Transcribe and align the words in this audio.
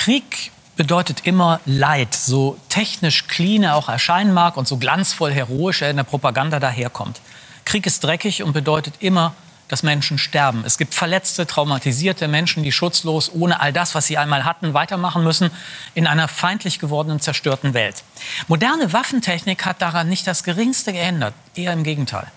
Krieg 0.00 0.50
bedeutet 0.76 1.26
immer 1.26 1.60
Leid, 1.66 2.14
so 2.14 2.56
technisch 2.70 3.26
clean 3.26 3.64
er 3.64 3.76
auch 3.76 3.90
erscheinen 3.90 4.32
mag 4.32 4.56
und 4.56 4.66
so 4.66 4.78
glanzvoll 4.78 5.30
heroisch 5.30 5.82
er 5.82 5.90
in 5.90 5.98
der 5.98 6.04
Propaganda 6.04 6.58
daherkommt. 6.58 7.20
Krieg 7.66 7.84
ist 7.84 8.02
dreckig 8.02 8.42
und 8.42 8.54
bedeutet 8.54 8.94
immer, 9.00 9.34
dass 9.68 9.82
Menschen 9.82 10.16
sterben. 10.16 10.62
Es 10.64 10.78
gibt 10.78 10.94
verletzte, 10.94 11.46
traumatisierte 11.46 12.28
Menschen, 12.28 12.62
die 12.62 12.72
schutzlos, 12.72 13.30
ohne 13.34 13.60
all 13.60 13.74
das, 13.74 13.94
was 13.94 14.06
sie 14.06 14.16
einmal 14.16 14.46
hatten, 14.46 14.72
weitermachen 14.72 15.22
müssen 15.22 15.50
in 15.92 16.06
einer 16.06 16.28
feindlich 16.28 16.78
gewordenen, 16.78 17.20
zerstörten 17.20 17.74
Welt. 17.74 18.02
Moderne 18.48 18.94
Waffentechnik 18.94 19.66
hat 19.66 19.82
daran 19.82 20.08
nicht 20.08 20.26
das 20.26 20.44
Geringste 20.44 20.94
geändert, 20.94 21.34
eher 21.54 21.74
im 21.74 21.84
Gegenteil. 21.84 22.28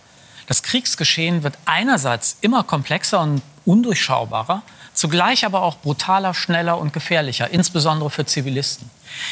Das 0.47 0.63
Kriegsgeschehen 0.63 1.43
wird 1.43 1.57
einerseits 1.63 2.35
immer 2.41 2.65
komplexer 2.65 3.21
und 3.21 3.41
undurchschaubarer, 3.63 4.63
zugleich 4.93 5.45
aber 5.45 5.61
auch 5.61 5.77
brutaler, 5.77 6.33
schneller 6.33 6.77
und 6.77 6.93
gefährlicher, 6.93 7.49
insbesondere 7.49 8.09
für 8.09 8.25
Zivilisten. 8.25 8.89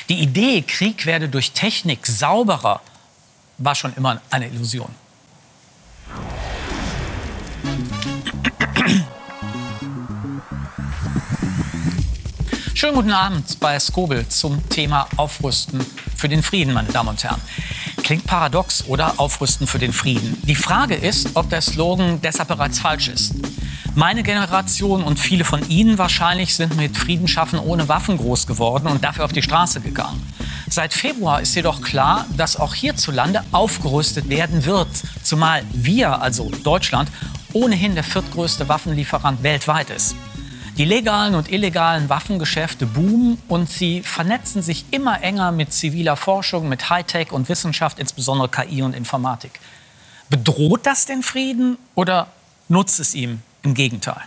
Die 0.09 0.19
Idee, 0.19 0.61
Krieg 0.61 1.05
werde 1.05 1.29
durch 1.29 1.51
Technik 1.51 2.05
sauberer, 2.05 2.81
war 3.57 3.75
schon 3.75 3.93
immer 3.95 4.21
eine 4.29 4.47
Illusion. 4.47 4.93
Schönen 12.73 12.95
guten 12.95 13.11
Abend 13.11 13.59
bei 13.59 13.79
Skobel 13.79 14.27
zum 14.27 14.67
Thema 14.69 15.07
Aufrüsten 15.15 15.85
für 16.15 16.27
den 16.27 16.41
Frieden, 16.41 16.73
meine 16.73 16.89
Damen 16.89 17.09
und 17.09 17.23
Herren. 17.23 17.39
Klingt 18.01 18.25
paradox, 18.25 18.85
oder? 18.87 19.19
Aufrüsten 19.19 19.67
für 19.67 19.77
den 19.77 19.93
Frieden. 19.93 20.41
Die 20.47 20.55
Frage 20.55 20.95
ist, 20.95 21.29
ob 21.35 21.47
der 21.51 21.61
Slogan 21.61 22.19
deshalb 22.21 22.47
bereits 22.47 22.79
falsch 22.79 23.09
ist. 23.09 23.35
Meine 23.93 24.23
Generation 24.23 25.03
und 25.03 25.19
viele 25.19 25.43
von 25.43 25.67
Ihnen 25.67 25.97
wahrscheinlich 25.97 26.55
sind 26.55 26.77
mit 26.77 26.95
Frieden 26.95 27.27
schaffen 27.27 27.59
ohne 27.59 27.89
Waffen 27.89 28.15
groß 28.15 28.47
geworden 28.47 28.87
und 28.87 29.03
dafür 29.03 29.25
auf 29.25 29.33
die 29.33 29.41
Straße 29.41 29.81
gegangen. 29.81 30.25
Seit 30.69 30.93
Februar 30.93 31.41
ist 31.41 31.53
jedoch 31.55 31.81
klar, 31.81 32.25
dass 32.37 32.55
auch 32.55 32.73
hierzulande 32.73 33.43
aufgerüstet 33.51 34.29
werden 34.29 34.63
wird, 34.63 34.87
zumal 35.23 35.63
wir, 35.73 36.21
also 36.21 36.49
Deutschland, 36.63 37.11
ohnehin 37.51 37.93
der 37.93 38.05
viertgrößte 38.05 38.69
Waffenlieferant 38.69 39.43
weltweit 39.43 39.89
ist. 39.89 40.15
Die 40.77 40.85
legalen 40.85 41.35
und 41.35 41.51
illegalen 41.51 42.07
Waffengeschäfte 42.07 42.85
boomen 42.85 43.39
und 43.49 43.69
sie 43.69 44.03
vernetzen 44.03 44.61
sich 44.61 44.85
immer 44.91 45.21
enger 45.21 45.51
mit 45.51 45.73
ziviler 45.73 46.15
Forschung, 46.15 46.69
mit 46.69 46.89
Hightech 46.89 47.33
und 47.33 47.49
Wissenschaft, 47.49 47.99
insbesondere 47.99 48.47
KI 48.47 48.83
und 48.83 48.95
Informatik. 48.95 49.59
Bedroht 50.29 50.85
das 50.85 51.05
den 51.05 51.23
Frieden 51.23 51.77
oder 51.93 52.27
nutzt 52.69 53.01
es 53.01 53.13
ihm 53.13 53.41
im 53.63 53.73
Gegenteil? 53.73 54.21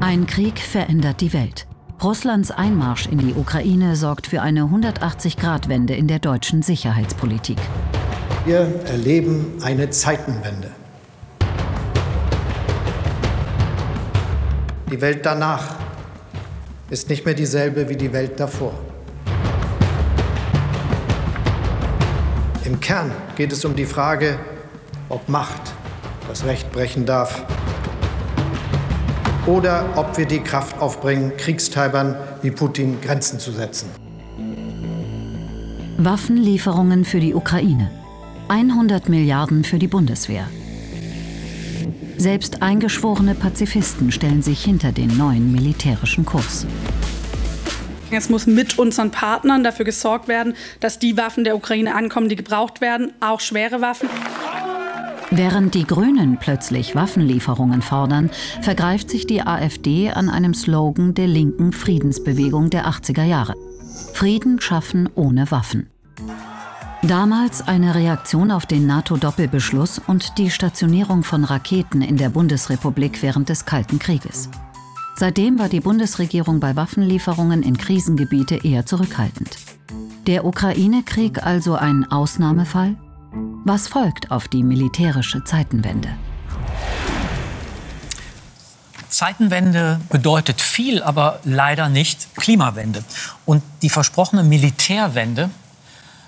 Ein 0.00 0.26
Krieg 0.26 0.58
verändert 0.58 1.20
die 1.20 1.32
Welt. 1.32 1.66
Russlands 2.02 2.50
Einmarsch 2.50 3.06
in 3.06 3.18
die 3.18 3.32
Ukraine 3.32 3.96
sorgt 3.96 4.26
für 4.26 4.42
eine 4.42 4.64
180-Grad-Wende 4.64 5.94
in 5.94 6.08
der 6.08 6.18
deutschen 6.18 6.60
Sicherheitspolitik. 6.60 7.56
Wir 8.44 8.84
erleben 8.84 9.54
eine 9.62 9.88
Zeitenwende. 9.88 10.70
Die 14.90 15.00
Welt 15.00 15.24
danach 15.24 15.76
ist 16.90 17.08
nicht 17.08 17.24
mehr 17.24 17.34
dieselbe 17.34 17.88
wie 17.88 17.96
die 17.96 18.12
Welt 18.12 18.38
davor. 18.38 18.74
Im 22.64 22.78
Kern 22.80 23.10
geht 23.36 23.52
es 23.52 23.64
um 23.64 23.74
die 23.74 23.86
Frage, 23.86 24.38
ob 25.14 25.28
Macht 25.28 25.72
das 26.28 26.44
Recht 26.44 26.72
brechen 26.72 27.06
darf 27.06 27.44
oder 29.46 29.86
ob 29.96 30.18
wir 30.18 30.26
die 30.26 30.40
Kraft 30.40 30.80
aufbringen, 30.80 31.36
Kriegstreibern 31.36 32.16
wie 32.42 32.50
Putin 32.50 33.00
Grenzen 33.00 33.38
zu 33.38 33.52
setzen. 33.52 33.90
Waffenlieferungen 35.98 37.04
für 37.04 37.20
die 37.20 37.34
Ukraine. 37.34 37.90
100 38.48 39.08
Milliarden 39.08 39.64
für 39.64 39.78
die 39.78 39.86
Bundeswehr. 39.86 40.48
Selbst 42.16 42.62
eingeschworene 42.62 43.34
Pazifisten 43.34 44.10
stellen 44.10 44.42
sich 44.42 44.64
hinter 44.64 44.92
den 44.92 45.16
neuen 45.16 45.52
militärischen 45.52 46.24
Kurs. 46.24 46.66
Es 48.10 48.28
muss 48.28 48.46
mit 48.46 48.78
unseren 48.78 49.10
Partnern 49.10 49.64
dafür 49.64 49.84
gesorgt 49.84 50.28
werden, 50.28 50.54
dass 50.80 50.98
die 50.98 51.16
Waffen 51.16 51.44
der 51.44 51.56
Ukraine 51.56 51.94
ankommen, 51.94 52.28
die 52.28 52.36
gebraucht 52.36 52.80
werden, 52.80 53.12
auch 53.20 53.40
schwere 53.40 53.80
Waffen. 53.80 54.08
Während 55.30 55.74
die 55.74 55.84
Grünen 55.84 56.38
plötzlich 56.38 56.94
Waffenlieferungen 56.94 57.82
fordern, 57.82 58.30
vergreift 58.60 59.10
sich 59.10 59.26
die 59.26 59.42
AfD 59.42 60.10
an 60.10 60.28
einem 60.28 60.54
Slogan 60.54 61.14
der 61.14 61.26
linken 61.26 61.72
Friedensbewegung 61.72 62.70
der 62.70 62.86
80er 62.86 63.24
Jahre. 63.24 63.54
Frieden 64.12 64.60
schaffen 64.60 65.08
ohne 65.14 65.50
Waffen. 65.50 65.88
Damals 67.02 67.66
eine 67.66 67.94
Reaktion 67.94 68.50
auf 68.50 68.64
den 68.64 68.86
NATO-Doppelbeschluss 68.86 70.00
und 70.06 70.38
die 70.38 70.50
Stationierung 70.50 71.22
von 71.22 71.44
Raketen 71.44 72.00
in 72.00 72.16
der 72.16 72.30
Bundesrepublik 72.30 73.22
während 73.22 73.50
des 73.50 73.66
Kalten 73.66 73.98
Krieges. 73.98 74.48
Seitdem 75.16 75.58
war 75.58 75.68
die 75.68 75.80
Bundesregierung 75.80 76.60
bei 76.60 76.76
Waffenlieferungen 76.76 77.62
in 77.62 77.76
Krisengebiete 77.76 78.64
eher 78.64 78.86
zurückhaltend. 78.86 79.58
Der 80.26 80.46
Ukraine-Krieg 80.46 81.44
also 81.44 81.74
ein 81.74 82.10
Ausnahmefall? 82.10 82.96
Was 83.64 83.88
folgt 83.88 84.30
auf 84.30 84.48
die 84.48 84.62
militärische 84.62 85.44
Zeitenwende? 85.44 86.16
Zeitenwende 89.08 90.00
bedeutet 90.10 90.60
viel, 90.60 91.02
aber 91.02 91.40
leider 91.44 91.88
nicht 91.88 92.34
Klimawende. 92.36 93.04
Und 93.44 93.62
die 93.82 93.90
versprochene 93.90 94.42
Militärwende 94.42 95.50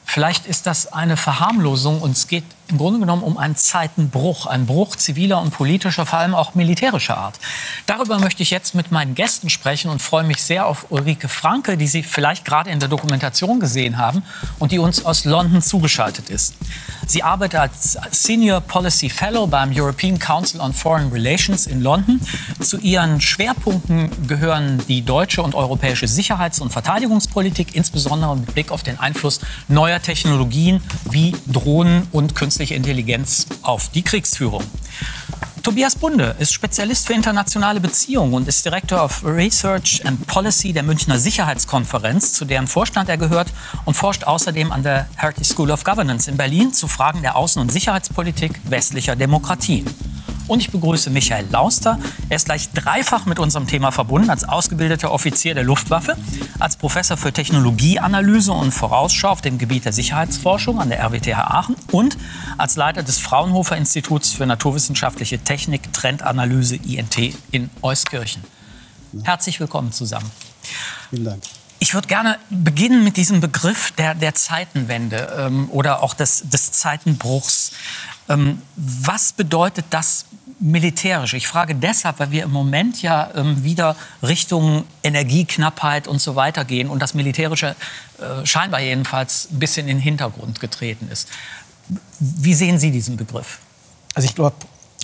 Vielleicht 0.08 0.46
ist 0.46 0.66
das 0.66 0.92
eine 0.92 1.16
Verharmlosung 1.16 2.00
und 2.00 2.12
es 2.12 2.28
geht 2.28 2.44
im 2.69 2.78
Grunde 2.78 2.99
genommen 2.99 3.22
um 3.22 3.38
einen 3.38 3.56
Zeitenbruch, 3.56 4.47
einen 4.47 4.66
Bruch 4.66 4.97
ziviler 4.97 5.41
und 5.41 5.53
politischer, 5.53 6.04
vor 6.04 6.19
allem 6.19 6.34
auch 6.34 6.54
militärischer 6.54 7.16
Art. 7.16 7.38
Darüber 7.87 8.19
möchte 8.19 8.43
ich 8.43 8.50
jetzt 8.50 8.75
mit 8.75 8.91
meinen 8.91 9.15
Gästen 9.15 9.50
sprechen 9.50 9.91
und 9.91 10.03
freue 10.03 10.25
mich 10.25 10.43
sehr 10.43 10.66
auf 10.66 10.87
Ulrike 10.91 11.28
Franke, 11.28 11.77
die 11.77 11.87
Sie 11.87 12.03
vielleicht 12.03 12.44
gerade 12.44 12.71
in 12.71 12.81
der 12.81 12.88
Dokumentation 12.88 13.60
gesehen 13.60 13.99
haben 13.99 14.25
und 14.59 14.72
die 14.72 14.78
uns 14.78 15.04
aus 15.04 15.25
London 15.25 15.62
zugeschaltet 15.62 16.28
ist. 16.28 16.54
Sie 17.06 17.22
arbeitet 17.22 17.60
als 17.60 17.99
Senior 18.10 18.60
Policy 18.60 19.09
Fellow 19.09 19.47
beim 19.47 19.71
European 19.72 20.19
Council 20.19 20.60
on 20.60 20.72
Foreign 20.72 21.09
Relations 21.10 21.69
in 21.69 21.81
London. 21.83 22.21
Zu 22.60 22.78
ihren 22.78 23.21
Schwerpunkten 23.21 24.10
gehören 24.27 24.83
die 24.88 25.03
deutsche 25.03 25.41
und 25.41 25.54
europäische 25.54 26.09
Sicherheits- 26.09 26.60
und 26.60 26.72
Verteidigungspolitik, 26.72 27.77
insbesondere 27.77 28.37
mit 28.37 28.53
Blick 28.54 28.72
auf 28.72 28.83
den 28.83 28.98
Einfluss 28.98 29.41
neuer 29.69 30.03
Technologien 30.03 30.81
wie 31.09 31.33
Drohnen 31.47 32.09
und 32.10 32.34
künstliche 32.34 32.55
künstliche 32.56 32.74
Intelligenz 32.74 33.46
auf 33.60 33.90
die 33.90 34.00
Kriegsführung. 34.00 34.64
Tobias 35.62 35.94
Bunde 35.94 36.36
ist 36.38 36.54
Spezialist 36.54 37.06
für 37.06 37.12
internationale 37.12 37.80
Beziehungen 37.80 38.32
und 38.32 38.48
ist 38.48 38.64
Director 38.64 39.04
of 39.04 39.22
Research 39.26 40.00
and 40.06 40.26
Policy 40.26 40.72
der 40.72 40.82
Münchner 40.82 41.18
Sicherheitskonferenz, 41.18 42.32
zu 42.32 42.46
deren 42.46 42.66
Vorstand 42.66 43.10
er 43.10 43.18
gehört 43.18 43.52
und 43.84 43.92
forscht 43.92 44.24
außerdem 44.24 44.72
an 44.72 44.82
der 44.82 45.06
Heritage 45.16 45.44
School 45.44 45.70
of 45.70 45.84
Governance 45.84 46.30
in 46.30 46.38
Berlin 46.38 46.72
zu 46.72 46.88
Fragen 46.88 47.20
der 47.20 47.36
Außen- 47.36 47.60
und 47.60 47.70
Sicherheitspolitik 47.70 48.58
westlicher 48.64 49.16
Demokratien. 49.16 49.84
Und 50.48 50.60
ich 50.60 50.70
begrüße 50.70 51.10
Michael 51.10 51.46
Lauster. 51.50 51.98
Er 52.28 52.36
ist 52.36 52.46
gleich 52.46 52.70
dreifach 52.70 53.26
mit 53.26 53.38
unserem 53.38 53.66
Thema 53.66 53.90
verbunden, 53.90 54.30
als 54.30 54.44
ausgebildeter 54.44 55.10
Offizier 55.10 55.54
der 55.54 55.64
Luftwaffe, 55.64 56.16
als 56.58 56.76
Professor 56.76 57.16
für 57.16 57.32
Technologieanalyse 57.32 58.52
und 58.52 58.72
Vorausschau 58.72 59.28
auf 59.28 59.40
dem 59.40 59.58
Gebiet 59.58 59.84
der 59.84 59.92
Sicherheitsforschung 59.92 60.80
an 60.80 60.88
der 60.88 61.00
RWTH 61.00 61.38
Aachen 61.38 61.76
und 61.90 62.16
als 62.58 62.76
Leiter 62.76 63.02
des 63.02 63.18
Fraunhofer 63.18 63.76
Instituts 63.76 64.32
für 64.32 64.46
naturwissenschaftliche 64.46 65.38
Technik, 65.40 65.92
Trendanalyse 65.92 66.76
INT 66.76 67.34
in 67.50 67.70
Euskirchen. 67.82 68.44
Herzlich 69.24 69.59
willkommen 69.59 69.92
zusammen. 69.92 70.30
Vielen 71.10 71.24
Dank. 71.24 71.42
Ich 71.78 71.94
würde 71.94 72.09
gerne 72.09 72.38
beginnen 72.50 73.04
mit 73.04 73.16
diesem 73.16 73.41
Begriff 73.41 73.92
der, 73.92 74.15
der 74.15 74.34
Zeitenwende 74.34 75.36
ähm, 75.38 75.68
oder 75.71 76.03
auch 76.03 76.15
des, 76.15 76.48
des 76.48 76.72
Zeitenbruchs. 76.72 77.72
Ähm, 78.28 78.62
was 78.76 79.32
bedeutet 79.32 79.84
das 79.91 80.24
militärisch? 80.60 81.34
Ich 81.34 81.48
frage 81.48 81.75
deshalb, 81.75 82.19
weil 82.21 82.31
wir 82.31 82.45
im 82.45 82.53
Moment 82.53 83.03
ja 83.03 83.31
ähm, 83.34 83.63
wieder 83.65 83.97
Richtung 84.22 84.84
Energieknappheit 85.03 86.09
und 86.09 86.21
so 86.21 86.37
weiter 86.37 86.65
gehen 86.65 86.89
und 86.89 87.01
das 87.01 87.15
Militärische 87.15 87.77
äh, 88.19 88.47
scheinbar 88.47 88.81
jedenfalls 88.81 89.48
ein 89.51 89.59
bisschen 89.59 89.89
in 89.89 89.97
den 89.97 90.03
Hintergrund 90.03 90.60
getreten 90.60 91.09
ist. 91.10 91.28
Wie 92.19 92.54
sehen 92.54 92.78
Sie 92.78 92.91
diesen 92.91 93.16
Begriff? 93.16 93.59
Also 94.15 94.28
ich 94.28 94.34
glaube, 94.34 94.57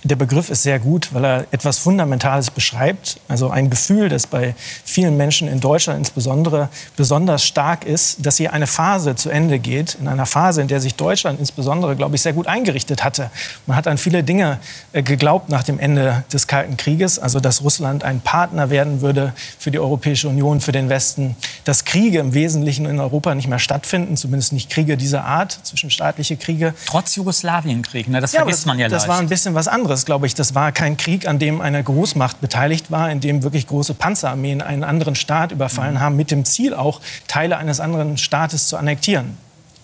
der 0.05 0.17
Begriff 0.17 0.51
ist 0.51 0.65
sehr 0.65 0.81
gut, 0.81 1.11
weil 1.13 1.25
er 1.25 1.47
etwas 1.53 1.79
Fundamentales 1.79 2.51
beschreibt. 2.51 3.21
Also 3.29 3.51
ein 3.51 3.71
Gefühl, 3.71 4.09
das 4.09 4.27
bei 4.27 4.55
vielen 4.85 5.17
Menschen 5.17 5.47
in 5.47 5.61
Deutschland 5.61 5.99
insbesondere 6.01 6.69
besonders 6.97 7.45
stark 7.45 7.85
ist, 7.85 8.27
dass 8.27 8.37
hier 8.37 8.53
eine 8.53 8.67
Phase 8.67 9.15
zu 9.15 9.31
Ende 9.31 9.61
geht. 9.61 9.97
In 10.01 10.09
einer 10.09 10.27
Phase, 10.27 10.61
in 10.61 10.67
der 10.67 10.81
sich 10.81 10.97
Deutschland 10.97 11.39
insbesondere, 11.39 11.95
glaube 11.95 12.17
ich, 12.17 12.23
sehr 12.23 12.33
gut 12.33 12.49
eingerichtet 12.49 13.05
hatte. 13.05 13.31
Man 13.67 13.77
hat 13.77 13.87
an 13.87 13.97
viele 13.97 14.25
Dinge 14.25 14.59
äh, 14.93 15.05
geglaubt 15.05 15.49
nach 15.51 15.63
dem 15.63 15.79
Ende 15.79 16.25
des 16.33 16.49
Kalten 16.49 16.77
Krieges. 16.77 17.21
Also, 17.21 17.39
dass 17.39 17.63
Russland 17.63 18.03
ein 18.03 18.21
Partner 18.21 18.71
werden 18.71 19.03
würde 19.03 19.33
für 19.59 19.71
die 19.71 19.79
Europäische 19.79 20.29
Union, 20.29 20.61
für 20.61 20.73
den 20.73 20.89
Westen. 20.89 21.37
Dass 21.65 21.85
Kriege 21.85 22.19
im 22.19 22.35
Wesentlichen 22.35 22.87
in 22.87 22.99
Europa 22.99 23.37
nicht 23.37 23.49
mehr 23.49 23.61
stattfinden, 23.61 24.17
zumindest 24.17 24.53
nicht 24.53 24.69
Kriege 24.69 24.97
dieser 24.97 25.25
Art, 25.25 25.61
zwischenstaatliche 25.63 26.37
Kriege. 26.37 26.75
Trotz 26.87 27.15
Jugoslawienkrieg, 27.15 28.09
ne? 28.09 28.21
das 28.21 28.33
vergisst 28.33 28.61
das, 28.61 28.67
man 28.67 28.81
ja 28.81 28.89
Das 28.89 29.03
leicht. 29.03 29.09
war 29.09 29.19
ein 29.21 29.29
bisschen 29.29 29.55
was 29.55 29.69
anderes 29.69 29.92
anderes, 29.93 30.07
glaube 30.07 30.27
ich. 30.27 30.35
Das 30.35 30.55
war 30.55 30.73
kein 30.73 30.97
Krieg, 30.97 31.29
an 31.29 31.39
dem 31.39 31.61
eine 31.61 31.83
Großmacht 31.83 32.41
beteiligt 32.41 32.91
war, 32.91 33.11
in 33.11 33.21
dem 33.21 33.43
wirklich 33.43 33.67
große 33.67 33.95
Panzerarmeen 33.95 34.63
einen 34.63 34.85
anderen 34.85 35.15
Staat 35.15 35.53
überfallen 35.53 35.95
mhm. 35.95 36.01
haben, 36.01 36.17
mit 36.17 36.31
dem 36.31 36.45
Ziel 36.45 36.73
auch, 36.75 37.01
Teile 37.29 37.59
eines 37.59 37.79
anderen 37.79 38.17
Staates 38.17 38.69
zu 38.69 38.79
annektieren. 38.79 39.37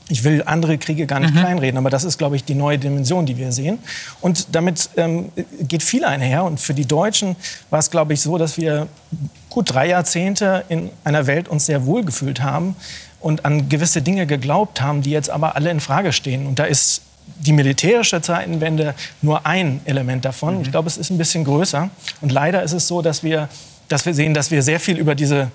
Ich 0.09 0.25
will 0.25 0.43
andere 0.47 0.79
Kriege 0.79 1.07
gar 1.07 1.21
nicht 1.21 1.35
mhm. 1.35 1.41
kleinreden, 1.41 1.77
aber 1.77 1.91
das 1.91 2.05
ist, 2.05 2.17
glaube 2.17 2.37
ich, 2.37 2.45
die 2.45 2.55
neue 2.55 2.79
Dimension, 2.79 3.27
die 3.27 3.37
wir 3.37 3.53
sehen. 3.53 3.79
Und 4.23 4.55
damit 4.55 4.89
ähm, 4.97 5.31
geht 5.61 5.83
viel 5.83 6.07
einher. 6.07 6.45
Und 6.45 6.59
für 6.59 6.73
die 6.73 6.87
Deutschen 6.87 7.37
war 7.69 7.79
es, 7.79 7.91
glaube 7.91 8.15
ich, 8.15 8.23
so, 8.23 8.39
dass 8.39 8.57
wir 8.57 8.89
gut 9.51 9.75
drei 9.75 9.89
Jahrzehnte 9.89 10.65
in 10.71 10.89
einer 11.05 11.27
Welt 11.27 11.49
uns 11.49 11.67
sehr 11.67 11.85
wohl 11.85 12.03
gefühlt 12.03 12.43
haben 12.43 12.75
und 13.21 13.45
an 13.45 13.69
gewisse 13.69 14.01
Dinge 14.01 14.27
geglaubt 14.27 14.81
haben, 14.81 15.03
die 15.03 15.11
jetzt 15.11 15.29
aber 15.29 15.57
alle 15.57 15.71
in 15.71 15.81
Frage 15.81 16.15
stehen. 16.15 16.47
Und 16.47 16.59
da 16.59 16.65
ist 16.65 17.03
die 17.39 17.53
militärische 17.53 18.21
Zeitenwende 18.21 18.95
nur 19.23 19.47
ein 19.47 19.81
Element 19.85 20.25
davon. 20.25 20.57
Mhm. 20.57 20.63
Ich 20.63 20.71
glaube, 20.71 20.89
es 20.89 20.97
ist 20.97 21.11
ein 21.11 21.19
bisschen 21.19 21.45
größer. 21.45 21.91
Und 22.21 22.33
leider 22.33 22.63
ist 22.63 22.73
es 22.73 22.89
so, 22.89 23.03
dass 23.03 23.23
wir, 23.23 23.49
dass 23.89 24.07
wir 24.07 24.15
sehen, 24.15 24.35
dass 24.35 24.51
wir 24.51 24.63
sehr 24.63 24.81
viel 24.81 24.99
über 24.99 25.15
diese 25.15 25.51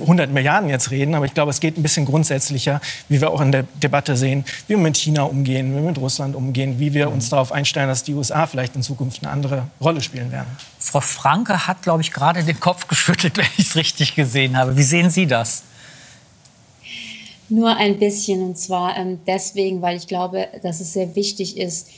100 0.00 0.30
Milliarden 0.30 0.68
jetzt 0.68 0.90
reden, 0.90 1.14
aber 1.14 1.26
ich 1.26 1.34
glaube, 1.34 1.50
es 1.50 1.60
geht 1.60 1.78
ein 1.78 1.82
bisschen 1.82 2.04
grundsätzlicher, 2.06 2.80
wie 3.08 3.20
wir 3.20 3.30
auch 3.30 3.40
in 3.40 3.52
der 3.52 3.64
Debatte 3.82 4.16
sehen, 4.16 4.44
wie 4.66 4.74
wir 4.74 4.78
mit 4.78 4.96
China 4.96 5.22
umgehen, 5.22 5.70
wie 5.70 5.76
wir 5.76 5.88
mit 5.88 5.98
Russland 5.98 6.36
umgehen, 6.36 6.78
wie 6.78 6.94
wir 6.94 7.10
uns 7.10 7.28
darauf 7.28 7.52
einstellen, 7.52 7.88
dass 7.88 8.02
die 8.02 8.14
USA 8.14 8.46
vielleicht 8.46 8.76
in 8.76 8.82
Zukunft 8.82 9.22
eine 9.22 9.32
andere 9.32 9.68
Rolle 9.80 10.02
spielen 10.02 10.32
werden. 10.32 10.48
Frau 10.78 11.00
Franke 11.00 11.66
hat, 11.66 11.82
glaube 11.82 12.02
ich, 12.02 12.12
gerade 12.12 12.44
den 12.44 12.60
Kopf 12.60 12.88
geschüttelt, 12.88 13.36
wenn 13.38 13.46
ich 13.56 13.68
es 13.68 13.76
richtig 13.76 14.14
gesehen 14.14 14.56
habe. 14.56 14.76
Wie 14.76 14.82
sehen 14.82 15.10
Sie 15.10 15.26
das? 15.26 15.62
Nur 17.48 17.76
ein 17.76 17.98
bisschen 17.98 18.42
und 18.42 18.58
zwar 18.58 18.96
ähm, 18.96 19.20
deswegen, 19.26 19.82
weil 19.82 19.96
ich 19.96 20.06
glaube, 20.06 20.48
dass 20.62 20.80
es 20.80 20.92
sehr 20.92 21.14
wichtig 21.14 21.56
ist, 21.56 21.88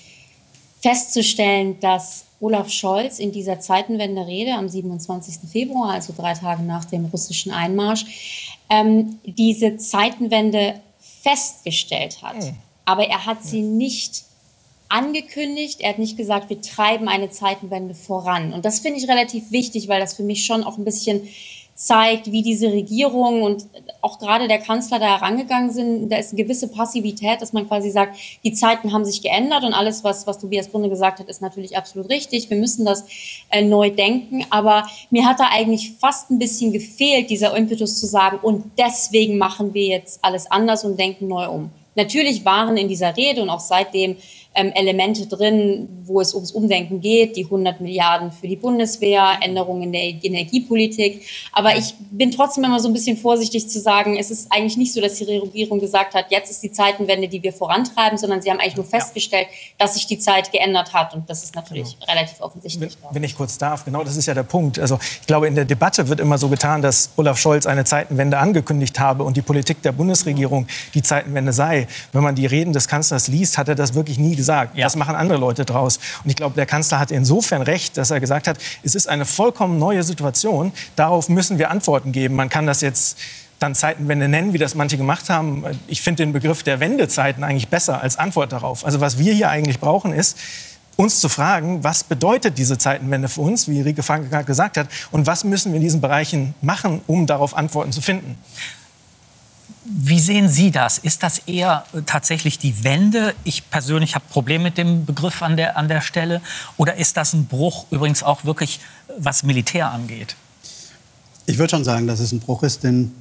festzustellen, 0.81 1.81
dass 1.81 2.25
Olaf 2.41 2.71
Scholz 2.71 3.19
in 3.19 3.33
dieser 3.33 3.59
Zeitenwende-Rede 3.59 4.53
am 4.53 4.69
27. 4.69 5.51
Februar, 5.51 5.93
also 5.93 6.13
drei 6.17 6.35
Tage 6.35 6.63
nach 6.63 6.85
dem 6.85 7.07
russischen 7.07 7.51
Einmarsch, 7.51 8.05
ähm, 8.71 9.19
diese 9.25 9.77
Zeitenwende 9.77 10.81
festgestellt 11.01 12.23
hat. 12.23 12.37
Mhm. 12.37 12.55
Aber 12.85 13.09
er 13.09 13.27
hat 13.27 13.43
sie 13.45 13.63
nicht 13.63 14.25
angekündigt. 14.89 15.81
Er 15.81 15.91
hat 15.91 15.99
nicht 15.99 16.17
gesagt, 16.17 16.49
wir 16.49 16.61
treiben 16.61 17.09
eine 17.09 17.31
Zeitenwende 17.31 17.95
voran. 17.95 18.53
Und 18.53 18.65
das 18.65 18.81
finde 18.81 18.99
ich 18.99 19.09
relativ 19.09 19.51
wichtig, 19.51 19.89
weil 19.89 20.01
das 20.01 20.15
für 20.15 20.23
mich 20.23 20.45
schon 20.45 20.65
auch 20.65 20.79
ein 20.79 20.85
bisschen 20.85 21.29
zeigt, 21.79 22.33
wie 22.33 22.43
diese 22.43 22.73
Regierung 22.73 23.43
und 23.43 23.67
auch 24.01 24.19
gerade 24.19 24.49
der 24.49 24.59
Kanzler 24.59 24.99
da 24.99 25.07
herangegangen 25.07 25.71
sind. 25.71 26.09
Da 26.09 26.17
ist 26.17 26.33
eine 26.33 26.43
gewisse 26.43 26.67
Passivität, 26.67 27.41
dass 27.41 27.53
man 27.53 27.69
quasi 27.69 27.93
sagt, 27.93 28.19
die 28.43 28.53
Zeiten 28.53 28.93
haben 28.93 29.05
sich 29.05 29.23
geändert 29.23 29.63
und 29.63 29.75
alles, 29.75 30.03
was, 30.03 30.27
was 30.27 30.41
Tobias 30.41 30.67
Brunne 30.67 30.89
gesagt 30.89 31.21
hat, 31.21 31.29
ist 31.29 31.41
natürlich 31.41 31.77
absolut 31.77 32.11
richtig. 32.11 32.51
Wir 32.51 32.57
müssen 32.57 32.85
das 32.85 33.05
äh, 33.51 33.63
neu 33.63 33.91
denken. 33.91 34.45
Aber 34.51 34.89
mir 35.11 35.25
hat 35.25 35.39
da 35.39 35.51
eigentlich 35.53 35.93
fast 36.01 36.31
ein 36.31 36.41
bisschen 36.41 36.73
gefehlt, 36.73 37.31
dieser 37.31 37.57
Impetus 37.57 38.01
zu 38.01 38.07
sagen, 38.07 38.41
und 38.43 38.73
deswegen 38.77 39.39
machen 39.39 39.73
wir 39.73 39.87
jetzt 39.87 40.19
alles 40.25 40.51
anders 40.51 40.85
und 40.85 40.99
denken 40.99 41.29
neu 41.29 41.49
um. 41.49 41.71
Natürlich 41.95 42.45
waren 42.45 42.77
in 42.77 42.89
dieser 42.89 43.17
Rede 43.17 43.41
und 43.41 43.51
auch 43.51 43.61
seitdem 43.61 44.17
ähm, 44.55 44.73
Elemente 44.75 45.27
drin, 45.27 45.89
wo 46.05 46.21
es 46.21 46.35
ums 46.35 46.53
Umdenken 46.53 47.01
geht, 47.01 47.37
die 47.37 47.45
100 47.45 47.81
Milliarden 47.81 48.33
für 48.33 48.49
die 48.49 48.57
Bundeswehr, 48.57 49.39
Änderungen 49.41 49.83
in 49.83 49.93
der 49.93 50.03
Energiepolitik. 50.03 51.23
Aber 51.53 51.77
ich 51.77 51.95
bin 52.11 52.31
trotzdem 52.31 52.65
immer 52.65 52.81
so 52.81 52.89
ein 52.89 52.95
bisschen 52.95 53.17
vorsichtig 53.17 53.69
zu 53.69 53.79
sagen, 53.79 54.17
es 54.19 54.31
ist 54.31 54.51
eigentlich 54.51 54.77
nicht 54.77 54.93
so, 54.93 55.01
dass 55.01 55.15
die 55.15 55.25
Regierung 55.25 55.79
gesagt 55.79 56.15
hat, 56.15 56.31
jetzt 56.31 56.51
ist 56.51 56.63
die 56.63 56.73
Zeitenwende, 56.73 57.29
die 57.29 57.43
wir 57.43 57.53
vorantreiben, 57.53 58.19
sondern 58.19 58.43
sie 58.43 58.51
haben 58.51 58.59
eigentlich 58.59 58.77
nur 58.77 58.87
festgestellt, 58.87 59.49
dass 59.77 59.95
sich 59.95 60.07
die 60.07 60.19
Zeit 60.19 60.51
geändert 60.51 60.93
hat. 60.93 61.15
Und 61.15 61.29
das 61.29 61.45
ist 61.45 61.55
natürlich 61.55 61.95
genau. 61.99 62.13
relativ 62.13 62.41
offensichtlich. 62.41 62.97
Wenn, 63.03 63.17
wenn 63.17 63.25
ich 63.25 63.37
kurz 63.37 63.59
darf, 63.59 63.85
genau 63.85 64.03
das 64.03 64.17
ist 64.17 64.27
ja 64.27 64.35
der 64.35 64.43
Punkt. 64.43 64.79
Also 64.79 64.99
ich 65.21 65.27
glaube, 65.27 65.47
in 65.47 65.55
der 65.55 65.67
Debatte 65.67 66.09
wird 66.09 66.21
immer 66.21 66.39
so 66.39 66.49
getan, 66.49 66.83
dass 66.83 67.11
Olaf 67.17 67.39
Scholz 67.39 67.67
eine 67.67 67.85
Zeitenwende 67.85 68.39
angekündigt 68.39 68.99
habe 68.99 69.25
und 69.25 69.37
die 69.37 69.43
Politik 69.43 69.83
der 69.83 69.93
Bundesregierung 69.93 70.67
die 70.95 71.03
Zeitenwende 71.03 71.53
sei. 71.53 71.87
Wenn 72.13 72.23
man 72.23 72.35
die 72.35 72.47
Reden 72.47 72.73
des 72.73 72.89
Kanzlers 72.89 73.29
liest, 73.29 73.59
hat 73.59 73.69
er 73.69 73.75
das 73.75 73.95
wirklich 73.95 74.19
nie 74.19 74.35
gesagt. 74.39 74.79
Ja. 74.79 74.87
Das 74.87 74.97
machen 74.97 75.15
andere 75.15 75.39
Leute 75.39 75.67
draus. 75.67 75.99
Und 76.25 76.31
ich 76.31 76.37
glaube, 76.37 76.55
der 76.55 76.65
Kanzler 76.65 76.99
hat 76.99 77.11
insofern 77.11 77.61
recht, 77.61 77.99
dass 77.99 78.11
er 78.11 78.21
gesagt 78.21 78.49
hat, 78.49 78.57
es 78.83 78.95
ist 78.95 79.07
eine 79.07 79.27
vollkommen 79.27 79.79
neue 79.79 80.03
Situation. 80.03 80.73
Darauf 80.97 81.29
müssen 81.29 81.59
wir 81.59 81.71
Antworten 81.71 82.13
geben. 82.13 82.35
Man 82.37 82.49
kann 82.49 82.67
das 82.67 82.81
jetzt 82.81 83.19
dann 83.59 83.75
Zeitenwende 83.75 84.29
nennen, 84.29 84.53
wie 84.53 84.59
das 84.59 84.75
manche 84.75 84.97
gemacht 84.97 85.29
haben. 85.29 85.65
Ich 85.89 86.01
finde 86.01 86.23
den 86.23 86.33
Begriff 86.33 86.63
der 86.63 86.81
Wendezeiten 86.81 87.45
eigentlich 87.45 87.69
besser 87.69 88.01
als 88.01 88.17
Antwort 88.17 88.53
darauf. 88.53 88.87
Also 88.87 89.01
was 89.01 89.19
wir 89.19 89.35
hier 89.35 89.51
eigentlich 89.51 89.81
brauchen 89.81 90.13
ist, 90.13 90.39
uns 90.97 91.21
zu 91.21 91.29
fragen, 91.29 91.85
was 91.85 92.03
bedeutet 92.03 92.59
diese 92.59 92.77
Zeitenwende 92.77 93.29
für 93.29 93.41
uns, 93.41 93.69
wie 93.69 93.81
Rike 93.81 94.03
Franke 94.03 94.29
gerade 94.29 94.45
gesagt 94.45 94.77
hat, 94.77 94.89
und 95.13 95.27
was 95.27 95.45
müssen 95.45 95.73
wir 95.73 95.77
in 95.77 95.83
diesen 95.83 96.01
Bereichen 96.01 96.55
machen, 96.61 97.03
um 97.07 97.27
darauf 97.27 97.57
Antworten 97.57 97.93
zu 97.93 98.01
finden. 98.01 98.37
Wie 99.91 100.21
sehen 100.21 100.49
Sie 100.51 100.71
das? 100.71 100.99
Ist 100.99 101.23
das 101.23 101.39
eher 101.41 101.85
tatsächlich 102.05 102.59
die 102.59 102.85
Wende? 102.85 103.35
Ich 103.45 103.71
persönlich 103.71 104.15
habe 104.15 104.25
Probleme 104.29 104.65
mit 104.65 104.77
dem 104.77 105.07
Begriff 105.07 105.41
an 105.41 105.57
der, 105.57 105.79
an 105.79 105.89
der 105.89 106.03
Stelle. 106.03 106.43
Oder 106.77 106.97
ist 106.97 107.17
das 107.17 107.33
ein 107.33 107.47
Bruch 107.47 107.87
übrigens 107.91 108.23
auch 108.23 108.45
wirklich, 108.45 108.81
was 109.19 109.45
Militär 109.45 109.91
angeht? 109.91 110.37
Ich 111.47 111.57
würde 111.57 111.71
schon 111.71 111.85
sagen, 111.85 112.07
dass 112.07 112.21
es 112.21 112.33
ein 112.33 112.41
Bruch 112.41 112.65
ist, 112.65 112.85
denn 112.85 113.13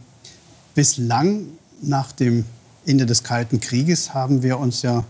bislang 0.75 1.45
nach 1.81 2.11
dem 2.11 2.43
Ende 2.85 3.05
des 3.05 3.23
Kalten 3.23 3.61
Krieges 3.61 4.13
haben 4.13 4.43
wir 4.43 4.59
uns 4.59 4.81
ja 4.81 5.05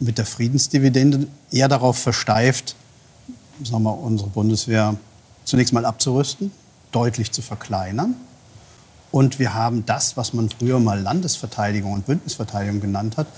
mit 0.00 0.18
der 0.18 0.26
Friedensdividende 0.26 1.28
eher 1.52 1.68
darauf 1.68 1.96
versteift, 1.96 2.74
sagen 3.62 3.84
wir, 3.84 3.96
unsere 3.96 4.30
Bundeswehr 4.30 4.96
zunächst 5.44 5.72
mal 5.72 5.84
abzurüsten, 5.84 6.50
deutlich 6.90 7.30
zu 7.30 7.40
verkleinern 7.40 8.16
und 9.12 9.38
wir 9.38 9.54
haben 9.54 9.86
das, 9.86 10.16
was 10.16 10.32
man 10.32 10.48
früher 10.50 10.80
mal 10.80 10.98
Landesverteidigung 10.98 11.92
und 11.92 12.06
Bündnisverteidigung 12.06 12.80
genannt 12.80 13.18
hat, 13.18 13.28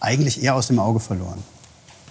eigentlich 0.00 0.42
eher 0.42 0.54
aus 0.54 0.68
dem 0.68 0.78
Auge 0.78 1.00
verloren. 1.00 1.42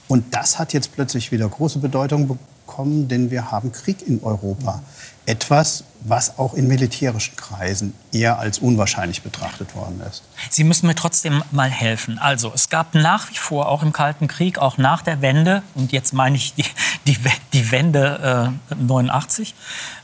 Und 0.10 0.36
das 0.36 0.60
hat 0.60 0.74
jetzt 0.74 0.94
plötzlich 0.94 1.32
wieder 1.32 1.48
große 1.48 1.80
Bedeutung 1.80 2.38
bekommen, 2.66 3.08
denn 3.08 3.32
wir 3.32 3.50
haben 3.50 3.72
Krieg 3.72 4.06
in 4.06 4.22
Europa. 4.22 4.84
Etwas, 5.26 5.86
was 6.02 6.38
auch 6.38 6.54
in 6.54 6.68
militärischen 6.68 7.38
Kreisen 7.38 7.94
eher 8.12 8.40
als 8.40 8.60
unwahrscheinlich 8.60 9.22
betrachtet 9.22 9.74
worden 9.74 10.02
ist. 10.10 10.24
Sie 10.50 10.66
müssen 10.66 10.88
mir 10.88 10.96
trotzdem 10.96 11.42
mal 11.52 11.70
helfen. 11.70 12.20
Also, 12.20 12.52
es 12.54 12.68
gab 12.68 12.94
nach 12.94 13.30
wie 13.30 13.38
vor, 13.38 13.70
auch 13.70 13.84
im 13.84 13.94
Kalten 13.94 14.28
Krieg, 14.28 14.58
auch 14.58 14.78
nach 14.78 15.02
der 15.02 15.22
Wende, 15.22 15.64
und 15.76 15.94
jetzt 15.94 16.12
meine 16.12 16.36
ich 16.36 16.56
die, 16.56 16.66
die, 17.08 17.18
die 17.54 17.72
Wende 17.72 18.52
äh, 18.70 18.76
89, 18.76 19.56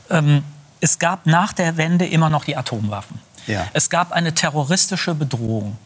ähm, 0.08 0.42
es 0.80 0.98
gab 0.98 1.26
nach 1.26 1.52
der 1.52 1.76
Wende 1.76 2.06
immer 2.06 2.30
noch 2.30 2.44
die 2.44 2.56
Atomwaffen. 2.56 3.18
Ja. 3.46 3.66
Es 3.72 3.90
gab 3.90 4.12
eine 4.12 4.34
terroristische 4.34 5.14
Bedrohung. 5.14 5.76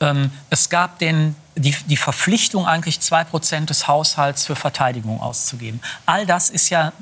Ähm, 0.00 0.30
es 0.50 0.68
gab 0.68 0.98
den, 0.98 1.36
die, 1.56 1.74
die 1.86 1.96
Verpflichtung, 1.96 2.66
eigentlich 2.66 3.00
zwei 3.00 3.24
Prozent 3.24 3.70
des 3.70 3.86
Haushalts 3.86 4.46
für 4.46 4.56
Verteidigung 4.56 5.20
auszugeben. 5.20 5.80
All 6.06 6.26
das 6.26 6.50
ist 6.50 6.70
ja 6.70 6.92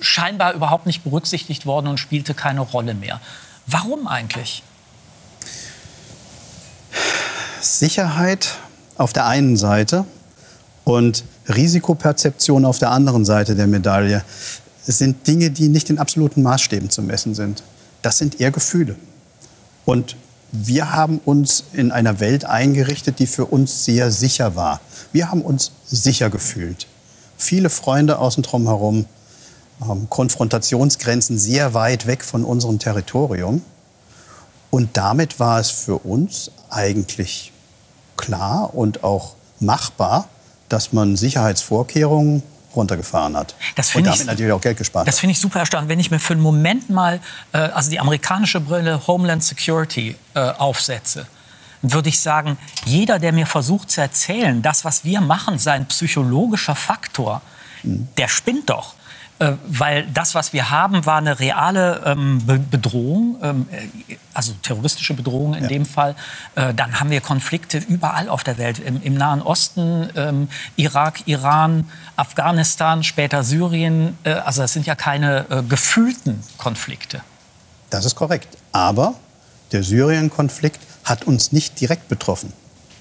scheinbar 0.00 0.52
überhaupt 0.54 0.86
nicht 0.86 1.02
berücksichtigt 1.02 1.66
worden 1.66 1.88
und 1.88 1.98
spielte 1.98 2.34
keine 2.34 2.60
Rolle 2.60 2.94
mehr. 2.94 3.20
Warum 3.66 4.06
eigentlich? 4.06 4.62
Sicherheit 7.60 8.56
auf 8.96 9.12
der 9.12 9.26
einen 9.26 9.56
Seite 9.56 10.04
und 10.84 11.24
Risikoperzeption 11.48 12.64
auf 12.64 12.78
der 12.78 12.90
anderen 12.90 13.24
Seite 13.24 13.54
der 13.54 13.66
Medaille. 13.66 14.24
Sind 14.82 15.26
Dinge, 15.26 15.50
die 15.50 15.68
nicht 15.68 15.90
in 15.90 15.98
absoluten 15.98 16.42
Maßstäben 16.42 16.90
zu 16.90 17.02
messen 17.02 17.34
sind. 17.34 17.62
Das 18.02 18.18
sind 18.18 18.40
eher 18.40 18.50
Gefühle. 18.50 18.96
Und 19.84 20.16
wir 20.52 20.92
haben 20.92 21.18
uns 21.24 21.64
in 21.72 21.92
einer 21.92 22.18
Welt 22.18 22.44
eingerichtet, 22.44 23.18
die 23.18 23.26
für 23.26 23.46
uns 23.46 23.84
sehr 23.84 24.10
sicher 24.10 24.56
war. 24.56 24.80
Wir 25.12 25.30
haben 25.30 25.42
uns 25.42 25.72
sicher 25.86 26.28
gefühlt. 26.28 26.86
Viele 27.36 27.70
Freunde 27.70 28.18
außen 28.18 28.42
drum 28.42 28.66
herum, 28.66 29.06
ähm, 29.82 30.08
Konfrontationsgrenzen 30.10 31.38
sehr 31.38 31.72
weit 31.72 32.06
weg 32.06 32.24
von 32.24 32.44
unserem 32.44 32.78
Territorium. 32.78 33.62
Und 34.70 34.96
damit 34.96 35.38
war 35.40 35.60
es 35.60 35.70
für 35.70 35.98
uns 35.98 36.50
eigentlich 36.68 37.52
klar 38.16 38.74
und 38.74 39.04
auch 39.04 39.34
machbar, 39.58 40.28
dass 40.68 40.92
man 40.92 41.16
Sicherheitsvorkehrungen 41.16 42.42
runtergefahren 42.74 43.36
hat. 43.36 43.54
Das 43.76 43.88
und 43.88 43.92
finde 43.92 44.10
damit 44.10 44.20
ich, 44.20 44.26
natürlich 44.26 44.52
auch 44.52 44.60
Geld 44.60 44.78
gespart 44.78 45.06
das 45.08 45.18
finde 45.18 45.32
ich 45.32 45.40
super 45.40 45.60
erstaunlich. 45.60 45.88
Wenn 45.88 46.00
ich 46.00 46.10
mir 46.10 46.18
für 46.18 46.34
einen 46.34 46.42
Moment 46.42 46.90
mal 46.90 47.20
äh, 47.52 47.58
also 47.58 47.90
die 47.90 48.00
amerikanische 48.00 48.60
Brille 48.60 49.06
Homeland 49.06 49.42
Security 49.42 50.16
äh, 50.34 50.40
aufsetze, 50.40 51.26
würde 51.82 52.08
ich 52.08 52.20
sagen, 52.20 52.58
jeder, 52.84 53.18
der 53.18 53.32
mir 53.32 53.46
versucht 53.46 53.90
zu 53.90 54.00
erzählen, 54.00 54.60
das, 54.62 54.84
was 54.84 55.04
wir 55.04 55.20
machen, 55.20 55.58
sei 55.58 55.72
ein 55.72 55.86
psychologischer 55.86 56.74
Faktor, 56.74 57.40
der 57.82 58.28
spinnt 58.28 58.68
doch. 58.68 58.94
Äh, 59.40 59.52
weil 59.66 60.06
das, 60.12 60.34
was 60.34 60.52
wir 60.52 60.68
haben, 60.70 61.06
war 61.06 61.16
eine 61.16 61.40
reale 61.40 62.02
ähm, 62.04 62.44
Be 62.46 62.58
Bedrohung, 62.58 63.38
ähm, 63.42 63.66
äh, 63.72 64.16
also 64.34 64.52
terroristische 64.62 65.14
Bedrohung 65.14 65.54
in 65.54 65.62
Ja. 65.62 65.68
dem 65.68 65.86
Fall. 65.86 66.14
Äh, 66.56 66.74
dann 66.74 67.00
haben 67.00 67.08
wir 67.08 67.22
Konflikte 67.22 67.78
überall 67.78 68.28
auf 68.28 68.44
der 68.44 68.58
Welt, 68.58 68.78
im, 68.78 69.00
im 69.02 69.14
Nahen 69.14 69.40
Osten, 69.40 70.10
ähm, 70.14 70.48
Irak, 70.76 71.26
Iran, 71.26 71.88
Afghanistan, 72.16 73.02
später 73.02 73.42
Syrien. 73.42 74.18
Äh, 74.24 74.32
also 74.34 74.60
das 74.60 74.74
sind 74.74 74.84
ja 74.84 74.94
keine 74.94 75.46
äh, 75.48 75.62
gefühlten 75.62 76.42
Konflikte. 76.58 77.22
Das 77.88 78.04
ist 78.04 78.16
korrekt. 78.16 78.58
Aber 78.72 79.14
der 79.72 79.82
Syrien-Konflikt 79.82 80.80
hat 81.04 81.24
uns 81.24 81.50
nicht 81.50 81.80
direkt 81.80 82.08
betroffen. 82.08 82.52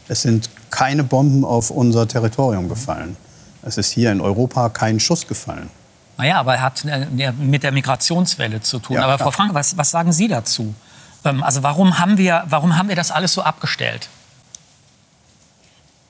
Es 0.08 0.22
sind 0.22 0.50
keine 0.72 1.04
Bomben 1.04 1.44
auf 1.44 1.70
unser 1.70 2.08
Territorium 2.08 2.70
gefallen. 2.70 3.18
Es 3.62 3.78
ist 3.78 3.92
hier 3.92 4.10
in 4.14 4.22
Europa 4.22 4.70
kein 4.70 5.02
Schuss 5.02 5.28
gefallen. 5.28 5.70
Naja, 6.20 6.42
aber 6.42 6.56
er 6.56 6.62
hat 6.64 6.84
äh, 6.84 7.32
mit 7.32 7.64
der 7.64 7.72
Migrationswelle 7.72 8.60
zu 8.60 8.80
tun. 8.80 8.98
Ja, 8.98 9.04
aber 9.04 9.16
klar. 9.16 9.32
Frau 9.32 9.32
Franke, 9.32 9.54
was, 9.56 9.78
was 9.78 9.90
sagen 9.90 10.12
Sie 10.12 10.28
dazu? 10.28 10.76
Ähm, 11.24 11.42
also 11.42 11.64
warum 11.64 11.98
haben, 11.98 12.18
wir, 12.18 12.44
warum 12.50 12.78
haben 12.78 12.90
wir 12.90 12.98
das 12.98 13.10
alles 13.10 13.34
so 13.34 13.42
abgestellt? 13.42 14.10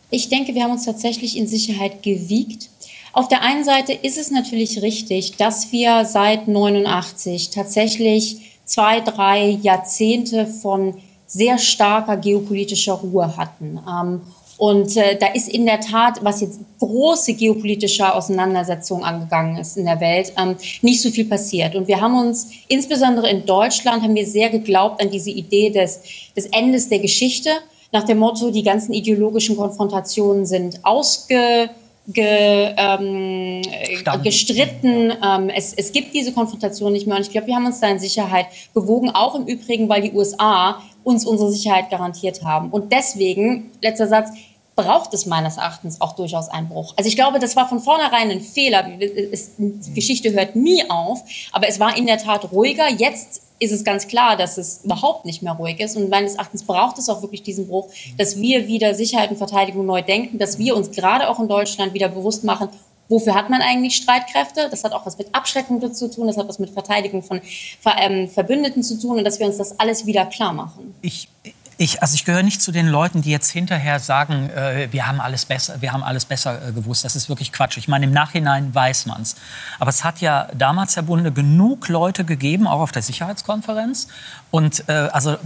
Ich 0.09 0.27
denke, 0.27 0.55
wir 0.55 0.63
haben 0.63 0.71
uns 0.71 0.85
tatsächlich 0.85 1.37
in 1.37 1.47
Sicherheit 1.47 2.01
gewiegt. 2.01 2.69
Auf 3.13 3.27
der 3.27 3.43
einen 3.43 3.63
Seite 3.63 3.93
ist 3.93 4.17
es 4.17 4.31
natürlich 4.31 4.81
richtig, 4.81 5.37
dass 5.37 5.71
wir 5.71 6.05
seit 6.05 6.47
89 6.47 7.51
tatsächlich 7.51 8.57
zwei, 8.65 9.01
drei 9.01 9.59
Jahrzehnte 9.61 10.47
von 10.47 10.99
sehr 11.27 11.59
starker 11.59 12.17
geopolitischer 12.17 12.93
Ruhe 12.93 13.37
hatten. 13.37 13.79
Und 14.59 14.97
äh, 14.97 15.17
da 15.17 15.27
ist 15.27 15.47
in 15.47 15.65
der 15.65 15.79
Tat, 15.79 16.19
was 16.21 16.41
jetzt 16.41 16.59
große 16.79 17.33
geopolitische 17.33 18.13
Auseinandersetzungen 18.13 19.05
angegangen 19.05 19.57
ist 19.57 19.77
in 19.77 19.85
der 19.85 20.01
Welt, 20.01 20.33
ähm, 20.37 20.57
nicht 20.81 21.01
so 21.01 21.09
viel 21.09 21.23
passiert. 21.23 21.75
Und 21.75 21.87
wir 21.87 22.01
haben 22.01 22.13
uns, 22.19 22.51
insbesondere 22.67 23.29
in 23.29 23.45
Deutschland, 23.45 24.03
haben 24.03 24.15
wir 24.15 24.25
sehr 24.25 24.49
geglaubt 24.49 25.01
an 25.01 25.09
diese 25.09 25.29
Idee 25.29 25.69
des, 25.69 26.01
des 26.35 26.47
Endes 26.47 26.89
der 26.89 26.99
Geschichte, 26.99 27.51
nach 27.93 28.03
dem 28.03 28.19
Motto, 28.19 28.51
die 28.51 28.61
ganzen 28.61 28.93
ideologischen 28.93 29.55
Konfrontationen 29.55 30.45
sind 30.45 30.83
ausge, 30.83 31.69
ge, 32.07 32.73
ähm, 32.75 33.61
äh, 33.63 34.17
gestritten. 34.21 35.13
Ähm, 35.25 35.49
es, 35.55 35.73
es 35.73 35.91
gibt 35.91 36.13
diese 36.13 36.33
Konfrontation 36.33 36.91
nicht 36.91 37.07
mehr. 37.07 37.15
Und 37.15 37.21
ich 37.21 37.31
glaube, 37.31 37.47
wir 37.47 37.55
haben 37.55 37.65
uns 37.65 37.79
da 37.79 37.87
in 37.87 37.99
Sicherheit 37.99 38.47
bewogen, 38.73 39.09
auch 39.09 39.35
im 39.35 39.47
Übrigen, 39.47 39.87
weil 39.87 40.01
die 40.01 40.11
USA 40.11 40.81
uns 41.03 41.25
unsere 41.25 41.51
Sicherheit 41.51 41.89
garantiert 41.89 42.43
haben. 42.43 42.69
Und 42.69 42.91
deswegen, 42.91 43.71
letzter 43.81 44.07
Satz, 44.07 44.29
braucht 44.83 45.13
es 45.13 45.25
meines 45.25 45.57
Erachtens 45.57 45.99
auch 45.99 46.13
durchaus 46.13 46.47
einen 46.47 46.69
Bruch. 46.69 46.93
Also 46.95 47.07
ich 47.07 47.15
glaube, 47.15 47.39
das 47.39 47.55
war 47.55 47.67
von 47.67 47.79
vornherein 47.79 48.31
ein 48.31 48.41
Fehler. 48.41 48.83
Die 48.83 49.93
Geschichte 49.93 50.31
hört 50.31 50.55
nie 50.55 50.89
auf, 50.89 51.23
aber 51.51 51.67
es 51.67 51.79
war 51.79 51.97
in 51.97 52.05
der 52.05 52.17
Tat 52.17 52.51
ruhiger. 52.51 52.89
Jetzt 52.89 53.41
ist 53.59 53.71
es 53.71 53.83
ganz 53.83 54.07
klar, 54.07 54.37
dass 54.37 54.57
es 54.57 54.81
überhaupt 54.85 55.25
nicht 55.25 55.41
mehr 55.41 55.53
ruhig 55.53 55.81
ist. 55.81 55.97
Und 55.97 56.09
meines 56.09 56.35
Erachtens 56.35 56.63
braucht 56.63 56.97
es 56.97 57.09
auch 57.09 57.21
wirklich 57.21 57.43
diesen 57.43 57.67
Bruch, 57.67 57.89
dass 58.17 58.39
wir 58.39 58.67
wieder 58.67 58.95
Sicherheit 58.95 59.31
und 59.31 59.37
Verteidigung 59.37 59.85
neu 59.85 60.01
denken, 60.01 60.37
dass 60.37 60.57
wir 60.57 60.75
uns 60.77 60.91
gerade 60.91 61.29
auch 61.29 61.39
in 61.39 61.49
Deutschland 61.49 61.93
wieder 61.93 62.07
bewusst 62.07 62.45
machen, 62.45 62.69
wofür 63.09 63.33
hat 63.33 63.49
man 63.49 63.61
eigentlich 63.61 63.97
Streitkräfte? 63.97 64.69
Das 64.71 64.83
hat 64.83 64.93
auch 64.93 65.05
was 65.05 65.17
mit 65.17 65.33
Abschreckung 65.35 65.93
zu 65.93 66.09
tun, 66.09 66.27
das 66.27 66.37
hat 66.37 66.47
was 66.47 66.59
mit 66.59 66.69
Verteidigung 66.69 67.21
von 67.21 67.41
ähm, 67.97 68.29
Verbündeten 68.29 68.83
zu 68.83 68.99
tun 68.99 69.17
und 69.17 69.25
dass 69.25 69.39
wir 69.39 69.47
uns 69.47 69.57
das 69.57 69.77
alles 69.79 70.05
wieder 70.05 70.25
klar 70.27 70.53
machen. 70.53 70.95
Ich, 71.01 71.27
ich, 71.81 72.01
also 72.01 72.13
ich 72.13 72.25
gehöre 72.25 72.43
nicht 72.43 72.61
zu 72.61 72.73
den 72.73 72.89
Leuten, 72.89 73.21
die 73.21 73.31
jetzt 73.31 73.49
hinterher 73.49 74.01
sagen, 74.01 74.49
äh, 74.49 74.89
wir 74.91 75.07
haben 75.07 75.21
alles 75.21 75.45
besser, 75.45 75.81
wir 75.81 75.93
haben 75.93 76.03
alles 76.03 76.25
besser 76.25 76.67
äh, 76.67 76.71
gewusst. 76.73 77.05
Das 77.05 77.15
ist 77.15 77.29
wirklich 77.29 77.53
Quatsch. 77.53 77.77
Ich 77.77 77.87
meine, 77.87 78.05
im 78.05 78.11
Nachhinein 78.11 78.75
weiß 78.75 79.05
man's. 79.05 79.37
Aber 79.79 79.87
es 79.87 80.03
hat 80.03 80.19
ja 80.19 80.49
damals, 80.53 80.97
Herr 80.97 81.03
Bunde, 81.03 81.31
genug 81.31 81.87
Leute 81.87 82.25
gegeben, 82.25 82.67
auch 82.67 82.81
auf 82.81 82.91
der 82.91 83.01
Sicherheitskonferenz. 83.01 84.09
Und 84.51 84.89
äh, 84.89 84.91
also 85.13 85.37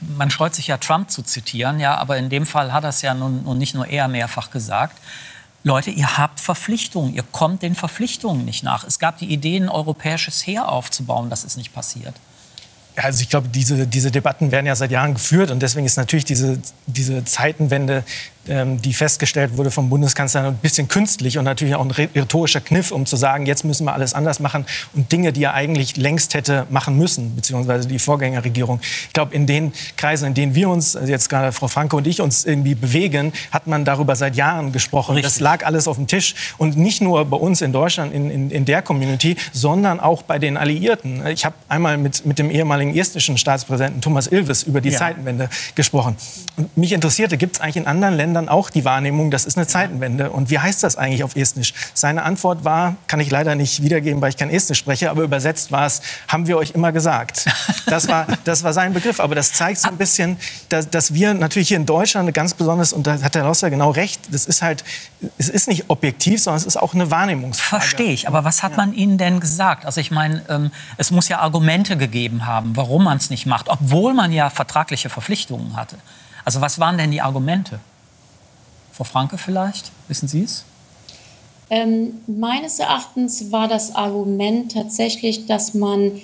man 0.00 0.28
scheut 0.32 0.56
sich 0.56 0.66
ja 0.66 0.76
Trump 0.76 1.12
zu 1.12 1.22
zitieren, 1.22 1.78
ja, 1.78 1.98
aber 1.98 2.16
in 2.16 2.30
dem 2.30 2.46
Fall 2.46 2.72
hat 2.72 2.82
er 2.82 2.90
es 2.90 3.02
ja 3.02 3.14
nun, 3.14 3.44
nun 3.44 3.56
nicht 3.56 3.76
nur 3.76 3.86
er 3.86 4.08
mehrfach 4.08 4.50
gesagt. 4.50 4.98
Leute, 5.62 5.90
ihr 5.90 6.18
habt 6.18 6.40
Verpflichtungen, 6.40 7.14
ihr 7.14 7.22
kommt 7.22 7.62
den 7.62 7.76
Verpflichtungen 7.76 8.44
nicht 8.44 8.64
nach. 8.64 8.82
Es 8.82 8.98
gab 8.98 9.18
die 9.18 9.32
Idee, 9.32 9.58
ein 9.58 9.68
europäisches 9.68 10.44
Heer 10.44 10.68
aufzubauen, 10.68 11.30
das 11.30 11.44
ist 11.44 11.56
nicht 11.56 11.72
passiert. 11.72 12.16
Also 12.96 13.22
ich 13.22 13.28
glaube, 13.28 13.48
diese, 13.48 13.86
diese 13.86 14.10
Debatten 14.10 14.52
werden 14.52 14.66
ja 14.66 14.76
seit 14.76 14.90
Jahren 14.90 15.14
geführt 15.14 15.50
und 15.50 15.60
deswegen 15.60 15.84
ist 15.84 15.96
natürlich 15.96 16.24
diese, 16.24 16.58
diese 16.86 17.24
Zeitenwende, 17.24 18.04
die 18.46 18.92
festgestellt 18.92 19.56
wurde 19.56 19.70
vom 19.70 19.88
Bundeskanzler, 19.88 20.44
ein 20.48 20.56
bisschen 20.56 20.88
künstlich 20.88 21.38
und 21.38 21.44
natürlich 21.44 21.74
auch 21.74 21.84
ein 21.84 21.90
rhetorischer 21.90 22.60
Kniff, 22.60 22.90
um 22.92 23.06
zu 23.06 23.16
sagen, 23.16 23.46
jetzt 23.46 23.64
müssen 23.64 23.86
wir 23.86 23.94
alles 23.94 24.12
anders 24.12 24.38
machen 24.38 24.66
und 24.92 25.10
Dinge, 25.12 25.32
die 25.32 25.44
er 25.44 25.54
eigentlich 25.54 25.96
längst 25.96 26.34
hätte 26.34 26.66
machen 26.68 26.98
müssen, 26.98 27.34
beziehungsweise 27.36 27.88
die 27.88 27.98
Vorgängerregierung. 27.98 28.80
Ich 29.06 29.12
glaube, 29.14 29.34
in 29.34 29.46
den 29.46 29.72
Kreisen, 29.96 30.26
in 30.26 30.34
denen 30.34 30.54
wir 30.54 30.68
uns, 30.68 30.94
also 30.94 31.10
jetzt 31.10 31.30
gerade 31.30 31.52
Frau 31.52 31.68
Franke 31.68 31.96
und 31.96 32.06
ich 32.06 32.20
uns 32.20 32.44
irgendwie 32.44 32.74
bewegen, 32.74 33.32
hat 33.50 33.66
man 33.66 33.84
darüber 33.86 34.14
seit 34.14 34.36
Jahren 34.36 34.72
gesprochen. 34.72 35.14
Richtig. 35.14 35.32
Das 35.32 35.40
lag 35.40 35.64
alles 35.64 35.88
auf 35.88 35.96
dem 35.96 36.06
Tisch 36.06 36.34
und 36.58 36.76
nicht 36.76 37.00
nur 37.00 37.24
bei 37.24 37.38
uns 37.38 37.62
in 37.62 37.72
Deutschland, 37.72 38.12
in, 38.12 38.30
in, 38.30 38.50
in 38.50 38.64
der 38.66 38.82
Community, 38.82 39.36
sondern 39.52 40.00
auch 40.00 40.22
bei 40.22 40.38
den 40.38 40.56
Alliierten. 40.56 41.26
Ich 41.28 41.44
habe 41.44 41.54
einmal 41.68 41.96
mit, 41.96 42.26
mit 42.26 42.38
dem 42.38 42.50
ehemaligen 42.50 42.94
estnischen 42.94 43.38
Staatspräsidenten 43.38 44.02
Thomas 44.02 44.26
Ilves 44.26 44.62
über 44.64 44.80
die 44.80 44.90
Ja. 44.90 44.98
Zeitenwende 44.98 45.48
gesprochen. 45.74 46.16
Und 46.56 46.76
mich 46.76 46.92
interessierte, 46.92 47.38
gibt 47.38 47.56
es 47.56 47.60
eigentlich 47.62 47.76
in 47.76 47.86
anderen 47.86 48.14
Ländern 48.14 48.33
auch 48.48 48.70
die 48.70 48.84
Wahrnehmung, 48.84 49.30
das 49.30 49.44
ist 49.44 49.56
eine 49.56 49.66
Zeitenwende? 49.66 50.30
Und 50.30 50.50
wie 50.50 50.58
heißt 50.58 50.82
das 50.82 50.96
eigentlich 50.96 51.24
auf 51.24 51.36
Estnisch? 51.36 51.74
Seine 51.94 52.22
Antwort 52.22 52.64
war, 52.64 52.96
kann 53.06 53.20
ich 53.20 53.30
leider 53.30 53.54
nicht 53.54 53.82
wiedergeben, 53.82 54.20
weil 54.20 54.30
ich 54.30 54.36
kein 54.36 54.50
Estnisch 54.50 54.78
spreche, 54.78 55.10
aber 55.10 55.22
übersetzt 55.22 55.72
war 55.72 55.86
es, 55.86 56.02
haben 56.28 56.46
wir 56.46 56.56
euch 56.56 56.72
immer 56.72 56.92
gesagt. 56.92 57.46
Das 57.86 58.08
war, 58.08 58.26
das 58.44 58.62
war 58.64 58.72
sein 58.72 58.92
Begriff. 58.92 59.20
Aber 59.20 59.34
das 59.34 59.52
zeigt 59.52 59.78
so 59.78 59.88
ein 59.88 59.96
bisschen, 59.96 60.36
dass, 60.68 60.90
dass 60.90 61.14
wir 61.14 61.34
natürlich 61.34 61.68
hier 61.68 61.76
in 61.76 61.86
Deutschland 61.86 62.24
eine 62.24 62.32
ganz 62.32 62.54
besonders, 62.54 62.92
und 62.92 63.06
da 63.06 63.20
hat 63.20 63.34
der 63.34 63.44
Rosser 63.44 63.70
genau 63.70 63.90
recht, 63.90 64.20
das 64.32 64.46
ist 64.46 64.62
halt, 64.62 64.84
es 65.38 65.48
ist 65.48 65.68
nicht 65.68 65.88
objektiv, 65.88 66.42
sondern 66.42 66.60
es 66.60 66.66
ist 66.66 66.76
auch 66.76 66.94
eine 66.94 67.10
Wahrnehmungsfrage. 67.10 67.82
Verstehe 67.82 68.12
ich, 68.12 68.28
aber 68.28 68.44
was 68.44 68.62
hat 68.62 68.76
man 68.76 68.92
Ihnen 68.94 69.18
denn 69.18 69.40
gesagt? 69.40 69.86
Also 69.86 70.00
ich 70.00 70.10
meine, 70.10 70.42
ähm, 70.48 70.70
es 70.96 71.10
muss 71.10 71.28
ja 71.28 71.40
Argumente 71.40 71.96
gegeben 71.96 72.46
haben, 72.46 72.76
warum 72.76 73.04
man 73.04 73.18
es 73.18 73.30
nicht 73.30 73.46
macht, 73.46 73.68
obwohl 73.68 74.14
man 74.14 74.32
ja 74.32 74.50
vertragliche 74.50 75.08
Verpflichtungen 75.08 75.76
hatte. 75.76 75.96
Also 76.44 76.60
was 76.60 76.78
waren 76.78 76.98
denn 76.98 77.10
die 77.10 77.22
Argumente? 77.22 77.80
Frau 78.94 79.04
Franke 79.04 79.38
vielleicht, 79.38 79.90
wissen 80.06 80.28
Sie 80.28 80.42
es? 80.42 80.64
Ähm, 81.68 82.20
meines 82.28 82.78
Erachtens 82.78 83.50
war 83.50 83.66
das 83.66 83.94
Argument 83.94 84.70
tatsächlich, 84.72 85.46
dass 85.46 85.74
man 85.74 86.20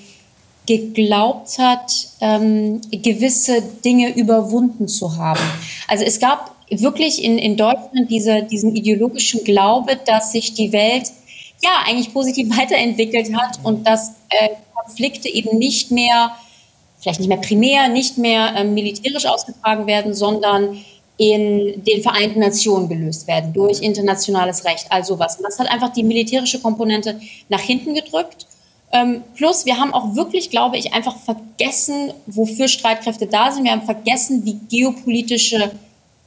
geglaubt 0.67 1.59
hat, 1.59 1.91
ähm, 2.21 2.81
gewisse 2.93 3.61
Dinge 3.85 4.15
überwunden 4.15 4.87
zu 4.87 5.17
haben. 5.17 5.41
Also 5.89 6.05
es 6.05 6.21
gab 6.21 6.55
wirklich 6.71 7.25
in, 7.25 7.39
in 7.39 7.57
Deutschland 7.57 8.09
diese, 8.09 8.45
diesen 8.45 8.77
ideologischen 8.77 9.43
Glaube, 9.43 9.99
dass 10.07 10.31
sich 10.31 10.55
die 10.55 10.71
Welt 10.71 11.11
ja 11.62 11.71
eigentlich 11.87 12.12
positiv 12.12 12.57
weiterentwickelt 12.57 13.35
hat 13.35 13.59
und 13.65 13.85
dass 13.85 14.11
äh, 14.29 14.50
Konflikte 14.75 15.29
eben 15.29 15.59
nicht 15.59 15.91
mehr, 15.91 16.37
vielleicht 17.00 17.19
nicht 17.19 17.29
mehr 17.29 17.39
primär, 17.39 17.89
nicht 17.89 18.17
mehr 18.17 18.55
ähm, 18.55 18.75
militärisch 18.75 19.27
ausgetragen 19.27 19.89
werden, 19.89 20.15
sondern 20.15 20.77
in 21.21 21.85
den 21.85 22.03
Vereinten 22.03 22.41
Nationen 22.41 22.89
gelöst 22.89 23.29
werden 23.29 23.53
durch 23.53 23.83
internationales 23.83 24.65
Recht, 24.65 24.87
also 24.89 25.19
was. 25.19 25.37
Und 25.37 25.43
das 25.43 25.59
hat 25.59 25.71
einfach 25.71 25.91
die 25.93 26.03
militärische 26.03 26.61
Komponente 26.61 27.21
nach 27.50 27.61
hinten 27.61 27.93
gedrückt. 27.93 28.47
Ähm, 28.91 29.23
plus, 29.35 29.67
wir 29.67 29.77
haben 29.77 29.93
auch 29.93 30.17
wirklich, 30.17 30.49
glaube 30.49 30.79
ich, 30.79 30.95
einfach 30.95 31.15
vergessen, 31.19 32.15
wofür 32.27 32.69
Streitkräfte 32.69 33.27
da 33.27 33.53
sind. 33.53 33.65
Wir 33.65 33.73
haben 33.73 33.83
vergessen, 33.83 34.47
wie 34.47 34.61
geopolitische 34.71 35.71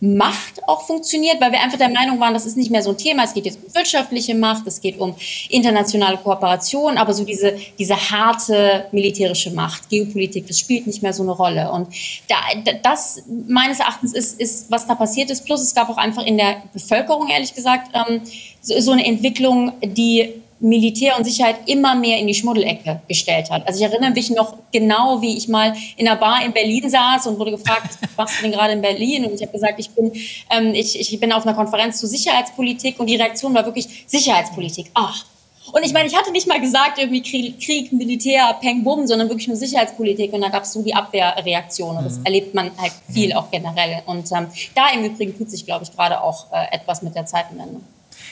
Macht 0.06 0.62
auch 0.68 0.86
funktioniert, 0.86 1.40
weil 1.40 1.54
wir 1.54 1.62
einfach 1.62 1.78
der 1.78 1.88
Meinung 1.88 2.20
waren, 2.20 2.34
das 2.34 2.46
ist 2.46 2.58
nicht 2.58 2.70
mehr 2.70 2.84
so 2.84 2.90
ein 2.90 2.98
Thema. 2.98 3.24
Es 3.24 3.34
geht 3.34 3.46
jetzt 3.46 3.58
um 3.66 3.74
wirtschaftliche 3.74 4.36
Macht, 4.36 4.68
es 4.68 4.82
geht 4.82 5.00
um 5.00 5.16
internationale 5.50 6.18
Kooperation, 6.18 6.98
aber 6.98 7.14
so 7.14 7.24
diese, 7.24 7.56
diese 7.80 7.96
harte 7.96 8.86
militärische 8.92 9.52
Macht, 9.52 9.88
Geopolitik, 9.90 10.46
das 10.48 10.60
spielt 10.60 10.88
nicht 10.88 11.02
mehr 11.04 11.14
so 11.14 11.24
eine 11.24 11.32
Rolle. 11.32 11.72
Und 11.72 11.88
da, 12.28 12.36
da- 12.66 12.74
das 12.84 13.24
meines 13.48 13.80
Erachtens 13.80 14.14
ist, 14.14 14.42
ist, 14.42 14.70
was 14.70 14.86
da 14.88 14.96
passiert 14.96 15.30
ist. 15.32 15.46
Plus 15.46 15.62
es 15.62 15.74
gab 15.74 15.88
auch 15.90 15.98
einfach 15.98 16.26
in 16.26 16.36
der 16.38 16.64
Bevölkerung, 16.74 17.30
ehrlich 17.30 17.54
gesagt, 17.54 17.92
ähm, 17.96 18.22
so 18.62 18.92
eine 18.92 19.06
Entwicklung, 19.06 19.72
die 19.82 20.34
Militär 20.64 21.18
und 21.18 21.26
Sicherheit 21.26 21.58
immer 21.66 21.94
mehr 21.94 22.18
in 22.18 22.28
die 22.28 22.34
Schmuddelecke 22.34 23.02
gestellt 23.08 23.52
hat. 23.52 23.68
Also 23.68 23.84
ich 23.84 23.92
erinnere 23.92 24.12
mich 24.12 24.30
noch 24.30 24.56
genau, 24.72 25.22
wie 25.22 25.38
ich 25.38 25.48
mal 25.48 25.74
in 25.98 26.08
einer 26.08 26.18
Bar 26.18 26.44
in 26.46 26.54
Berlin 26.54 26.90
saß 26.90 27.28
und 27.28 27.38
wurde 27.38 27.52
gefragt, 27.52 27.98
was 28.02 28.18
machst 28.18 28.40
du 28.40 28.44
denn 28.44 28.54
gerade 28.54 28.74
in 28.74 28.82
Berlin? 28.82 29.26
Und 29.26 29.36
ich 29.36 29.42
habe 29.42 29.52
gesagt, 29.52 29.76
ich 29.78 29.90
bin, 29.90 30.12
ähm, 30.50 30.74
ich, 30.74 31.00
ich 31.00 31.20
bin 31.20 31.32
auf 31.34 31.46
einer 31.46 31.56
Konferenz 31.56 32.00
zu 32.00 32.08
Sicherheitspolitik 32.08 33.00
und 33.00 33.08
die 33.08 33.18
Reaktion 33.18 33.54
war 33.54 33.66
wirklich 33.66 34.06
Sicherheitspolitik. 34.08 34.90
Ach, 34.94 35.26
und 35.72 35.84
ich 35.84 35.94
meine, 35.94 36.08
ich 36.08 36.16
hatte 36.16 36.32
nicht 36.32 36.48
mal 36.48 36.60
gesagt, 36.60 36.98
irgendwie 36.98 37.22
Krieg, 37.22 37.60
Krieg 37.60 37.92
Militär, 37.94 38.54
Peng, 38.62 38.84
Bum, 38.84 39.08
sondern 39.08 39.30
wirklich 39.30 39.48
nur 39.48 39.56
Sicherheitspolitik. 39.56 40.34
Und 40.34 40.42
da 40.42 40.50
gab 40.50 40.64
es 40.64 40.74
so 40.74 40.84
die 40.84 40.94
Abwehrreaktion. 40.94 41.98
Und 41.98 42.06
das 42.06 42.20
mhm. 42.20 42.26
erlebt 42.26 42.54
man 42.54 42.72
halt 42.78 42.92
viel 43.10 43.30
mhm. 43.30 43.38
auch 43.38 43.50
generell. 43.50 44.04
Und 44.06 44.30
ähm, 44.32 44.48
da 44.76 44.90
im 44.94 45.06
Übrigen 45.06 45.38
tut 45.38 45.50
sich, 45.50 45.66
glaube 45.66 45.84
ich, 45.84 45.92
gerade 45.92 46.22
auch 46.22 46.52
äh, 46.52 46.76
etwas 46.76 47.02
mit 47.02 47.16
der 47.16 47.26
Zeitenwende. 47.26 47.80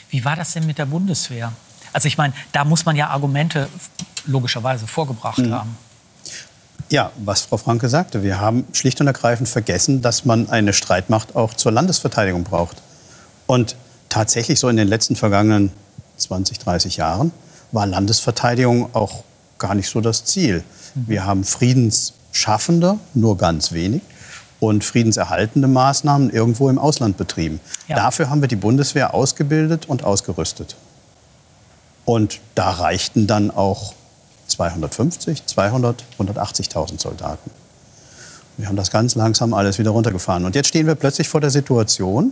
Wie 0.10 0.24
war 0.24 0.36
das 0.36 0.54
denn 0.54 0.66
mit 0.66 0.78
der 0.78 0.86
Bundeswehr? 0.86 1.54
Also 1.94 2.08
ich 2.08 2.18
meine, 2.18 2.34
da 2.52 2.66
muss 2.66 2.86
man 2.86 2.96
ja 2.96 3.10
Argumente 3.10 3.68
logischerweise 4.26 4.88
vorgebracht 4.88 5.40
mhm. 5.40 5.54
haben. 5.54 5.78
Ja, 6.90 7.12
was 7.18 7.42
Frau 7.42 7.58
Franke 7.58 7.88
sagte, 7.88 8.22
wir 8.22 8.42
haben 8.42 8.66
schlicht 8.74 9.00
und 9.00 9.08
ergreifend 9.08 9.48
vergessen, 9.48 10.02
dass 10.02 10.26
man 10.26 10.50
eine 10.50 10.74
Streitmacht 10.74 11.36
auch 11.36 11.54
zur 11.54 11.72
Landesverteidigung 11.72 12.44
braucht. 12.44 12.82
Und 13.48 13.78
tatsächlich 14.10 14.60
so 14.60 14.68
in 14.68 14.76
den 14.76 14.90
letzten 14.90 15.16
vergangenen 15.16 15.72
20, 16.18 16.60
30 16.60 16.98
Jahren 16.98 17.32
war 17.72 17.86
Landesverteidigung 17.86 18.94
auch 18.94 19.24
gar 19.58 19.74
nicht 19.74 19.90
so 19.90 20.02
das 20.02 20.26
Ziel. 20.26 20.64
Wir 20.96 21.26
haben 21.26 21.46
Friedensschaffende, 21.46 22.98
nur 23.14 23.38
ganz 23.38 23.72
wenig, 23.72 24.02
und 24.60 24.84
friedenserhaltende 24.84 25.68
Maßnahmen 25.68 26.30
irgendwo 26.30 26.70
im 26.70 26.78
Ausland 26.78 27.18
betrieben. 27.18 27.62
Ja. 27.88 27.96
Dafür 27.96 28.30
haben 28.30 28.42
wir 28.42 28.48
die 28.48 28.58
Bundeswehr 28.58 29.14
ausgebildet 29.14 29.88
und 29.88 30.04
ausgerüstet. 30.04 30.76
Und 32.06 32.40
da 32.56 32.72
reichten 32.72 33.28
dann 33.28 33.52
auch 33.52 33.94
250, 34.48 35.46
200, 35.46 36.04
180.000 36.20 37.00
Soldaten. 37.00 37.52
Wir 38.58 38.68
haben 38.68 38.76
das 38.76 38.92
ganz 38.92 39.16
langsam 39.16 39.54
alles 39.54 39.80
wieder 39.80 39.92
runtergefahren. 39.92 40.46
Und 40.46 40.56
jetzt 40.56 40.68
stehen 40.68 40.88
wir 40.88 40.96
plötzlich 40.96 41.30
vor 41.30 41.42
der 41.42 41.50
Situation, 41.50 42.32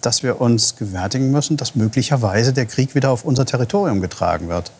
dass 0.00 0.22
wir 0.22 0.40
uns 0.40 0.76
gewärtigen 0.76 1.30
müssen, 1.30 1.56
dass 1.56 1.74
möglicherweise 1.74 2.52
der 2.52 2.66
Krieg 2.66 2.94
wieder 2.94 3.10
auf 3.10 3.24
unser 3.24 3.46
Territorium 3.46 4.00
getragen 4.00 4.48
wird. 4.48 4.70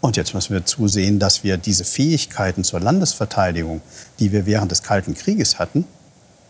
Und 0.00 0.16
jetzt 0.16 0.34
müssen 0.34 0.54
wir 0.54 0.64
zusehen, 0.64 1.18
dass 1.18 1.44
wir 1.44 1.56
diese 1.56 1.84
Fähigkeiten 1.84 2.64
zur 2.64 2.80
Landesverteidigung, 2.80 3.82
die 4.18 4.32
wir 4.32 4.46
während 4.46 4.70
des 4.70 4.82
Kalten 4.82 5.14
Krieges 5.14 5.58
hatten, 5.58 5.84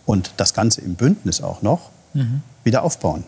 und 0.06 0.32
das 0.36 0.54
Ganze 0.54 0.80
im 0.80 0.94
Bündnis 0.94 1.40
auch 1.40 1.62
noch, 1.62 1.90
mhm. 2.14 2.42
wieder 2.64 2.82
aufbauen. 2.82 3.24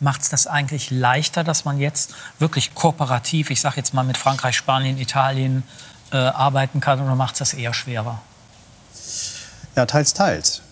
Macht 0.00 0.22
es 0.22 0.30
das 0.30 0.46
eigentlich 0.46 0.90
leichter, 0.90 1.44
dass 1.44 1.64
man 1.64 1.78
jetzt 1.78 2.14
wirklich 2.38 2.74
kooperativ, 2.74 3.50
ich 3.50 3.60
sage 3.60 3.76
jetzt 3.76 3.92
mal 3.92 4.02
mit 4.02 4.16
Frankreich, 4.16 4.56
Spanien, 4.56 4.98
Italien, 4.98 5.62
äh, 6.10 6.16
arbeiten 6.16 6.80
kann 6.80 7.00
oder 7.00 7.14
macht 7.14 7.34
es 7.34 7.38
das 7.40 7.54
eher 7.54 7.74
schwerer? 7.74 8.20
Ja, 9.76 9.86
teils, 9.86 10.14
teils. 10.14 10.62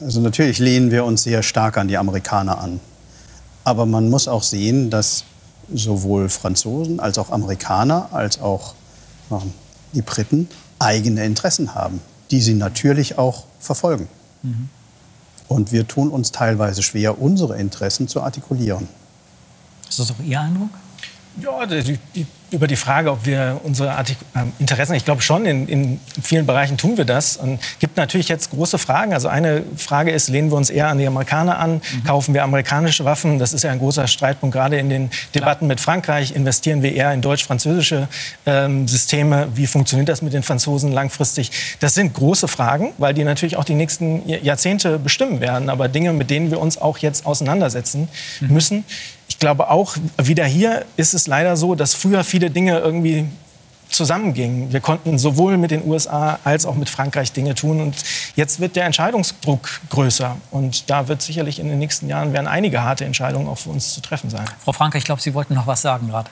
Also 0.00 0.20
natürlich 0.20 0.58
lehnen 0.58 0.90
wir 0.90 1.04
uns 1.04 1.22
sehr 1.22 1.42
stark 1.42 1.76
an 1.76 1.88
die 1.88 1.98
Amerikaner 1.98 2.58
an. 2.58 2.80
Aber 3.64 3.86
man 3.86 4.08
muss 4.08 4.26
auch 4.26 4.42
sehen, 4.42 4.90
dass 4.90 5.24
sowohl 5.72 6.28
Franzosen 6.28 6.98
als 7.00 7.18
auch 7.18 7.30
Amerikaner 7.30 8.08
als 8.12 8.40
auch 8.40 8.74
äh, 9.30 9.36
die 9.92 10.02
Briten 10.02 10.48
eigene 10.78 11.24
Interessen 11.24 11.74
haben, 11.74 12.00
die 12.30 12.40
sie 12.40 12.54
natürlich 12.54 13.18
auch 13.18 13.44
verfolgen. 13.60 14.08
Mhm. 14.42 14.68
Und 15.50 15.72
wir 15.72 15.88
tun 15.88 16.10
uns 16.10 16.30
teilweise 16.30 16.80
schwer, 16.80 17.20
unsere 17.20 17.58
Interessen 17.58 18.06
zu 18.06 18.22
artikulieren. 18.22 18.86
Ist 19.88 19.98
das 19.98 20.12
auch 20.12 20.20
Ihr 20.24 20.40
Eindruck? 20.40 20.70
Ja, 21.36 21.66
die, 21.66 21.98
die 22.14 22.26
über 22.50 22.66
die 22.66 22.76
Frage, 22.76 23.10
ob 23.12 23.26
wir 23.26 23.60
unsere 23.62 23.92
Artik 23.92 24.16
ähm, 24.34 24.52
Interessen, 24.58 24.94
ich 24.94 25.04
glaube 25.04 25.22
schon, 25.22 25.46
in, 25.46 25.68
in, 25.68 26.00
vielen 26.22 26.46
Bereichen 26.46 26.76
tun 26.76 26.96
wir 26.96 27.04
das. 27.04 27.36
Und 27.36 27.60
gibt 27.78 27.96
natürlich 27.96 28.28
jetzt 28.28 28.50
große 28.50 28.78
Fragen. 28.78 29.12
Also 29.12 29.28
eine 29.28 29.62
Frage 29.76 30.10
ist, 30.10 30.28
lehnen 30.28 30.50
wir 30.50 30.56
uns 30.56 30.70
eher 30.70 30.88
an 30.88 30.98
die 30.98 31.06
Amerikaner 31.06 31.58
an? 31.58 31.74
Mhm. 31.74 32.04
Kaufen 32.04 32.34
wir 32.34 32.42
amerikanische 32.42 33.04
Waffen? 33.04 33.38
Das 33.38 33.52
ist 33.52 33.62
ja 33.62 33.70
ein 33.70 33.78
großer 33.78 34.06
Streitpunkt, 34.08 34.54
gerade 34.54 34.78
in 34.78 34.90
den 34.90 35.10
Debatten 35.34 35.66
mit 35.66 35.80
Frankreich. 35.80 36.34
Investieren 36.34 36.82
wir 36.82 36.92
eher 36.94 37.12
in 37.12 37.22
deutsch-französische 37.22 38.08
ähm, 38.46 38.88
Systeme? 38.88 39.48
Wie 39.54 39.66
funktioniert 39.66 40.08
das 40.08 40.22
mit 40.22 40.32
den 40.32 40.42
Franzosen 40.42 40.92
langfristig? 40.92 41.52
Das 41.78 41.94
sind 41.94 42.14
große 42.14 42.48
Fragen, 42.48 42.92
weil 42.98 43.14
die 43.14 43.24
natürlich 43.24 43.56
auch 43.56 43.64
die 43.64 43.74
nächsten 43.74 44.28
Jahrzehnte 44.28 44.98
bestimmen 44.98 45.40
werden. 45.40 45.68
Aber 45.68 45.88
Dinge, 45.88 46.12
mit 46.12 46.30
denen 46.30 46.50
wir 46.50 46.60
uns 46.60 46.78
auch 46.78 46.98
jetzt 46.98 47.26
auseinandersetzen 47.26 48.08
mhm. 48.40 48.52
müssen. 48.52 48.84
Ich 49.30 49.38
glaube 49.38 49.70
auch, 49.70 49.96
wieder 50.20 50.44
hier 50.44 50.84
ist 50.96 51.14
es 51.14 51.26
leider 51.26 51.56
so, 51.56 51.74
dass 51.74 51.94
früher 51.94 52.24
viele 52.24 52.50
Dinge 52.50 52.78
irgendwie 52.78 53.26
zusammengingen. 53.88 54.72
Wir 54.72 54.80
konnten 54.80 55.18
sowohl 55.18 55.56
mit 55.56 55.70
den 55.70 55.86
USA 55.86 56.38
als 56.44 56.66
auch 56.66 56.74
mit 56.74 56.90
Frankreich 56.90 57.32
Dinge 57.32 57.54
tun. 57.54 57.80
Und 57.80 57.96
jetzt 58.36 58.60
wird 58.60 58.76
der 58.76 58.84
Entscheidungsdruck 58.84 59.80
größer. 59.88 60.36
Und 60.50 60.90
da 60.90 61.08
wird 61.08 61.22
sicherlich 61.22 61.58
in 61.58 61.68
den 61.68 61.78
nächsten 61.78 62.08
Jahren 62.08 62.32
werden 62.32 62.46
einige 62.46 62.82
harte 62.82 63.04
Entscheidungen 63.04 63.48
auch 63.48 63.58
für 63.58 63.70
uns 63.70 63.94
zu 63.94 64.00
treffen 64.00 64.30
sein. 64.30 64.44
Frau 64.64 64.72
Franke, 64.72 64.98
ich 64.98 65.04
glaube, 65.04 65.22
Sie 65.22 65.32
wollten 65.32 65.54
noch 65.54 65.66
was 65.66 65.82
sagen 65.82 66.08
gerade. 66.08 66.30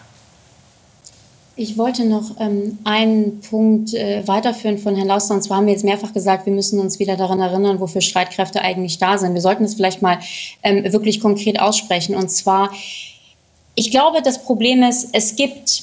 Ich 1.60 1.76
wollte 1.76 2.04
noch 2.04 2.38
ähm, 2.38 2.78
einen 2.84 3.40
Punkt 3.40 3.92
äh, 3.92 4.22
weiterführen 4.28 4.78
von 4.78 4.94
Herrn 4.94 5.08
Lauster. 5.08 5.34
Und 5.34 5.42
zwar 5.42 5.56
haben 5.56 5.66
wir 5.66 5.72
jetzt 5.72 5.84
mehrfach 5.84 6.12
gesagt, 6.12 6.46
wir 6.46 6.52
müssen 6.52 6.78
uns 6.78 7.00
wieder 7.00 7.16
daran 7.16 7.40
erinnern, 7.40 7.80
wofür 7.80 8.00
Streitkräfte 8.00 8.62
eigentlich 8.62 8.98
da 8.98 9.18
sind. 9.18 9.34
Wir 9.34 9.40
sollten 9.40 9.64
es 9.64 9.74
vielleicht 9.74 10.00
mal 10.00 10.20
ähm, 10.62 10.84
wirklich 10.92 11.18
konkret 11.20 11.58
aussprechen. 11.58 12.14
Und 12.14 12.28
zwar, 12.28 12.70
ich 13.74 13.90
glaube, 13.90 14.22
das 14.22 14.44
Problem 14.44 14.84
ist, 14.84 15.08
es 15.12 15.34
gibt, 15.34 15.82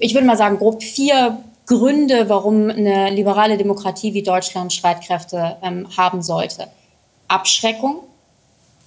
ich 0.00 0.14
würde 0.14 0.26
mal 0.26 0.36
sagen, 0.36 0.58
grob 0.58 0.82
vier 0.82 1.38
Gründe, 1.66 2.28
warum 2.28 2.68
eine 2.70 3.10
liberale 3.10 3.56
Demokratie 3.56 4.14
wie 4.14 4.24
Deutschland 4.24 4.72
Streitkräfte 4.72 5.58
ähm, 5.62 5.86
haben 5.96 6.22
sollte. 6.22 6.66
Abschreckung, 7.28 7.98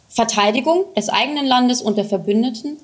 Verteidigung 0.10 0.84
des 0.94 1.08
eigenen 1.08 1.46
Landes 1.46 1.82
und 1.82 1.98
der 1.98 2.06
Verbündeten, 2.06 2.80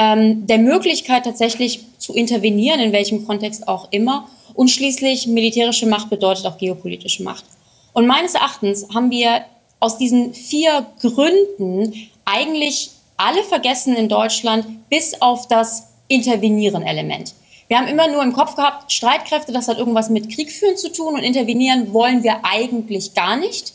ähm, 0.00 0.46
der 0.46 0.56
Möglichkeit 0.56 1.24
tatsächlich 1.24 1.80
zu 1.98 2.14
intervenieren, 2.14 2.80
in 2.80 2.92
welchem 2.92 3.26
Kontext 3.26 3.68
auch 3.68 3.88
immer. 3.90 4.26
Und 4.54 4.68
schließlich 4.70 5.26
militärische 5.26 5.86
Macht 5.86 6.08
bedeutet 6.08 6.46
auch 6.46 6.56
geopolitische 6.56 7.22
Macht. 7.22 7.44
Und 7.92 8.06
meines 8.06 8.34
Erachtens 8.34 8.86
haben 8.94 9.10
wir 9.10 9.42
aus 9.78 9.98
diesen 9.98 10.32
vier 10.32 10.86
Gründen 11.00 11.92
eigentlich 12.24 12.90
alle 13.18 13.42
vergessen 13.44 13.94
in 13.94 14.08
Deutschland, 14.08 14.88
bis 14.88 15.20
auf 15.20 15.48
das 15.48 15.88
Intervenieren-Element. 16.08 17.34
Wir 17.68 17.78
haben 17.78 17.86
immer 17.86 18.08
nur 18.08 18.22
im 18.22 18.32
Kopf 18.32 18.56
gehabt, 18.56 18.90
Streitkräfte, 18.90 19.52
das 19.52 19.68
hat 19.68 19.78
irgendwas 19.78 20.08
mit 20.08 20.34
Krieg 20.34 20.50
führen 20.50 20.76
zu 20.76 20.90
tun 20.90 21.14
und 21.14 21.22
intervenieren 21.22 21.92
wollen 21.92 22.22
wir 22.22 22.40
eigentlich 22.42 23.12
gar 23.14 23.36
nicht 23.36 23.74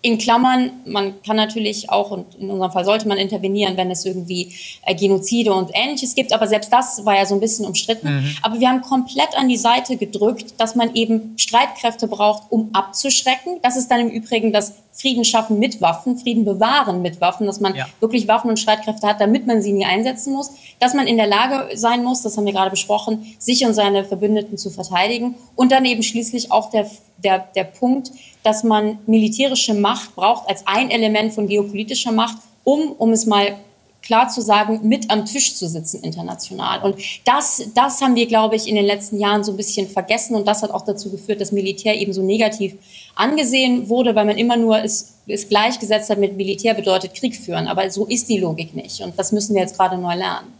in 0.00 0.18
Klammern, 0.18 0.70
man 0.84 1.20
kann 1.22 1.36
natürlich 1.36 1.90
auch, 1.90 2.12
und 2.12 2.36
in 2.36 2.50
unserem 2.50 2.70
Fall 2.70 2.84
sollte 2.84 3.08
man 3.08 3.18
intervenieren, 3.18 3.76
wenn 3.76 3.90
es 3.90 4.04
irgendwie 4.04 4.54
äh, 4.86 4.94
Genozide 4.94 5.52
und 5.52 5.70
Ähnliches 5.74 6.14
gibt, 6.14 6.32
aber 6.32 6.46
selbst 6.46 6.72
das 6.72 7.04
war 7.04 7.16
ja 7.16 7.26
so 7.26 7.34
ein 7.34 7.40
bisschen 7.40 7.66
umstritten. 7.66 8.08
Mhm. 8.08 8.36
Aber 8.42 8.60
wir 8.60 8.68
haben 8.68 8.80
komplett 8.80 9.36
an 9.36 9.48
die 9.48 9.56
Seite 9.56 9.96
gedrückt, 9.96 10.54
dass 10.58 10.76
man 10.76 10.94
eben 10.94 11.34
Streitkräfte 11.36 12.06
braucht, 12.06 12.44
um 12.50 12.70
abzuschrecken. 12.74 13.58
Das 13.62 13.76
ist 13.76 13.90
dann 13.90 14.00
im 14.00 14.10
Übrigen 14.10 14.52
das 14.52 14.74
Frieden 15.00 15.24
schaffen 15.24 15.60
mit 15.60 15.80
Waffen, 15.80 16.18
Frieden 16.18 16.44
bewahren 16.44 17.02
mit 17.02 17.20
Waffen, 17.20 17.46
dass 17.46 17.60
man 17.60 17.74
ja. 17.74 17.86
wirklich 18.00 18.26
Waffen 18.26 18.50
und 18.50 18.58
Streitkräfte 18.58 19.06
hat, 19.06 19.20
damit 19.20 19.46
man 19.46 19.62
sie 19.62 19.72
nie 19.72 19.84
einsetzen 19.84 20.32
muss, 20.32 20.50
dass 20.80 20.92
man 20.92 21.06
in 21.06 21.16
der 21.16 21.28
Lage 21.28 21.76
sein 21.76 22.02
muss, 22.02 22.22
das 22.22 22.36
haben 22.36 22.46
wir 22.46 22.52
gerade 22.52 22.70
besprochen, 22.70 23.36
sich 23.38 23.64
und 23.64 23.74
seine 23.74 24.04
Verbündeten 24.04 24.58
zu 24.58 24.70
verteidigen 24.70 25.36
und 25.54 25.70
dann 25.70 25.84
eben 25.84 26.02
schließlich 26.02 26.50
auch 26.50 26.70
der, 26.70 26.90
der, 27.22 27.46
der 27.54 27.64
Punkt, 27.64 28.10
dass 28.42 28.64
man 28.64 28.98
militärische 29.06 29.74
Macht 29.74 30.16
braucht 30.16 30.48
als 30.48 30.66
ein 30.66 30.90
Element 30.90 31.32
von 31.32 31.46
geopolitischer 31.46 32.12
Macht, 32.12 32.38
um, 32.64 32.92
um 32.98 33.12
es 33.12 33.24
mal 33.24 33.54
klar 34.02 34.28
zu 34.28 34.40
sagen, 34.40 34.80
mit 34.88 35.10
am 35.10 35.24
Tisch 35.26 35.56
zu 35.56 35.68
sitzen 35.68 36.02
international. 36.02 36.82
Und 36.82 36.96
das, 37.24 37.62
das 37.74 38.00
haben 38.00 38.14
wir, 38.14 38.26
glaube 38.26 38.56
ich, 38.56 38.68
in 38.68 38.74
den 38.74 38.84
letzten 38.84 39.18
Jahren 39.18 39.44
so 39.44 39.52
ein 39.52 39.56
bisschen 39.56 39.88
vergessen. 39.88 40.34
Und 40.34 40.46
das 40.46 40.62
hat 40.62 40.70
auch 40.70 40.84
dazu 40.84 41.10
geführt, 41.10 41.40
dass 41.40 41.52
Militär 41.52 41.96
eben 41.96 42.12
so 42.12 42.22
negativ 42.22 42.74
angesehen 43.14 43.88
wurde, 43.88 44.14
weil 44.14 44.24
man 44.24 44.38
immer 44.38 44.56
nur 44.56 44.82
es, 44.82 45.14
es 45.26 45.48
gleichgesetzt 45.48 46.10
hat 46.10 46.18
mit 46.18 46.36
Militär 46.36 46.74
bedeutet 46.74 47.14
Krieg 47.14 47.36
führen. 47.36 47.68
Aber 47.68 47.90
so 47.90 48.06
ist 48.06 48.28
die 48.28 48.38
Logik 48.38 48.74
nicht. 48.74 49.00
Und 49.00 49.18
das 49.18 49.32
müssen 49.32 49.54
wir 49.54 49.62
jetzt 49.62 49.76
gerade 49.76 49.98
neu 49.98 50.14
lernen. 50.14 50.52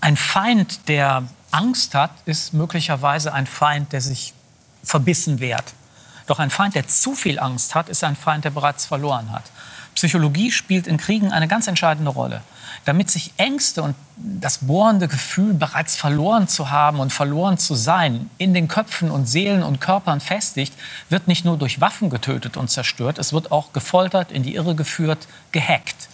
Ein 0.00 0.16
Feind, 0.16 0.88
der 0.88 1.24
Angst 1.50 1.94
hat, 1.94 2.10
ist 2.26 2.52
möglicherweise 2.52 3.32
ein 3.32 3.46
Feind, 3.46 3.92
der 3.92 4.00
sich 4.00 4.32
verbissen 4.82 5.40
wehrt. 5.40 5.74
Doch 6.26 6.38
ein 6.38 6.50
Feind, 6.50 6.74
der 6.74 6.88
zu 6.88 7.14
viel 7.14 7.38
Angst 7.38 7.74
hat, 7.74 7.88
ist 7.88 8.02
ein 8.04 8.16
Feind, 8.16 8.44
der 8.44 8.50
bereits 8.50 8.86
verloren 8.86 9.30
hat. 9.32 9.44
Psychologie 9.94 10.50
spielt 10.50 10.86
in 10.86 10.96
Kriegen 10.96 11.32
eine 11.32 11.48
ganz 11.48 11.66
entscheidende 11.66 12.10
Rolle. 12.10 12.42
Damit 12.84 13.10
sich 13.10 13.32
Ängste 13.36 13.82
und 13.82 13.94
das 14.16 14.58
bohrende 14.58 15.08
Gefühl, 15.08 15.54
bereits 15.54 15.96
verloren 15.96 16.48
zu 16.48 16.70
haben 16.70 17.00
und 17.00 17.12
verloren 17.12 17.58
zu 17.58 17.74
sein, 17.74 18.28
in 18.38 18.52
den 18.52 18.68
Köpfen 18.68 19.10
und 19.10 19.26
Seelen 19.26 19.62
und 19.62 19.80
Körpern 19.80 20.20
festigt, 20.20 20.74
wird 21.08 21.28
nicht 21.28 21.44
nur 21.44 21.56
durch 21.56 21.80
Waffen 21.80 22.10
getötet 22.10 22.56
und 22.56 22.70
zerstört, 22.70 23.18
es 23.18 23.32
wird 23.32 23.52
auch 23.52 23.72
gefoltert, 23.72 24.32
in 24.32 24.42
die 24.42 24.54
Irre 24.54 24.74
geführt, 24.74 25.26
gehackt. 25.52 26.08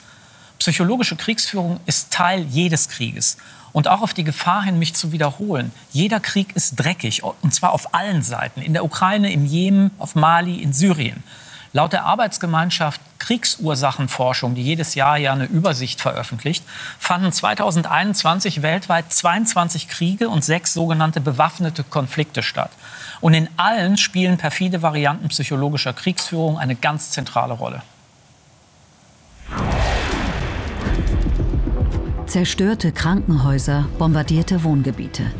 Psychologische 0.58 1.16
Kriegsführung 1.16 1.80
ist 1.86 2.12
Teil 2.12 2.42
jedes 2.42 2.88
Krieges. 2.88 3.38
Und 3.72 3.88
auch 3.88 4.02
auf 4.02 4.14
die 4.14 4.24
Gefahr 4.24 4.64
hin, 4.64 4.78
mich 4.78 4.94
zu 4.94 5.12
wiederholen. 5.12 5.72
Jeder 5.92 6.20
Krieg 6.20 6.54
ist 6.56 6.76
dreckig, 6.76 7.22
und 7.22 7.54
zwar 7.54 7.72
auf 7.72 7.94
allen 7.94 8.22
Seiten. 8.22 8.60
In 8.60 8.72
der 8.72 8.84
Ukraine, 8.84 9.32
im 9.32 9.46
Jemen, 9.46 9.90
auf 9.98 10.16
Mali, 10.16 10.56
in 10.56 10.72
Syrien. 10.72 11.22
Laut 11.72 11.92
der 11.92 12.04
Arbeitsgemeinschaft 12.04 13.00
Kriegsursachenforschung, 13.20 14.56
die 14.56 14.62
jedes 14.62 14.96
Jahr 14.96 15.16
ja 15.18 15.32
eine 15.32 15.44
Übersicht 15.44 16.00
veröffentlicht, 16.00 16.64
fanden 16.98 17.30
2021 17.30 18.62
weltweit 18.62 19.12
22 19.12 19.88
Kriege 19.88 20.28
und 20.28 20.44
sechs 20.44 20.74
sogenannte 20.74 21.20
bewaffnete 21.20 21.84
Konflikte 21.84 22.42
statt. 22.42 22.72
Und 23.20 23.34
in 23.34 23.48
allen 23.56 23.98
spielen 23.98 24.36
perfide 24.36 24.82
Varianten 24.82 25.28
psychologischer 25.28 25.92
Kriegsführung 25.92 26.58
eine 26.58 26.74
ganz 26.74 27.12
zentrale 27.12 27.54
Rolle. 27.54 27.82
Zerstörte 32.26 32.90
Krankenhäuser, 32.90 33.86
bombardierte 33.98 34.64
Wohngebiete. 34.64 35.30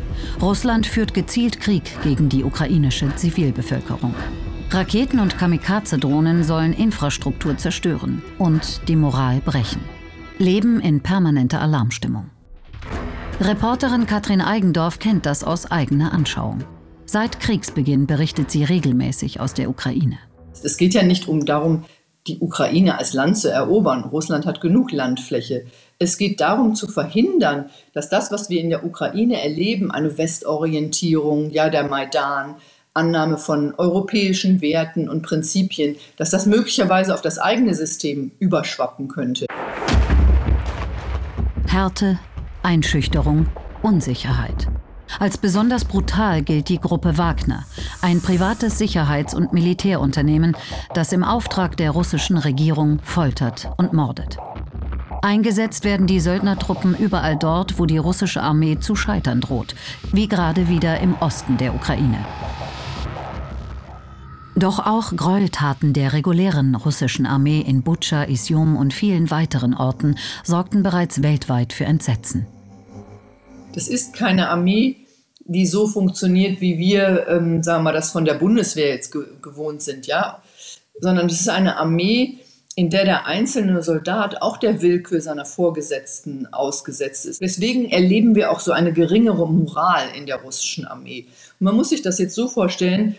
Russland 0.41 0.87
führt 0.87 1.13
gezielt 1.13 1.59
Krieg 1.59 2.01
gegen 2.03 2.29
die 2.29 2.43
ukrainische 2.43 3.13
Zivilbevölkerung. 3.15 4.13
Raketen 4.73 5.19
und 5.19 5.37
Kamikaze-Drohnen 5.37 6.45
sollen 6.45 6.71
Infrastruktur 6.71 7.57
zerstören 7.57 8.23
und 8.37 8.87
die 8.87 8.95
Moral 8.95 9.41
brechen. 9.41 9.81
Leben 10.37 10.79
in 10.79 11.01
permanenter 11.01 11.59
Alarmstimmung. 11.59 12.29
Reporterin 13.41 14.05
Katrin 14.05 14.39
Eigendorf 14.39 14.97
kennt 14.97 15.25
das 15.25 15.43
aus 15.43 15.69
eigener 15.69 16.13
Anschauung. 16.13 16.63
Seit 17.05 17.41
Kriegsbeginn 17.41 18.07
berichtet 18.07 18.49
sie 18.49 18.63
regelmäßig 18.63 19.41
aus 19.41 19.53
der 19.53 19.69
Ukraine. 19.69 20.19
Es 20.63 20.77
geht 20.77 20.93
ja 20.93 21.03
nicht 21.03 21.27
um 21.27 21.45
darum, 21.45 21.83
die 22.27 22.39
Ukraine 22.39 22.97
als 22.97 23.11
Land 23.11 23.37
zu 23.37 23.51
erobern. 23.51 24.05
Russland 24.05 24.45
hat 24.45 24.61
genug 24.61 24.93
Landfläche. 24.93 25.65
Es 25.99 26.17
geht 26.17 26.39
darum 26.39 26.75
zu 26.75 26.87
verhindern, 26.87 27.69
dass 27.91 28.07
das, 28.07 28.31
was 28.31 28.49
wir 28.49 28.61
in 28.61 28.69
der 28.69 28.85
Ukraine 28.85 29.41
erleben, 29.43 29.91
eine 29.91 30.17
Westorientierung, 30.17 31.49
ja 31.49 31.69
der 31.69 31.89
Maidan, 31.89 32.55
Annahme 32.93 33.37
von 33.37 33.73
europäischen 33.75 34.61
Werten 34.61 35.07
und 35.07 35.21
Prinzipien, 35.21 35.95
dass 36.17 36.29
das 36.29 36.45
möglicherweise 36.45 37.13
auf 37.13 37.21
das 37.21 37.39
eigene 37.39 37.73
System 37.73 38.31
überschwappen 38.39 39.07
könnte. 39.07 39.45
Härte, 41.67 42.19
Einschüchterung, 42.63 43.47
Unsicherheit. 43.81 44.67
Als 45.19 45.37
besonders 45.37 45.85
brutal 45.85 46.41
gilt 46.41 46.67
die 46.67 46.79
Gruppe 46.79 47.17
Wagner, 47.17 47.65
ein 48.01 48.21
privates 48.21 48.77
Sicherheits- 48.77 49.33
und 49.33 49.53
Militärunternehmen, 49.53 50.55
das 50.93 51.13
im 51.13 51.23
Auftrag 51.23 51.77
der 51.77 51.91
russischen 51.91 52.37
Regierung 52.37 52.99
foltert 53.03 53.71
und 53.77 53.93
mordet. 53.93 54.37
Eingesetzt 55.21 55.85
werden 55.85 56.07
die 56.07 56.19
Söldnertruppen 56.19 56.95
überall 56.95 57.37
dort, 57.37 57.79
wo 57.79 57.85
die 57.85 57.99
russische 57.99 58.41
Armee 58.41 58.79
zu 58.79 58.95
scheitern 58.95 59.39
droht, 59.39 59.75
wie 60.11 60.27
gerade 60.27 60.67
wieder 60.67 60.99
im 60.99 61.15
Osten 61.19 61.57
der 61.57 61.75
Ukraine. 61.75 62.25
Doch 64.61 64.77
auch 64.77 65.15
Gräueltaten 65.15 65.91
der 65.91 66.13
regulären 66.13 66.75
russischen 66.75 67.25
Armee 67.25 67.61
in 67.61 67.81
Butscha, 67.81 68.25
Isium 68.25 68.77
und 68.77 68.93
vielen 68.93 69.31
weiteren 69.31 69.73
Orten 69.73 70.19
sorgten 70.43 70.83
bereits 70.83 71.23
weltweit 71.23 71.73
für 71.73 71.85
Entsetzen. 71.85 72.45
Das 73.73 73.87
ist 73.87 74.13
keine 74.13 74.49
Armee, 74.49 74.97
die 75.45 75.65
so 75.65 75.87
funktioniert, 75.87 76.61
wie 76.61 76.77
wir, 76.77 77.25
ähm, 77.27 77.63
sagen 77.63 77.79
wir 77.79 77.85
mal, 77.85 77.93
das 77.93 78.11
von 78.11 78.23
der 78.23 78.35
Bundeswehr 78.35 78.89
jetzt 78.89 79.11
ge 79.11 79.23
gewohnt 79.41 79.81
sind, 79.81 80.05
ja, 80.05 80.43
sondern 80.99 81.25
es 81.25 81.41
ist 81.41 81.49
eine 81.49 81.77
Armee, 81.77 82.37
in 82.75 82.91
der 82.91 83.05
der 83.05 83.25
einzelne 83.25 83.81
Soldat 83.81 84.43
auch 84.43 84.57
der 84.57 84.83
Willkür 84.83 85.21
seiner 85.21 85.45
Vorgesetzten 85.45 86.45
ausgesetzt 86.53 87.25
ist. 87.25 87.41
Deswegen 87.41 87.89
erleben 87.89 88.35
wir 88.35 88.51
auch 88.51 88.59
so 88.59 88.73
eine 88.73 88.93
geringere 88.93 89.51
Moral 89.51 90.09
in 90.15 90.27
der 90.27 90.35
russischen 90.35 90.85
Armee. 90.85 91.25
Und 91.59 91.65
man 91.65 91.75
muss 91.75 91.89
sich 91.89 92.03
das 92.03 92.19
jetzt 92.19 92.35
so 92.35 92.47
vorstellen, 92.47 93.15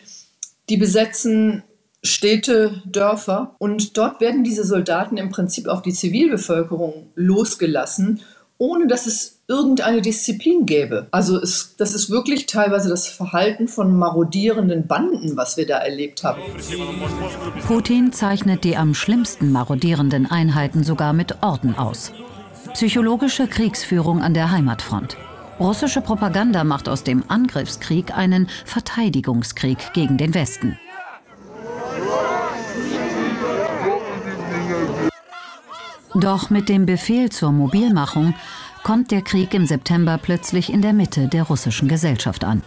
die 0.68 0.76
besetzen 0.76 1.62
Städte, 2.02 2.82
Dörfer 2.84 3.54
und 3.58 3.96
dort 3.96 4.20
werden 4.20 4.42
diese 4.42 4.64
Soldaten 4.64 5.16
im 5.16 5.30
Prinzip 5.30 5.68
auf 5.68 5.82
die 5.82 5.92
Zivilbevölkerung 5.92 7.10
losgelassen, 7.14 8.20
ohne 8.58 8.86
dass 8.86 9.06
es 9.06 9.40
irgendeine 9.46 10.02
Disziplin 10.02 10.66
gäbe. 10.66 11.06
Also 11.10 11.40
es, 11.40 11.76
das 11.76 11.94
ist 11.94 12.10
wirklich 12.10 12.46
teilweise 12.46 12.88
das 12.88 13.06
Verhalten 13.06 13.68
von 13.68 13.96
marodierenden 13.96 14.86
Banden, 14.86 15.36
was 15.36 15.56
wir 15.56 15.66
da 15.66 15.78
erlebt 15.78 16.24
haben. 16.24 16.40
Putin 17.66 18.12
zeichnet 18.12 18.64
die 18.64 18.76
am 18.76 18.94
schlimmsten 18.94 19.52
marodierenden 19.52 20.26
Einheiten 20.26 20.84
sogar 20.84 21.12
mit 21.12 21.42
Orden 21.42 21.76
aus. 21.76 22.12
Psychologische 22.72 23.46
Kriegsführung 23.46 24.22
an 24.22 24.34
der 24.34 24.50
Heimatfront. 24.50 25.16
Russische 25.62 26.00
Propaganda 26.00 26.64
macht 26.64 26.88
aus 26.88 27.04
dem 27.04 27.22
Angriffskrieg 27.28 28.16
einen 28.16 28.48
Verteidigungskrieg 28.64 29.92
gegen 29.92 30.18
den 30.18 30.34
Westen. 30.34 30.76
Doch 36.14 36.50
mit 36.50 36.68
dem 36.68 36.84
Befehl 36.84 37.30
zur 37.30 37.52
Mobilmachung 37.52 38.34
kommt 38.82 39.12
der 39.12 39.22
Krieg 39.22 39.54
im 39.54 39.66
September 39.66 40.18
plötzlich 40.20 40.68
in 40.68 40.82
der 40.82 40.92
Mitte 40.92 41.28
der 41.28 41.44
russischen 41.44 41.86
Gesellschaft 41.86 42.42
an. 42.42 42.62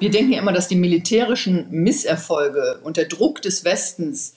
Wir 0.00 0.10
denken 0.10 0.32
immer, 0.32 0.52
dass 0.52 0.66
die 0.66 0.74
militärischen 0.74 1.70
Misserfolge 1.70 2.80
und 2.82 2.96
der 2.96 3.04
Druck 3.04 3.42
des 3.42 3.64
Westens 3.64 4.34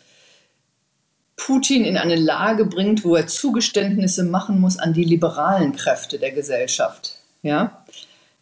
Putin 1.36 1.84
in 1.84 1.98
eine 1.98 2.16
Lage 2.16 2.66
bringt, 2.66 3.04
wo 3.04 3.16
er 3.16 3.26
Zugeständnisse 3.26 4.24
machen 4.24 4.60
muss 4.60 4.78
an 4.78 4.94
die 4.94 5.04
liberalen 5.04 5.76
Kräfte 5.76 6.20
der 6.20 6.32
Gesellschaft. 6.32 7.21
Ja? 7.42 7.84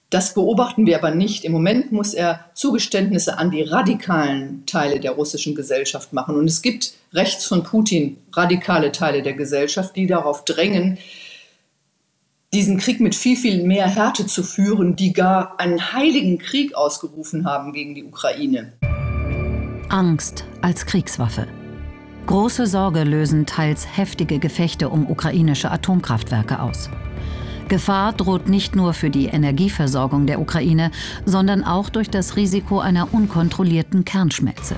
Das 0.09 0.33
beobachten 0.33 0.88
wir 0.88 0.97
aber 0.97 1.12
nicht. 1.12 1.45
Im 1.45 1.51
Moment 1.51 1.91
muss 1.91 2.15
er 2.15 2.45
Zugeständnisse 2.55 3.38
an 3.38 3.51
die 3.51 3.62
radikalen 3.62 4.65
Teile 4.65 4.99
der 4.99 5.12
russischen 5.12 5.53
Gesellschaft 5.53 6.13
machen. 6.13 6.35
Und 6.35 6.47
es 6.47 6.63
gibt 6.63 6.93
rechts 7.13 7.45
von 7.45 7.63
Putin 7.63 8.17
radikale 8.33 8.91
Teile 8.91 9.21
der 9.21 9.33
Gesellschaft, 9.33 9.95
die 9.95 10.07
darauf 10.07 10.45
drängen, 10.45 10.97
diesen 12.51 12.79
Krieg 12.79 12.99
mit 12.99 13.13
viel, 13.13 13.38
viel 13.38 13.63
mehr 13.63 13.88
Härte 13.88 14.25
zu 14.25 14.41
führen, 14.41 14.95
die 14.95 15.13
gar 15.13 15.59
einen 15.59 15.93
heiligen 15.93 16.39
Krieg 16.39 16.73
ausgerufen 16.73 17.45
haben 17.45 17.73
gegen 17.73 17.93
die 17.93 18.03
Ukraine. 18.03 18.73
Angst 19.89 20.45
als 20.63 20.88
Kriegswaffe. 20.88 21.47
Große 22.25 22.65
Sorge 22.65 23.03
lösen 23.03 23.45
teils 23.45 23.85
heftige 23.97 24.39
Gefechte 24.39 24.89
um 24.89 25.09
ukrainische 25.09 25.69
Atomkraftwerke 25.69 26.59
aus. 26.59 26.89
Gefahr 27.69 28.13
droht 28.13 28.49
nicht 28.49 28.75
nur 28.75 28.93
für 28.93 29.10
die 29.10 29.27
Energieversorgung 29.27 30.25
der 30.25 30.41
Ukraine, 30.41 30.91
sondern 31.25 31.63
auch 31.63 31.89
durch 31.89 32.10
das 32.10 32.36
Risiko 32.36 32.79
einer 32.79 33.13
unkontrollierten 33.13 34.03
Kernschmelze. 34.03 34.75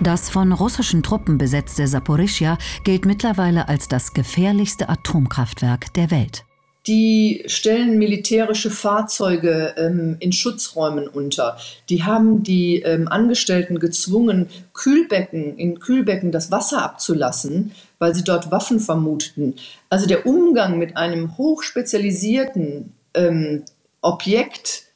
Das 0.00 0.30
von 0.30 0.52
russischen 0.52 1.02
Truppen 1.02 1.38
besetzte 1.38 1.86
Saporischja 1.86 2.58
gilt 2.82 3.04
mittlerweile 3.04 3.68
als 3.68 3.88
das 3.88 4.14
gefährlichste 4.14 4.88
Atomkraftwerk 4.88 5.92
der 5.94 6.10
Welt. 6.10 6.44
Die 6.88 7.44
stellen 7.46 7.96
militärische 7.96 8.70
Fahrzeuge 8.70 9.74
ähm, 9.76 10.16
in 10.18 10.32
Schutzräumen 10.32 11.06
unter. 11.06 11.56
Die 11.88 12.02
haben 12.02 12.42
die 12.42 12.82
ähm, 12.82 13.06
Angestellten 13.06 13.78
gezwungen, 13.78 14.48
Kühlbecken, 14.74 15.56
in 15.56 15.78
Kühlbecken 15.78 16.32
das 16.32 16.50
Wasser 16.50 16.82
abzulassen, 16.82 17.70
weil 18.02 18.16
sie 18.16 18.24
dort 18.24 18.50
Waffen 18.50 18.80
vermuteten. 18.80 19.54
Also 19.88 20.06
der 20.06 20.26
Umgang 20.26 20.76
mit 20.76 20.96
einem 20.96 21.38
hochspezialisierten 21.38 22.92
ähm, 23.14 23.62
Objekt, 24.00 24.86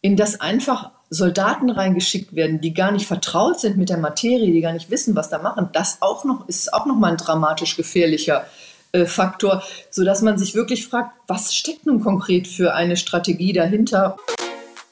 in 0.00 0.16
das 0.16 0.40
einfach 0.40 0.92
Soldaten 1.10 1.68
reingeschickt 1.68 2.34
werden, 2.34 2.62
die 2.62 2.72
gar 2.72 2.90
nicht 2.90 3.06
vertraut 3.06 3.60
sind 3.60 3.76
mit 3.76 3.90
der 3.90 3.98
Materie, 3.98 4.50
die 4.50 4.62
gar 4.62 4.72
nicht 4.72 4.90
wissen, 4.90 5.14
was 5.14 5.28
da 5.28 5.42
machen, 5.42 5.68
das 5.74 5.98
auch 6.00 6.24
noch, 6.24 6.48
ist 6.48 6.72
auch 6.72 6.86
noch 6.86 6.96
mal 6.96 7.10
ein 7.10 7.16
dramatisch 7.18 7.76
gefährlicher 7.76 8.46
äh, 8.92 9.04
Faktor, 9.04 9.62
sodass 9.90 10.22
man 10.22 10.38
sich 10.38 10.54
wirklich 10.54 10.88
fragt, 10.88 11.10
was 11.26 11.54
steckt 11.54 11.84
nun 11.84 12.00
konkret 12.00 12.48
für 12.48 12.72
eine 12.72 12.96
Strategie 12.96 13.52
dahinter? 13.52 14.16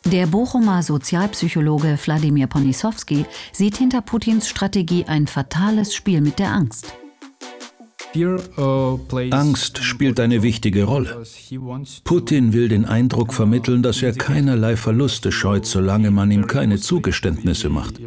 Der 0.04 0.26
Bochumer 0.26 0.82
Sozialpsychologe 0.82 1.98
Wladimir 2.04 2.48
Ponisowski 2.48 3.24
sieht 3.50 3.78
hinter 3.78 4.02
Putins 4.02 4.46
Strategie 4.46 5.06
ein 5.08 5.26
fatales 5.26 5.94
Spiel 5.94 6.20
mit 6.20 6.38
der 6.38 6.52
Angst. 6.52 6.92
Angst 9.30 9.78
spielt 9.82 10.20
eine 10.20 10.42
wichtige 10.42 10.84
Rolle. 10.84 11.22
Putin 12.04 12.52
will 12.52 12.68
den 12.68 12.84
Eindruck 12.84 13.32
vermitteln, 13.32 13.82
dass 13.82 14.02
er 14.02 14.12
keinerlei 14.12 14.76
Verluste 14.76 15.32
scheut, 15.32 15.66
solange 15.66 16.10
man 16.10 16.30
ihm 16.30 16.46
keine 16.46 16.78
Zugeständnisse 16.78 17.68
macht. 17.68 18.00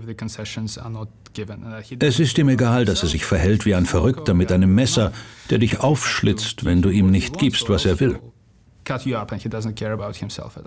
Es 2.00 2.20
ist 2.20 2.38
ihm 2.38 2.50
egal, 2.50 2.86
dass 2.86 3.04
er 3.04 3.10
sich 3.10 3.26
verhält 3.26 3.66
wie 3.66 3.76
ein 3.76 3.86
Verrückter 3.86 4.34
mit 4.34 4.52
einem 4.52 4.74
Messer, 4.74 5.12
der 5.50 5.60
dich 5.60 5.80
aufschlitzt, 5.80 6.66
wenn 6.66 6.82
du 6.82 6.90
ihm 6.90 7.12
nicht 7.12 7.38
gibst, 7.38 7.70
was 7.70 7.86
er 7.86 8.00
will. 8.00 8.20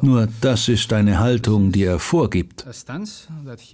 Nur 0.02 0.28
das 0.40 0.68
ist 0.68 0.92
eine 0.92 1.18
Haltung, 1.18 1.72
die 1.72 1.84
er 1.84 1.98
vorgibt. 1.98 2.64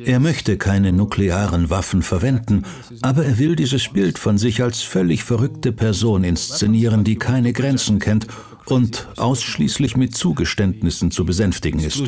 Er 0.04 0.20
möchte 0.20 0.56
keine 0.56 0.92
nuklearen 0.92 1.70
Waffen 1.70 2.02
verwenden, 2.02 2.64
aber 3.02 3.24
er 3.24 3.38
will 3.38 3.56
dieses 3.56 3.88
Bild 3.88 4.18
von 4.18 4.38
sich 4.38 4.62
als 4.62 4.82
völlig 4.82 5.24
verrückte 5.24 5.72
Person 5.72 6.24
inszenieren, 6.24 7.04
die 7.04 7.16
keine 7.16 7.52
Grenzen 7.52 7.98
kennt 7.98 8.26
und 8.66 9.08
ausschließlich 9.16 9.96
mit 9.96 10.14
Zugeständnissen 10.14 11.10
zu 11.10 11.24
besänftigen 11.24 11.80
ist. 11.80 12.02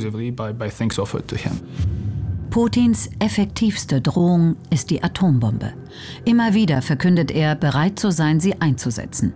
Putins 2.50 3.09
effektivste 3.20 4.00
Drohung 4.00 4.57
ist 4.70 4.90
die 4.90 5.03
Atombombe. 5.03 5.72
Immer 6.24 6.53
wieder 6.53 6.83
verkündet 6.83 7.31
er, 7.31 7.55
bereit 7.55 7.98
zu 7.98 8.11
sein, 8.11 8.40
sie 8.40 8.61
einzusetzen. 8.61 9.33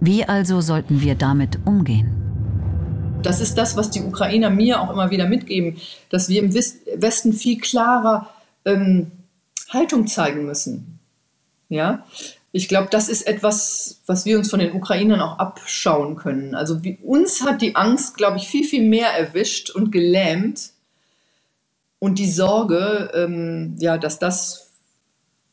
Wie 0.00 0.24
also 0.24 0.60
sollten 0.60 1.00
wir 1.00 1.16
damit 1.16 1.58
umgehen? 1.64 2.31
Das 3.22 3.40
ist 3.40 3.56
das, 3.56 3.76
was 3.76 3.90
die 3.90 4.02
Ukrainer 4.02 4.50
mir 4.50 4.80
auch 4.80 4.90
immer 4.90 5.10
wieder 5.10 5.26
mitgeben, 5.26 5.78
dass 6.10 6.28
wir 6.28 6.42
im 6.42 6.54
Westen 6.54 7.32
viel 7.32 7.58
klarer 7.58 8.28
ähm, 8.64 9.12
Haltung 9.70 10.06
zeigen 10.06 10.44
müssen. 10.44 10.98
Ja, 11.68 12.04
ich 12.52 12.68
glaube, 12.68 12.88
das 12.90 13.08
ist 13.08 13.26
etwas, 13.26 14.02
was 14.06 14.26
wir 14.26 14.36
uns 14.36 14.50
von 14.50 14.60
den 14.60 14.72
Ukrainern 14.72 15.20
auch 15.20 15.38
abschauen 15.38 16.16
können. 16.16 16.54
Also 16.54 16.84
wie, 16.84 16.98
uns 17.02 17.42
hat 17.42 17.62
die 17.62 17.76
Angst, 17.76 18.16
glaube 18.18 18.36
ich, 18.36 18.46
viel, 18.48 18.64
viel 18.64 18.86
mehr 18.86 19.08
erwischt 19.08 19.70
und 19.70 19.90
gelähmt. 19.90 20.70
Und 21.98 22.18
die 22.18 22.30
Sorge, 22.30 23.10
ähm, 23.14 23.76
ja, 23.78 23.96
dass 23.96 24.18
das, 24.18 24.72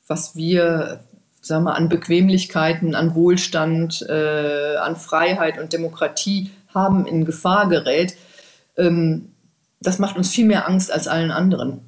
was 0.07 0.35
wir 0.35 1.01
sagen 1.41 1.63
wir, 1.63 1.75
an 1.75 1.87
Bequemlichkeiten, 1.89 2.95
an 2.95 3.15
Wohlstand, 3.15 4.05
äh, 4.09 4.75
an 4.75 4.95
Freiheit 4.95 5.57
und 5.57 5.71
Demokratie 5.71 6.51
haben, 6.73 7.05
in 7.05 7.25
Gefahr 7.25 7.67
gerät, 7.67 8.15
ähm, 8.77 9.33
das 9.81 9.99
macht 9.99 10.17
uns 10.17 10.29
viel 10.29 10.45
mehr 10.45 10.67
Angst 10.67 10.91
als 10.91 11.07
allen 11.07 11.31
anderen. 11.31 11.81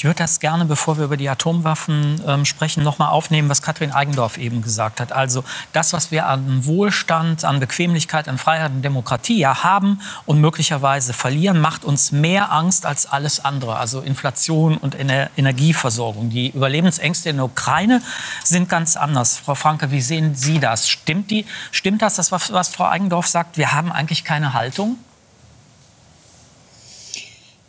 Ich 0.00 0.04
würde 0.04 0.16
das 0.16 0.40
gerne, 0.40 0.64
bevor 0.64 0.96
wir 0.96 1.04
über 1.04 1.18
die 1.18 1.28
Atomwaffen 1.28 2.22
ähm, 2.26 2.46
sprechen, 2.46 2.82
noch 2.82 2.98
mal 2.98 3.10
aufnehmen, 3.10 3.50
was 3.50 3.60
Katrin 3.60 3.92
Eigendorf 3.92 4.38
eben 4.38 4.62
gesagt 4.62 4.98
hat. 4.98 5.12
Also 5.12 5.44
das, 5.74 5.92
was 5.92 6.10
wir 6.10 6.26
an 6.26 6.64
Wohlstand, 6.64 7.44
an 7.44 7.60
Bequemlichkeit, 7.60 8.26
an 8.26 8.38
Freiheit 8.38 8.70
und 8.70 8.80
Demokratie 8.80 9.38
ja 9.38 9.62
haben 9.62 10.00
und 10.24 10.40
möglicherweise 10.40 11.12
verlieren, 11.12 11.60
macht 11.60 11.84
uns 11.84 12.12
mehr 12.12 12.50
Angst 12.50 12.86
als 12.86 13.04
alles 13.04 13.44
andere. 13.44 13.76
Also 13.76 14.00
Inflation 14.00 14.78
und 14.78 14.94
Ener 14.94 15.28
Energieversorgung. 15.36 16.30
Die 16.30 16.48
Überlebensängste 16.48 17.28
in 17.28 17.36
der 17.36 17.44
Ukraine 17.44 18.00
sind 18.42 18.70
ganz 18.70 18.96
anders. 18.96 19.36
Frau 19.36 19.54
Franke, 19.54 19.90
wie 19.90 20.00
sehen 20.00 20.34
Sie 20.34 20.60
das? 20.60 20.88
Stimmt, 20.88 21.30
die, 21.30 21.44
stimmt 21.72 22.00
das, 22.00 22.14
das 22.14 22.32
was, 22.32 22.50
was 22.54 22.70
Frau 22.70 22.86
Eigendorf 22.86 23.26
sagt? 23.26 23.58
Wir 23.58 23.72
haben 23.72 23.92
eigentlich 23.92 24.24
keine 24.24 24.54
Haltung? 24.54 24.96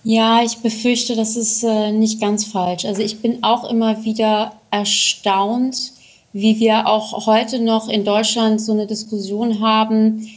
Ja, 0.03 0.41
ich 0.43 0.57
befürchte, 0.57 1.15
das 1.15 1.35
ist 1.35 1.63
äh, 1.63 1.91
nicht 1.91 2.19
ganz 2.19 2.45
falsch. 2.45 2.85
Also 2.85 3.01
ich 3.01 3.21
bin 3.21 3.43
auch 3.43 3.69
immer 3.69 4.03
wieder 4.03 4.53
erstaunt, 4.71 5.91
wie 6.33 6.59
wir 6.59 6.87
auch 6.87 7.27
heute 7.27 7.59
noch 7.59 7.87
in 7.87 8.03
Deutschland 8.03 8.61
so 8.61 8.71
eine 8.71 8.87
Diskussion 8.87 9.59
haben, 9.59 10.27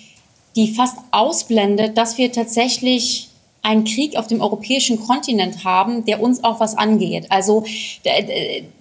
die 0.54 0.74
fast 0.74 0.96
ausblendet, 1.12 1.96
dass 1.96 2.18
wir 2.18 2.30
tatsächlich 2.30 3.28
einen 3.64 3.84
Krieg 3.84 4.16
auf 4.16 4.26
dem 4.26 4.42
europäischen 4.42 5.00
Kontinent 5.00 5.64
haben, 5.64 6.04
der 6.04 6.22
uns 6.22 6.44
auch 6.44 6.60
was 6.60 6.76
angeht. 6.76 7.26
Also 7.30 7.64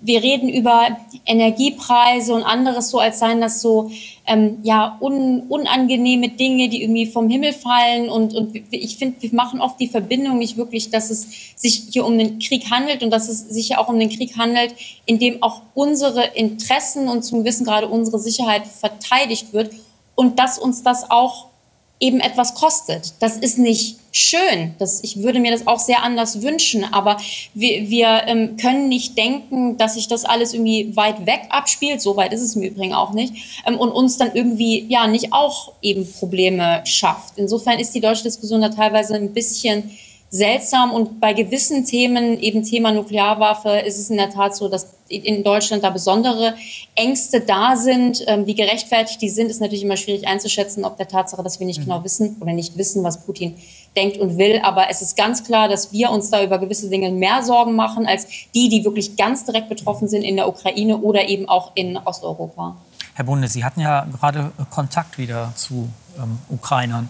wir 0.02 0.22
reden 0.22 0.50
über 0.50 0.98
Energiepreise 1.26 2.34
und 2.34 2.44
anderes 2.44 2.90
so, 2.90 3.00
als 3.00 3.20
seien 3.20 3.40
das 3.40 3.62
so 3.62 3.90
ähm, 4.28 4.58
ja 4.62 4.98
un, 5.00 5.44
unangenehme 5.48 6.30
Dinge, 6.30 6.68
die 6.68 6.84
irgendwie 6.84 7.06
vom 7.06 7.30
Himmel 7.30 7.54
fallen. 7.54 8.10
Und, 8.10 8.36
und 8.36 8.54
ich 8.72 8.98
finde, 8.98 9.22
wir 9.22 9.34
machen 9.34 9.62
oft 9.62 9.80
die 9.80 9.88
Verbindung 9.88 10.38
nicht 10.38 10.58
wirklich, 10.58 10.90
dass 10.90 11.10
es 11.10 11.30
sich 11.56 11.84
hier 11.92 12.06
um 12.06 12.18
den 12.18 12.40
Krieg 12.40 12.70
handelt 12.70 13.04
und 13.04 13.10
dass 13.10 13.30
es 13.30 13.40
sich 13.50 13.70
ja 13.70 13.78
auch 13.78 13.88
um 13.88 13.98
den 13.98 14.10
Krieg 14.10 14.38
handelt, 14.38 14.76
in 15.06 15.18
dem 15.18 15.42
auch 15.42 15.62
unsere 15.76 16.26
Interessen 16.36 17.08
und 17.08 17.24
zum 17.24 17.40
gewissen 17.40 17.66
Grade 17.66 17.88
unsere 17.88 18.20
Sicherheit 18.20 18.68
verteidigt 18.68 19.54
wird 19.54 19.72
und 20.16 20.40
dass 20.40 20.60
uns 20.60 20.84
das 20.84 21.10
auch 21.10 21.53
eben 22.00 22.20
etwas 22.20 22.56
kostet. 22.56 23.14
Das 23.20 23.38
ist 23.38 23.58
nicht 23.58 23.98
schön. 24.12 24.76
Das, 24.78 25.04
ich 25.04 25.24
würde 25.24 25.40
mir 25.40 25.52
das 25.52 25.68
auch 25.68 25.80
sehr 25.80 26.04
anders 26.04 26.42
wünschen, 26.42 26.84
aber 26.84 27.18
wir, 27.54 27.90
wir 27.90 28.24
ähm, 28.28 28.58
können 28.58 28.90
nicht 28.90 29.18
denken, 29.18 29.78
dass 29.78 29.96
sich 29.96 30.08
das 30.08 30.26
alles 30.26 30.54
irgendwie 30.54 30.96
weit 30.96 31.26
weg 31.26 31.44
abspielt. 31.50 32.02
So 32.02 32.16
weit 32.16 32.34
ist 32.34 32.42
es 32.42 32.56
im 32.56 32.62
Übrigen 32.62 32.94
auch 32.94 33.14
nicht. 33.14 33.64
Ähm, 33.66 33.80
und 33.80 33.92
uns 33.92 34.18
dann 34.18 34.32
irgendwie 34.34 34.86
ja 34.88 35.08
nicht 35.08 35.34
auch 35.34 35.74
eben 35.82 36.12
Probleme 36.12 36.82
schafft. 36.86 37.38
Insofern 37.38 37.80
ist 37.80 37.96
die 37.96 38.02
deutsche 38.02 38.24
Diskussion 38.24 38.62
da 38.62 38.70
teilweise 38.70 39.16
ein 39.16 39.34
bisschen 39.34 39.92
seltsam 40.34 40.92
und 40.92 41.20
bei 41.20 41.34
gewissen 41.34 41.86
Themen, 41.86 42.40
eben 42.40 42.64
Thema 42.64 42.92
Nuklearwaffe, 42.92 43.70
ist 43.70 44.00
es 44.00 44.10
in 44.10 44.18
der 44.18 44.32
Tat 44.32 44.56
so, 44.56 44.68
dass 44.68 44.88
in 45.08 45.44
Deutschland 45.44 45.84
da 45.84 45.92
besondere 45.92 46.56
Ängste 46.96 47.40
da 47.40 47.76
sind. 47.76 48.24
Ähm, 48.26 48.48
wie 48.48 48.56
gerechtfertigt 48.56 49.22
die 49.22 49.30
sind, 49.30 49.52
ist 49.52 49.62
natürlich 49.62 49.84
immer 49.84 49.96
schwierig 49.96 50.28
einzuschätzen, 50.28 50.86
ob 50.86 50.98
der 50.98 51.08
Tatsache, 51.08 51.44
dass 51.44 51.60
wir 51.60 51.68
nicht 51.68 51.82
mhm. 51.82 51.84
genau 51.84 52.04
wissen 52.04 52.38
oder 52.40 52.52
nicht 52.52 52.76
wissen, 52.80 53.04
was 53.04 53.24
Putin 53.24 53.54
denkt 53.96 54.18
und 54.18 54.40
will. 54.40 54.60
Aber 54.64 54.90
es 54.90 55.04
ist 55.04 55.16
ganz 55.16 55.44
klar, 55.44 55.68
dass 55.70 55.94
wir 55.94 56.10
uns 56.10 56.32
da 56.32 56.44
über 56.44 56.58
gewisse 56.58 56.90
Dinge 56.90 57.12
mehr 57.12 57.44
Sorgen 57.44 57.76
machen 57.76 58.08
als 58.08 58.26
die, 58.56 58.70
die 58.70 58.84
wirklich 58.84 59.16
ganz 59.16 59.46
direkt 59.46 59.70
betroffen 59.70 60.08
sind 60.08 60.24
in 60.24 60.36
der 60.36 60.48
Ukraine 60.48 60.98
oder 60.98 61.30
eben 61.30 61.48
auch 61.48 61.74
in 61.76 61.96
Osteuropa. 61.96 62.76
Herr 63.14 63.26
Bunde, 63.26 63.48
Sie 63.48 63.64
hatten 63.64 63.82
ja 63.82 64.08
gerade 64.20 64.52
Kontakt 64.72 65.20
wieder 65.20 65.54
zu 65.56 65.90
ähm, 66.18 66.40
Ukrainern. 66.50 67.10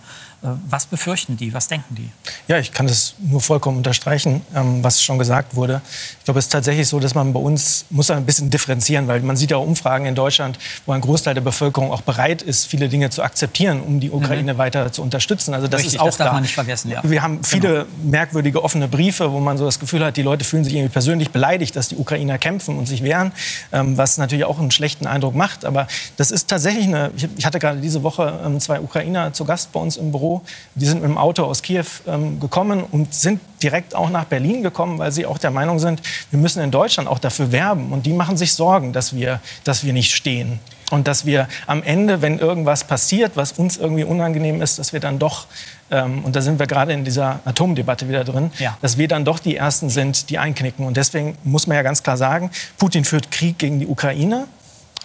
Was 0.70 0.86
befürchten 0.86 1.38
die? 1.38 1.54
Was 1.54 1.70
denken 1.70 1.96
die? 1.96 2.10
Ja, 2.50 2.58
ich 2.58 2.74
kann 2.74 2.86
das 2.86 3.16
nur 3.20 3.40
vollkommen 3.40 3.78
unterstreichen, 3.78 4.42
ähm, 4.54 4.84
was 4.84 5.02
schon 5.02 5.18
gesagt 5.18 5.56
wurde. 5.56 5.82
Ich 6.20 6.26
glaube, 6.26 6.40
es 6.40 6.46
ist 6.46 6.52
tatsächlich 6.52 6.86
so, 6.90 7.00
dass 7.00 7.16
man 7.16 7.32
bei 7.32 7.40
uns 7.40 7.86
muss 7.90 8.12
ein 8.12 8.26
bisschen 8.26 8.50
differenzieren, 8.50 9.08
weil 9.08 9.22
man 9.22 9.38
sieht 9.38 9.52
ja 9.52 9.58
Umfragen 9.58 10.06
in 10.06 10.16
Deutschland, 10.16 10.60
wo 10.86 10.92
ein 10.92 11.00
Großteil 11.00 11.34
der 11.34 11.42
Bevölkerung 11.42 11.94
auch 11.94 12.02
bereit 12.02 12.42
ist, 12.42 12.66
viele 12.68 12.90
Dinge 12.90 13.10
zu 13.10 13.24
akzeptieren, 13.24 13.80
um 13.80 14.02
die 14.02 14.12
Ukraine 14.12 14.56
mhm. 14.56 14.58
weiter 14.58 14.92
zu 14.92 15.02
unterstützen. 15.02 15.54
Also 15.54 15.68
das 15.68 15.80
Richtig, 15.80 15.94
ist 15.94 16.00
auch 16.02 16.08
das 16.08 16.18
darf 16.18 16.28
da. 16.28 16.34
man 16.34 16.42
nicht 16.42 16.54
vergessen. 16.54 16.92
Ja. 16.92 17.00
Wir 17.04 17.22
haben 17.22 17.42
viele 17.46 17.70
genau. 17.70 17.86
merkwürdige 18.04 18.62
offene 18.66 18.90
Briefe, 18.90 19.32
wo 19.32 19.40
man 19.40 19.58
so 19.58 19.64
das 19.64 19.80
Gefühl 19.80 20.04
hat, 20.04 20.18
die 20.18 20.24
Leute 20.24 20.44
fühlen 20.44 20.66
sich 20.66 20.74
irgendwie 20.74 20.92
persönlich 20.92 21.30
beleidigt, 21.30 21.74
dass 21.78 21.88
die 21.88 21.96
Ukrainer 21.96 22.38
kämpfen 22.38 22.78
und 22.78 22.86
sich 22.86 23.02
wehren, 23.02 23.32
ähm, 23.72 23.98
was 23.98 24.18
natürlich 24.18 24.44
auch 24.44 24.60
einen 24.60 24.72
schlechten 24.72 25.08
Eindruck 25.08 25.36
macht. 25.36 25.64
Aber 25.64 25.88
das 26.18 26.32
ist 26.32 26.50
tatsächlich 26.50 26.86
eine. 26.86 27.12
Ich 27.38 27.46
hatte 27.46 27.60
gerade 27.60 27.80
diese 27.80 28.04
Woche 28.04 28.42
ähm, 28.46 28.60
zwei 28.60 28.82
Ukrainer 28.82 29.32
zu 29.32 29.46
Gast 29.46 29.72
bei 29.72 29.80
uns 29.80 29.96
im 29.96 30.12
Büro 30.12 30.33
die 30.76 30.86
sind 30.86 31.02
mit 31.02 31.10
dem 31.10 31.18
Auto 31.18 31.44
aus 31.44 31.62
Kiew 31.62 31.86
ähm, 32.08 32.40
gekommen 32.40 32.84
und 32.84 33.14
sind 33.14 33.40
direkt 33.62 33.96
auch 33.96 34.10
nach 34.10 34.26
Berlin 34.26 34.64
gekommen, 34.64 35.00
weil 35.00 35.12
sie 35.12 35.26
auch 35.26 35.38
der 35.38 35.52
Meinung 35.52 35.80
sind, 35.80 36.02
wir 36.32 36.40
müssen 36.40 36.62
in 36.62 36.72
Deutschland 36.72 37.10
auch 37.10 37.20
dafür 37.20 37.52
werben. 37.52 37.92
Und 37.92 38.06
die 38.06 38.14
machen 38.14 38.38
sich 38.38 38.54
Sorgen, 38.54 38.94
dass 38.94 39.16
wir, 39.16 39.40
dass 39.64 39.84
wir 39.84 39.94
nicht 39.94 40.14
stehen. 40.14 40.60
Und 40.92 41.08
dass 41.08 41.26
wir 41.26 41.48
am 41.66 41.82
Ende, 41.82 42.22
wenn 42.22 42.38
irgendwas 42.38 42.84
passiert, 42.84 43.32
was 43.36 43.54
uns 43.54 43.78
irgendwie 43.78 44.04
unangenehm 44.04 44.62
ist, 44.62 44.78
dass 44.78 44.94
wir 44.94 45.00
dann 45.00 45.18
doch, 45.18 45.48
ähm, 45.90 46.24
und 46.24 46.36
da 46.36 46.42
sind 46.42 46.60
wir 46.60 46.68
gerade 46.68 46.94
in 46.94 47.04
dieser 47.04 47.40
Atomdebatte 47.46 48.08
wieder 48.08 48.24
drin, 48.24 48.52
ja. 48.60 48.78
dass 48.82 48.98
wir 48.98 49.08
dann 49.08 49.26
doch 49.26 49.40
die 49.40 49.56
Ersten 49.56 49.90
sind, 49.90 50.30
die 50.30 50.38
einknicken. 50.38 50.86
Und 50.86 50.98
deswegen 50.98 51.36
muss 51.44 51.66
man 51.66 51.78
ja 51.78 51.84
ganz 51.84 52.04
klar 52.04 52.18
sagen, 52.18 52.52
Putin 52.78 53.06
führt 53.06 53.32
Krieg 53.32 53.58
gegen 53.58 53.80
die 53.80 53.88
Ukraine 53.88 54.46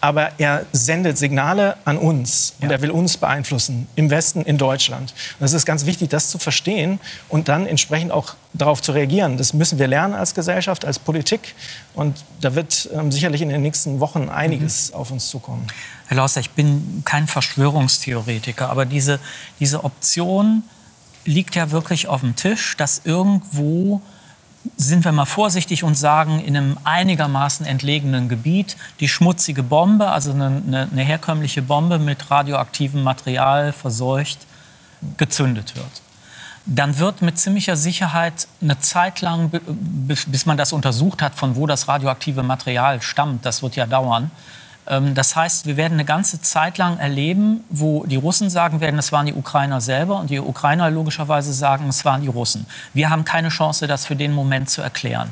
aber 0.01 0.33
er 0.39 0.67
sendet 0.73 1.19
Signale 1.19 1.77
an 1.85 1.99
uns 1.99 2.55
und 2.61 2.69
ja. 2.69 2.77
er 2.77 2.83
will 2.83 2.91
uns 2.91 3.17
beeinflussen 3.17 3.87
im 3.97 4.11
Westen, 4.11 4.43
in 4.43 4.59
Deutschland. 4.59 5.15
Und 5.39 5.47
es 5.47 5.53
ist 5.53 5.67
ganz 5.67 5.87
wichtig, 5.87 6.11
das 6.11 6.31
zu 6.31 6.39
verstehen 6.39 7.01
und 7.29 7.49
dann 7.49 7.67
entsprechend 7.67 8.13
auch 8.13 8.35
darauf 8.53 8.81
zu 8.81 8.93
reagieren. 8.93 9.37
Das 9.37 9.53
müssen 9.53 9.79
wir 9.79 9.87
lernen 9.87 10.15
als 10.15 10.35
Gesellschaft, 10.35 10.85
als 10.85 10.99
Politik 10.99 11.55
und 11.95 12.25
da 12.41 12.55
wird 12.55 12.89
ähm, 12.95 13.11
sicherlich 13.11 13.43
in 13.43 13.49
den 13.49 13.63
nächsten 13.63 14.01
Wochen 14.01 14.29
einiges 14.29 14.91
mhm. 14.91 14.97
auf 14.97 15.11
uns 15.11 15.29
zukommen. 15.29 15.67
Herr 16.07 16.17
Lausser, 16.17 16.41
ich 16.41 16.51
bin 16.51 17.03
kein 17.05 17.27
Verschwörungstheoretiker, 17.27 18.71
aber 18.71 18.87
diese, 18.87 19.21
diese 19.61 19.85
Option 19.85 20.63
liegt 21.25 21.55
ja 21.57 21.71
wirklich 21.71 22.09
auf 22.09 22.21
dem 22.21 22.37
Tisch, 22.37 22.77
dass 22.77 23.03
irgendwo 23.05 24.01
sind 24.77 25.05
wir 25.05 25.13
mal 25.13 25.25
vorsichtig 25.25 25.85
und 25.85 25.95
sagen, 25.95 26.41
in 26.41 26.57
einem 26.57 26.79
einigermaßen 26.85 27.67
entlegenen 27.67 28.29
Gebiet 28.29 28.77
die 29.01 29.09
schmutzige 29.09 29.63
Bombe, 29.63 30.09
also 30.09 30.33
eine, 30.33 30.63
eine, 30.67 30.89
eine 30.91 31.03
herkömmliche 31.03 31.63
Bombe 31.63 31.99
mit 31.99 32.31
radioaktivem 32.31 33.03
Material 33.03 33.73
verseucht, 33.73 34.39
gezündet 35.17 35.77
wird. 35.77 36.03
Dann 36.67 36.99
wird 36.99 37.23
mit 37.23 37.39
ziemlicher 37.39 37.77
Sicherheit 37.77 38.47
eine 38.61 38.79
Zeit 38.79 39.23
lang, 39.23 39.51
bis, 39.51 40.45
man 40.45 40.59
das 40.59 40.73
untersucht 40.73 41.23
hat, 41.23 41.35
von 41.35 41.57
wo 41.57 41.67
das 41.67 41.89
radioaktive 41.89 42.43
Material 42.43 43.01
stammt, 43.01 43.47
das 43.47 43.63
wird 43.63 43.77
ja 43.77 43.87
dauern, 43.87 44.31
das 44.89 45.37
heißt, 45.37 45.67
wir 45.67 45.77
werden 45.77 45.95
eine 45.95 46.07
ganze 46.07 46.41
Zeit 46.41 46.79
lang 46.79 46.99
erleben, 46.99 47.63
wo 47.69 48.07
die 48.07 48.17
Russen 48.17 48.49
sagen 48.49 48.81
werden, 48.81 48.99
es 48.99 49.13
waren 49.13 49.27
die 49.27 49.35
Ukrainer 49.35 49.83
selber 49.83 50.19
und 50.19 50.31
die 50.31 50.41
Ukrainer 50.41 50.91
logischerweise 50.91 51.53
sagen, 51.53 51.89
es 51.89 52.07
waren 52.07 52.23
die 52.23 52.29
Russen. 52.29 52.67
Wir 52.95 53.11
haben 53.11 53.25
keine 53.27 53.51
Chance, 53.51 53.87
das 53.87 54.07
für 54.07 54.17
den 54.17 54.33
Moment 54.33 54.71
zu 54.71 54.81
erklären. 54.81 55.29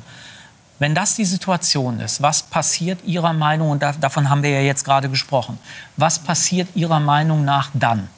Wenn 0.79 0.95
das 0.95 1.16
die 1.16 1.25
Situation 1.25 2.01
ist, 2.01 2.21
was 2.21 2.42
passiert 2.42 2.99
Ihrer 3.07 3.33
Meinung, 3.33 3.71
und 3.71 3.83
davon 3.83 4.29
haben 4.29 4.42
wir 4.42 4.51
ja 4.51 4.61
jetzt 4.61 4.85
gerade 4.85 5.09
gesprochen, 5.09 5.59
was 5.97 6.19
passiert 6.19 6.69
Ihrer 6.75 7.01
Meinung 7.01 7.47
nach 7.47 7.71
dann? 7.73 8.09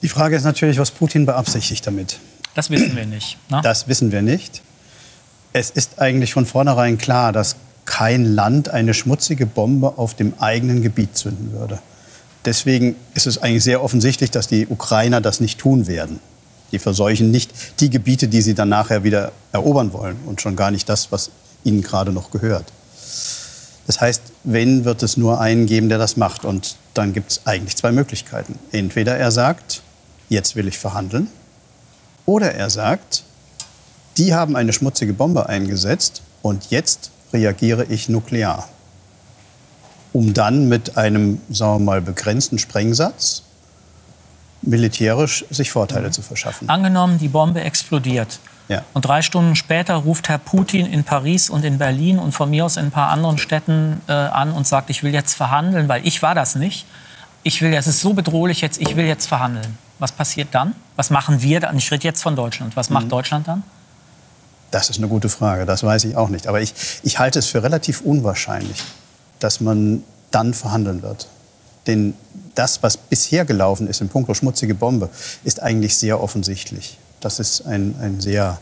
Die 0.00 0.08
Frage 0.08 0.36
ist 0.36 0.44
natürlich, 0.44 0.78
was 0.78 0.90
Putin 0.90 1.26
beabsichtigt 1.26 1.86
damit. 1.86 2.18
Das 2.54 2.70
wissen 2.70 2.96
wir 2.96 3.04
nicht. 3.04 3.36
Ne? 3.50 3.60
Das 3.62 3.88
wissen 3.88 4.10
wir 4.10 4.22
nicht. 4.22 4.62
Es 5.52 5.68
ist 5.68 6.00
eigentlich 6.00 6.32
von 6.32 6.46
vornherein 6.46 6.96
klar, 6.96 7.32
dass 7.32 7.56
kein 7.90 8.24
Land 8.24 8.68
eine 8.68 8.94
schmutzige 8.94 9.46
Bombe 9.46 9.98
auf 9.98 10.14
dem 10.14 10.34
eigenen 10.38 10.80
Gebiet 10.80 11.16
zünden 11.16 11.50
würde. 11.50 11.80
Deswegen 12.44 12.94
ist 13.14 13.26
es 13.26 13.38
eigentlich 13.38 13.64
sehr 13.64 13.82
offensichtlich, 13.82 14.30
dass 14.30 14.46
die 14.46 14.68
Ukrainer 14.68 15.20
das 15.20 15.40
nicht 15.40 15.58
tun 15.58 15.88
werden. 15.88 16.20
Die 16.70 16.78
verseuchen 16.78 17.32
nicht 17.32 17.50
die 17.80 17.90
Gebiete, 17.90 18.28
die 18.28 18.42
sie 18.42 18.54
dann 18.54 18.68
nachher 18.68 19.02
wieder 19.02 19.32
erobern 19.50 19.92
wollen 19.92 20.16
und 20.24 20.40
schon 20.40 20.54
gar 20.54 20.70
nicht 20.70 20.88
das, 20.88 21.10
was 21.10 21.32
ihnen 21.64 21.82
gerade 21.82 22.12
noch 22.12 22.30
gehört. 22.30 22.72
Das 23.88 24.00
heißt, 24.00 24.22
wenn, 24.44 24.84
wird 24.84 25.02
es 25.02 25.16
nur 25.16 25.40
einen 25.40 25.66
geben, 25.66 25.88
der 25.88 25.98
das 25.98 26.16
macht. 26.16 26.44
Und 26.44 26.76
dann 26.94 27.12
gibt 27.12 27.32
es 27.32 27.40
eigentlich 27.44 27.76
zwei 27.76 27.90
Möglichkeiten. 27.90 28.56
Entweder 28.70 29.16
er 29.16 29.32
sagt, 29.32 29.82
jetzt 30.28 30.54
will 30.54 30.68
ich 30.68 30.78
verhandeln, 30.78 31.26
oder 32.24 32.54
er 32.54 32.70
sagt, 32.70 33.24
die 34.16 34.32
haben 34.32 34.54
eine 34.54 34.72
schmutzige 34.72 35.12
Bombe 35.12 35.48
eingesetzt 35.48 36.22
und 36.40 36.70
jetzt 36.70 37.10
reagiere 37.32 37.84
ich 37.84 38.08
nuklear. 38.08 38.68
Um 40.12 40.34
dann 40.34 40.68
mit 40.68 40.96
einem, 40.96 41.40
sagen 41.50 41.80
wir 41.80 41.84
mal, 41.84 42.00
begrenzten 42.00 42.58
Sprengsatz 42.58 43.44
militärisch 44.62 45.44
sich 45.50 45.70
Vorteile 45.70 46.08
mhm. 46.08 46.12
zu 46.12 46.22
verschaffen. 46.22 46.68
Angenommen, 46.68 47.18
die 47.18 47.28
Bombe 47.28 47.60
explodiert. 47.62 48.40
Ja. 48.68 48.84
Und 48.94 49.04
drei 49.04 49.22
Stunden 49.22 49.56
später 49.56 49.94
ruft 49.94 50.28
Herr 50.28 50.38
Putin 50.38 50.86
in 50.86 51.02
Paris 51.02 51.50
und 51.50 51.64
in 51.64 51.78
Berlin 51.78 52.18
und 52.18 52.32
von 52.32 52.50
mir 52.50 52.64
aus 52.64 52.76
in 52.76 52.86
ein 52.86 52.90
paar 52.90 53.08
anderen 53.08 53.38
Städten 53.38 54.00
äh, 54.06 54.12
an 54.12 54.52
und 54.52 54.66
sagt, 54.66 54.90
ich 54.90 55.02
will 55.02 55.12
jetzt 55.12 55.34
verhandeln, 55.34 55.88
weil 55.88 56.06
ich 56.06 56.22
war 56.22 56.34
das 56.34 56.54
nicht. 56.54 56.86
Ich 57.42 57.62
will, 57.62 57.72
es 57.72 57.86
ist 57.86 58.00
so 58.00 58.12
bedrohlich 58.12 58.60
jetzt, 58.60 58.80
ich 58.80 58.96
will 58.96 59.06
jetzt 59.06 59.26
verhandeln. 59.26 59.78
Was 59.98 60.12
passiert 60.12 60.48
dann? 60.52 60.74
Was 60.94 61.10
machen 61.10 61.42
wir 61.42 61.58
dann? 61.60 61.76
Ich 61.78 61.90
rede 61.90 62.04
jetzt 62.04 62.22
von 62.22 62.36
Deutschland. 62.36 62.76
Was 62.76 62.90
macht 62.90 63.06
mhm. 63.06 63.10
Deutschland 63.10 63.48
dann? 63.48 63.62
Das 64.70 64.90
ist 64.90 64.98
eine 64.98 65.08
gute 65.08 65.28
Frage, 65.28 65.66
das 65.66 65.82
weiß 65.82 66.04
ich 66.04 66.16
auch 66.16 66.28
nicht. 66.28 66.46
Aber 66.46 66.60
ich, 66.60 66.74
ich 67.02 67.18
halte 67.18 67.38
es 67.38 67.46
für 67.46 67.62
relativ 67.62 68.02
unwahrscheinlich, 68.02 68.82
dass 69.38 69.60
man 69.60 70.04
dann 70.30 70.54
verhandeln 70.54 71.02
wird. 71.02 71.28
Denn 71.86 72.14
das, 72.54 72.82
was 72.82 72.96
bisher 72.96 73.44
gelaufen 73.44 73.88
ist 73.88 74.00
in 74.00 74.08
puncto 74.08 74.34
schmutzige 74.34 74.74
Bombe, 74.74 75.08
ist 75.44 75.60
eigentlich 75.60 75.96
sehr 75.96 76.22
offensichtlich. 76.22 76.98
Das 77.20 77.40
ist 77.40 77.66
ein, 77.66 77.94
ein 78.00 78.20
sehr 78.20 78.58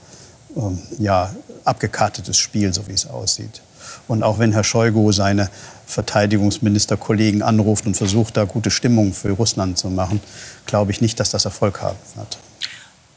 ähm, 0.56 0.78
ja, 0.98 1.34
abgekartetes 1.64 2.38
Spiel, 2.38 2.72
so 2.72 2.86
wie 2.88 2.92
es 2.92 3.06
aussieht. 3.06 3.60
Und 4.06 4.22
auch 4.22 4.38
wenn 4.38 4.52
Herr 4.52 4.64
Scheugu 4.64 5.12
seine 5.12 5.50
Verteidigungsministerkollegen 5.86 7.42
anruft 7.42 7.86
und 7.86 7.96
versucht, 7.96 8.36
da 8.36 8.44
gute 8.44 8.70
Stimmung 8.70 9.12
für 9.12 9.30
Russland 9.30 9.78
zu 9.78 9.88
machen, 9.88 10.20
glaube 10.66 10.90
ich 10.90 11.00
nicht, 11.00 11.18
dass 11.20 11.30
das 11.30 11.44
Erfolg 11.44 11.80
haben 11.82 11.98
wird. 12.14 12.38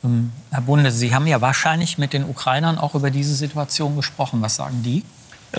Ähm, 0.04 0.32
Herr 0.52 0.62
Bunde, 0.62 0.92
Sie 0.92 1.14
haben 1.14 1.28
ja 1.28 1.42
wahrscheinlich 1.42 1.98
mit 1.98 2.14
den 2.14 2.24
Ukrainern 2.24 2.78
auch 2.78 2.96
über 2.96 3.12
diese 3.12 3.36
Situation 3.36 3.96
gesprochen. 3.96 4.42
Was 4.42 4.56
sagen 4.56 4.84
die? 4.84 5.04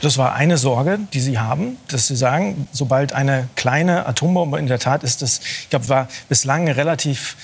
Das 0.01 0.17
war 0.17 0.35
eine 0.35 0.57
Sorge, 0.57 1.01
die 1.13 1.21
Sie 1.21 1.39
haben, 1.39 1.77
dass 1.89 2.07
Sie 2.07 2.17
sagen, 2.17 2.67
sobald 2.73 3.13
eine 3.13 3.49
kleine 3.57 4.07
Atombombe 4.07 4.59
in 4.59 4.67
der 4.67 4.79
Tat 4.79 5.05
ist, 5.05 5.21
das, 5.21 5.41
ich 5.41 5.71
glaube, 5.71 5.89
war 5.89 6.09
bislang 6.29 6.67
relativ 6.69 7.37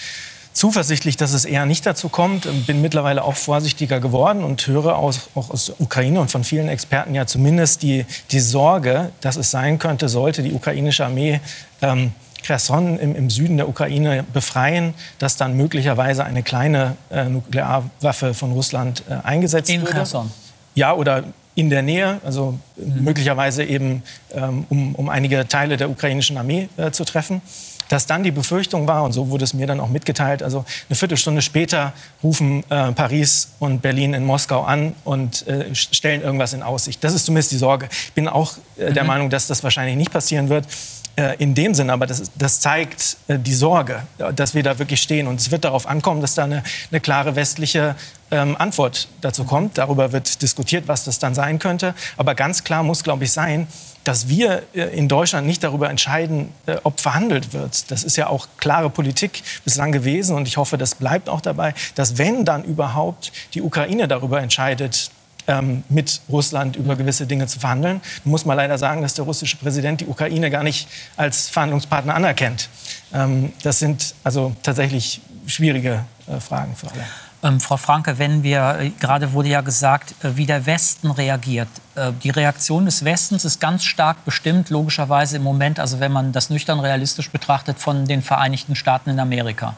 zuversichtlich, 0.54 1.16
dass 1.16 1.34
es 1.34 1.44
eher 1.44 1.66
nicht 1.66 1.84
dazu 1.84 2.08
kommt. 2.08 2.48
Bin 2.66 2.80
mittlerweile 2.80 3.22
auch 3.22 3.36
vorsichtiger 3.36 4.00
geworden 4.00 4.42
und 4.44 4.66
höre 4.66 4.96
aus, 4.96 5.28
auch 5.34 5.50
aus 5.50 5.66
der 5.66 5.80
Ukraine 5.80 6.20
und 6.20 6.30
von 6.30 6.42
vielen 6.42 6.68
Experten 6.68 7.14
ja 7.14 7.26
zumindest 7.26 7.82
die, 7.82 8.06
die 8.30 8.40
Sorge, 8.40 9.12
dass 9.20 9.36
es 9.36 9.50
sein 9.50 9.78
könnte, 9.78 10.08
sollte 10.08 10.42
die 10.42 10.52
ukrainische 10.52 11.04
Armee 11.04 11.40
ähm, 11.82 12.12
Kherson 12.48 12.98
im, 12.98 13.14
im, 13.14 13.28
Süden 13.28 13.58
der 13.58 13.68
Ukraine 13.68 14.24
befreien, 14.32 14.94
dass 15.18 15.36
dann 15.36 15.54
möglicherweise 15.54 16.24
eine 16.24 16.42
kleine 16.42 16.96
äh, 17.10 17.24
Nuklearwaffe 17.24 18.32
von 18.32 18.52
Russland 18.52 19.02
äh, 19.06 19.16
eingesetzt 19.22 19.68
in 19.68 19.82
würde. 19.82 19.92
Kherson. 19.92 20.30
Ja, 20.74 20.94
oder 20.94 21.24
in 21.54 21.68
der 21.68 21.82
Nähe, 21.82 22.20
also 22.24 22.58
mhm. 22.76 23.04
möglicherweise 23.04 23.64
eben 23.64 24.02
ähm, 24.32 24.64
um, 24.70 24.94
um 24.94 25.08
einige 25.10 25.46
Teile 25.46 25.76
der 25.76 25.90
ukrainischen 25.90 26.38
Armee 26.38 26.70
äh, 26.78 26.90
zu 26.90 27.04
treffen. 27.04 27.42
Dass 27.90 28.06
dann 28.06 28.22
die 28.22 28.30
Befürchtung 28.30 28.86
war, 28.86 29.02
und 29.02 29.12
so 29.12 29.28
wurde 29.28 29.44
es 29.44 29.52
mir 29.52 29.66
dann 29.66 29.80
auch 29.80 29.88
mitgeteilt, 29.88 30.42
also 30.42 30.64
eine 30.88 30.96
Viertelstunde 30.96 31.42
später 31.42 31.92
rufen 32.22 32.62
äh, 32.70 32.92
Paris 32.92 33.48
und 33.58 33.82
Berlin 33.82 34.14
in 34.14 34.24
Moskau 34.24 34.62
an 34.62 34.94
und 35.04 35.46
äh, 35.46 35.74
stellen 35.74 36.22
irgendwas 36.22 36.54
in 36.54 36.62
Aussicht. 36.62 37.04
Das 37.04 37.12
ist 37.12 37.26
zumindest 37.26 37.52
die 37.52 37.56
Sorge. 37.58 37.88
Ich 37.90 38.12
bin 38.14 38.26
auch 38.26 38.54
äh, 38.78 38.92
der 38.92 39.02
mhm. 39.02 39.06
Meinung, 39.06 39.30
dass 39.30 39.48
das 39.48 39.62
wahrscheinlich 39.62 39.96
nicht 39.96 40.12
passieren 40.12 40.48
wird 40.48 40.64
äh, 40.66 40.97
in 41.38 41.54
dem 41.54 41.74
Sinne, 41.74 41.92
aber 41.92 42.06
das, 42.06 42.30
das 42.36 42.60
zeigt 42.60 43.16
äh, 43.26 43.38
die 43.38 43.54
Sorge, 43.54 44.02
dass 44.36 44.54
wir 44.54 44.62
da 44.62 44.78
wirklich 44.78 45.02
stehen. 45.02 45.26
Und 45.26 45.40
es 45.40 45.50
wird 45.50 45.64
darauf 45.64 45.86
ankommen, 45.86 46.20
dass 46.20 46.34
da 46.34 46.44
eine, 46.44 46.62
eine 46.90 47.00
klare 47.00 47.34
westliche 47.34 47.96
ähm, 48.30 48.56
Antwort 48.56 49.08
dazu 49.20 49.44
kommt. 49.44 49.78
Darüber 49.78 50.12
wird 50.12 50.42
diskutiert, 50.42 50.86
was 50.86 51.04
das 51.04 51.18
dann 51.18 51.34
sein 51.34 51.58
könnte. 51.58 51.94
Aber 52.16 52.34
ganz 52.34 52.62
klar 52.62 52.82
muss, 52.82 53.02
glaube 53.02 53.24
ich, 53.24 53.32
sein, 53.32 53.66
dass 54.04 54.28
wir 54.28 54.62
äh, 54.74 54.96
in 54.96 55.08
Deutschland 55.08 55.46
nicht 55.46 55.64
darüber 55.64 55.90
entscheiden, 55.90 56.52
äh, 56.66 56.76
ob 56.82 57.00
verhandelt 57.00 57.52
wird. 57.52 57.90
Das 57.90 58.04
ist 58.04 58.16
ja 58.16 58.28
auch 58.28 58.48
klare 58.58 58.88
Politik 58.88 59.42
bislang 59.64 59.92
gewesen 59.92 60.36
und 60.36 60.46
ich 60.46 60.56
hoffe, 60.56 60.78
das 60.78 60.94
bleibt 60.94 61.28
auch 61.28 61.40
dabei, 61.40 61.74
dass 61.94 62.16
wenn 62.16 62.44
dann 62.44 62.64
überhaupt 62.64 63.32
die 63.54 63.62
Ukraine 63.62 64.08
darüber 64.08 64.40
entscheidet, 64.40 65.10
ähm, 65.48 65.82
mit 65.88 66.20
Russland 66.28 66.76
über 66.76 66.94
gewisse 66.94 67.26
Dinge 67.26 67.46
zu 67.48 67.58
verhandeln. 67.58 68.00
Man 68.24 68.30
muss 68.30 68.44
mal 68.44 68.54
leider 68.54 68.78
sagen, 68.78 69.02
dass 69.02 69.14
der 69.14 69.24
russische 69.24 69.56
Präsident 69.56 70.02
die 70.02 70.06
Ukraine 70.06 70.50
gar 70.50 70.62
nicht 70.62 70.88
als 71.16 71.48
Verhandlungspartner 71.48 72.14
anerkennt. 72.14 72.68
Ähm, 73.12 73.52
das 73.62 73.80
sind 73.80 74.14
also 74.22 74.54
tatsächlich 74.62 75.20
schwierige 75.46 76.04
äh, 76.28 76.38
Fragen 76.38 76.76
für 76.76 76.90
alle. 76.90 77.04
Ähm, 77.42 77.60
Frau 77.60 77.76
Franke, 77.76 78.18
wenn 78.18 78.42
wir, 78.42 78.78
äh, 78.80 78.90
gerade 78.90 79.32
wurde 79.32 79.48
ja 79.48 79.60
gesagt, 79.60 80.12
äh, 80.24 80.36
wie 80.36 80.44
der 80.44 80.66
Westen 80.66 81.10
reagiert. 81.10 81.68
Äh, 81.94 82.12
die 82.22 82.30
Reaktion 82.30 82.84
des 82.84 83.04
Westens 83.04 83.44
ist 83.44 83.60
ganz 83.60 83.84
stark 83.84 84.24
bestimmt, 84.24 84.70
logischerweise 84.70 85.36
im 85.36 85.44
Moment, 85.44 85.78
also 85.78 86.00
wenn 86.00 86.10
man 86.10 86.32
das 86.32 86.50
nüchtern 86.50 86.80
realistisch 86.80 87.30
betrachtet, 87.30 87.78
von 87.78 88.06
den 88.06 88.22
Vereinigten 88.22 88.74
Staaten 88.74 89.10
in 89.10 89.20
Amerika. 89.20 89.76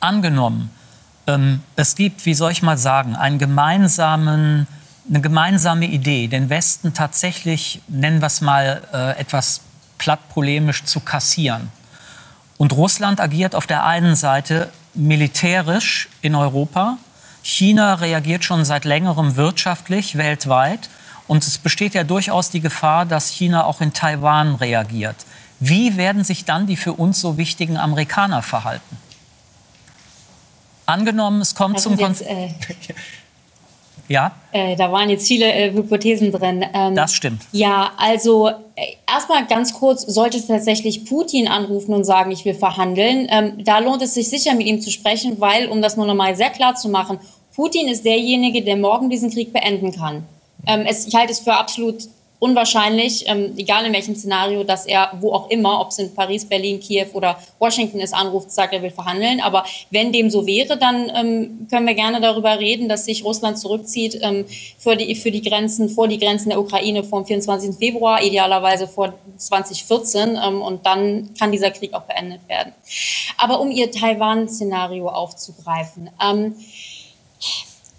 Angenommen, 0.00 0.70
ähm, 1.28 1.62
es 1.76 1.94
gibt, 1.94 2.26
wie 2.26 2.34
soll 2.34 2.50
ich 2.50 2.62
mal 2.62 2.78
sagen, 2.78 3.14
einen 3.14 3.38
gemeinsamen, 3.38 4.66
eine 5.08 5.20
gemeinsame 5.20 5.86
Idee, 5.86 6.26
den 6.26 6.50
Westen 6.50 6.94
tatsächlich, 6.94 7.80
nennen 7.86 8.20
wir 8.20 8.26
es 8.26 8.40
mal 8.40 8.82
äh, 8.92 9.20
etwas 9.20 9.60
platt 9.98 10.28
polemisch, 10.30 10.84
zu 10.84 11.00
kassieren. 11.00 11.70
Und 12.56 12.72
Russland 12.72 13.20
agiert 13.20 13.54
auf 13.54 13.66
der 13.66 13.84
einen 13.84 14.16
Seite 14.16 14.70
militärisch 14.94 16.08
in 16.22 16.34
Europa. 16.34 16.98
China 17.42 17.94
reagiert 17.94 18.44
schon 18.44 18.64
seit 18.64 18.84
längerem 18.84 19.36
wirtschaftlich 19.36 20.18
weltweit. 20.18 20.90
Und 21.28 21.46
es 21.46 21.58
besteht 21.58 21.94
ja 21.94 22.04
durchaus 22.04 22.50
die 22.50 22.60
Gefahr, 22.60 23.04
dass 23.04 23.28
China 23.28 23.64
auch 23.64 23.80
in 23.80 23.92
Taiwan 23.92 24.54
reagiert. 24.56 25.16
Wie 25.60 25.96
werden 25.96 26.24
sich 26.24 26.44
dann 26.44 26.66
die 26.66 26.76
für 26.76 26.94
uns 26.94 27.20
so 27.20 27.36
wichtigen 27.36 27.76
Amerikaner 27.76 28.42
verhalten? 28.42 28.96
Angenommen, 30.88 31.42
es 31.42 31.54
kommt 31.54 31.78
zum 31.80 31.98
Konflikt. 31.98 32.30
Äh, 32.30 32.48
ja? 34.08 34.32
Äh, 34.52 34.74
da 34.74 34.90
waren 34.90 35.10
jetzt 35.10 35.28
viele 35.28 35.52
äh, 35.52 35.70
Hypothesen 35.70 36.32
drin. 36.32 36.64
Ähm, 36.72 36.94
das 36.94 37.12
stimmt. 37.12 37.42
Ja, 37.52 37.90
also 37.98 38.48
äh, 38.48 38.94
erstmal 39.06 39.46
ganz 39.46 39.74
kurz, 39.74 40.02
sollte 40.02 40.44
tatsächlich 40.46 41.04
Putin 41.04 41.46
anrufen 41.46 41.92
und 41.92 42.04
sagen, 42.04 42.30
ich 42.30 42.46
will 42.46 42.54
verhandeln, 42.54 43.28
ähm, 43.30 43.62
da 43.62 43.80
lohnt 43.80 44.00
es 44.00 44.14
sich 44.14 44.30
sicher 44.30 44.54
mit 44.54 44.66
ihm 44.66 44.80
zu 44.80 44.90
sprechen, 44.90 45.38
weil, 45.38 45.68
um 45.68 45.82
das 45.82 45.98
nur 45.98 46.06
nochmal 46.06 46.34
sehr 46.36 46.48
klar 46.48 46.74
zu 46.74 46.88
machen, 46.88 47.18
Putin 47.54 47.86
ist 47.88 48.06
derjenige, 48.06 48.62
der 48.62 48.78
morgen 48.78 49.10
diesen 49.10 49.30
Krieg 49.30 49.52
beenden 49.52 49.92
kann. 49.92 50.24
Ähm, 50.66 50.86
es, 50.88 51.06
ich 51.06 51.14
halte 51.14 51.32
es 51.32 51.40
für 51.40 51.52
absolut 51.52 52.08
unwahrscheinlich, 52.38 53.24
ähm, 53.26 53.54
egal 53.56 53.84
in 53.84 53.92
welchem 53.92 54.14
Szenario, 54.14 54.62
dass 54.64 54.86
er 54.86 55.12
wo 55.20 55.32
auch 55.32 55.50
immer, 55.50 55.80
ob 55.80 55.88
es 55.88 55.98
in 55.98 56.14
Paris, 56.14 56.44
Berlin, 56.44 56.78
Kiew 56.80 57.08
oder 57.12 57.38
Washington 57.58 58.00
ist, 58.00 58.14
anruft, 58.14 58.50
sagt, 58.52 58.72
er 58.72 58.82
will 58.82 58.90
verhandeln. 58.90 59.40
Aber 59.40 59.64
wenn 59.90 60.12
dem 60.12 60.30
so 60.30 60.46
wäre, 60.46 60.76
dann 60.76 61.10
ähm, 61.14 61.66
können 61.70 61.86
wir 61.86 61.94
gerne 61.94 62.20
darüber 62.20 62.58
reden, 62.58 62.88
dass 62.88 63.04
sich 63.04 63.24
Russland 63.24 63.58
zurückzieht 63.58 64.18
ähm, 64.22 64.44
für, 64.78 64.96
die, 64.96 65.14
für 65.14 65.30
die 65.30 65.42
Grenzen, 65.42 65.88
vor 65.88 66.06
die 66.06 66.18
Grenzen 66.18 66.50
der 66.50 66.60
Ukraine 66.60 67.02
vom 67.02 67.26
24. 67.26 67.76
Februar, 67.76 68.22
idealerweise 68.22 68.86
vor 68.86 69.14
2014. 69.36 70.38
Ähm, 70.42 70.62
und 70.62 70.86
dann 70.86 71.34
kann 71.38 71.50
dieser 71.50 71.70
Krieg 71.70 71.94
auch 71.94 72.02
beendet 72.02 72.48
werden. 72.48 72.72
Aber 73.36 73.60
um 73.60 73.70
Ihr 73.70 73.90
Taiwan-Szenario 73.90 75.08
aufzugreifen. 75.08 76.10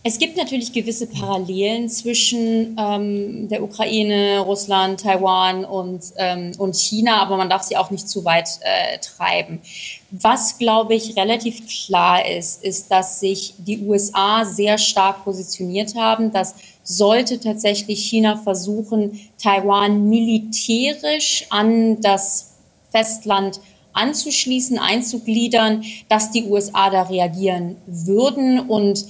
Es 0.01 0.17
gibt 0.17 0.37
natürlich 0.37 0.71
gewisse 0.71 1.07
Parallelen 1.07 1.89
zwischen 1.89 2.77
ähm, 2.79 3.49
der 3.49 3.61
Ukraine, 3.61 4.39
Russland, 4.39 5.01
Taiwan 5.01 5.65
und, 5.65 6.01
ähm, 6.15 6.53
und 6.57 6.77
China, 6.77 7.21
aber 7.21 7.35
man 7.35 7.49
darf 7.49 7.63
sie 7.63 7.75
auch 7.75 7.91
nicht 7.91 8.07
zu 8.07 8.23
weit 8.23 8.47
äh, 8.61 8.97
treiben. 8.99 9.59
Was, 10.11 10.57
glaube 10.57 10.95
ich, 10.95 11.17
relativ 11.17 11.67
klar 11.67 12.25
ist, 12.25 12.63
ist, 12.63 12.89
dass 12.89 13.19
sich 13.19 13.55
die 13.57 13.81
USA 13.81 14.45
sehr 14.45 14.77
stark 14.77 15.25
positioniert 15.25 15.95
haben, 15.95 16.31
dass 16.31 16.55
sollte 16.83 17.39
tatsächlich 17.39 17.99
China 18.09 18.37
versuchen, 18.37 19.19
Taiwan 19.37 20.09
militärisch 20.09 21.45
an 21.49 22.01
das 22.01 22.53
Festland 22.89 23.59
anzuschließen, 23.93 24.79
einzugliedern, 24.79 25.83
dass 26.07 26.31
die 26.31 26.45
USA 26.45 26.89
da 26.89 27.03
reagieren 27.03 27.75
würden 27.85 28.59
und 28.61 29.05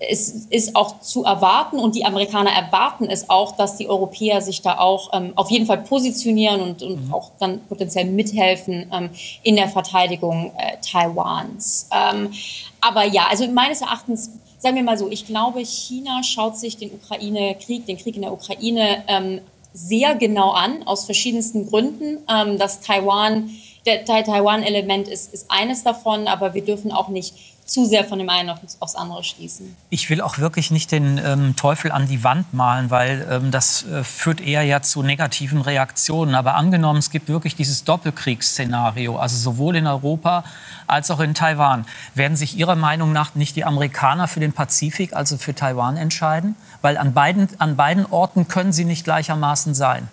es 0.00 0.46
ist 0.50 0.76
auch 0.76 1.00
zu 1.00 1.24
erwarten 1.24 1.78
und 1.78 1.96
die 1.96 2.04
Amerikaner 2.04 2.50
erwarten 2.50 3.06
es 3.10 3.28
auch, 3.28 3.56
dass 3.56 3.76
die 3.76 3.88
Europäer 3.88 4.40
sich 4.40 4.62
da 4.62 4.78
auch 4.78 5.10
ähm, 5.12 5.32
auf 5.34 5.50
jeden 5.50 5.66
Fall 5.66 5.78
positionieren 5.78 6.60
und, 6.60 6.82
und 6.82 7.06
mhm. 7.06 7.14
auch 7.14 7.32
dann 7.40 7.60
potenziell 7.66 8.04
mithelfen 8.04 8.90
ähm, 8.92 9.10
in 9.42 9.56
der 9.56 9.68
Verteidigung 9.68 10.52
äh, 10.56 10.76
Taiwans. 10.88 11.88
Ähm, 11.92 12.32
aber 12.80 13.04
ja, 13.04 13.26
also 13.28 13.48
meines 13.48 13.80
Erachtens, 13.80 14.30
sagen 14.58 14.76
wir 14.76 14.84
mal 14.84 14.98
so, 14.98 15.10
ich 15.10 15.26
glaube, 15.26 15.60
China 15.64 16.22
schaut 16.22 16.56
sich 16.56 16.76
den 16.76 16.92
Ukraine-Krieg, 16.92 17.86
den 17.86 17.98
Krieg 17.98 18.14
in 18.14 18.22
der 18.22 18.32
Ukraine 18.32 19.02
ähm, 19.08 19.40
sehr 19.72 20.14
genau 20.14 20.52
an, 20.52 20.84
aus 20.84 21.06
verschiedensten 21.06 21.68
Gründen. 21.68 22.18
Ähm, 22.32 22.56
das 22.56 22.80
Taiwan, 22.80 23.50
der 23.84 24.04
Taiwan-Element 24.04 25.08
ist, 25.08 25.34
ist 25.34 25.50
eines 25.50 25.82
davon, 25.82 26.28
aber 26.28 26.54
wir 26.54 26.64
dürfen 26.64 26.92
auch 26.92 27.08
nicht 27.08 27.34
zu 27.68 27.84
sehr 27.84 28.04
von 28.04 28.18
dem 28.18 28.30
einen 28.30 28.50
aufs 28.50 28.94
andere 28.94 29.22
schließen. 29.22 29.76
Ich 29.90 30.08
will 30.08 30.22
auch 30.22 30.38
wirklich 30.38 30.70
nicht 30.70 30.90
den 30.90 31.20
ähm, 31.22 31.54
Teufel 31.54 31.92
an 31.92 32.08
die 32.08 32.24
Wand 32.24 32.54
malen, 32.54 32.90
weil 32.90 33.28
ähm, 33.30 33.50
das 33.50 33.84
äh, 33.84 34.02
führt 34.02 34.40
eher 34.40 34.62
ja 34.62 34.80
zu 34.80 35.02
negativen 35.02 35.60
Reaktionen. 35.60 36.34
Aber 36.34 36.54
angenommen, 36.54 36.98
es 36.98 37.10
gibt 37.10 37.28
wirklich 37.28 37.56
dieses 37.56 37.84
Doppelkriegsszenario, 37.84 39.18
also 39.18 39.36
sowohl 39.36 39.76
in 39.76 39.86
Europa 39.86 40.44
als 40.86 41.10
auch 41.10 41.20
in 41.20 41.34
Taiwan. 41.34 41.84
Werden 42.14 42.36
sich 42.38 42.56
Ihrer 42.56 42.74
Meinung 42.74 43.12
nach 43.12 43.34
nicht 43.34 43.54
die 43.54 43.64
Amerikaner 43.64 44.28
für 44.28 44.40
den 44.40 44.54
Pazifik, 44.54 45.12
also 45.12 45.36
für 45.36 45.54
Taiwan 45.54 45.98
entscheiden? 45.98 46.56
Weil 46.80 46.96
an 46.96 47.12
beiden, 47.12 47.48
an 47.58 47.76
beiden 47.76 48.06
Orten 48.06 48.48
können 48.48 48.72
sie 48.72 48.86
nicht 48.86 49.04
gleichermaßen 49.04 49.74
sein. 49.74 50.08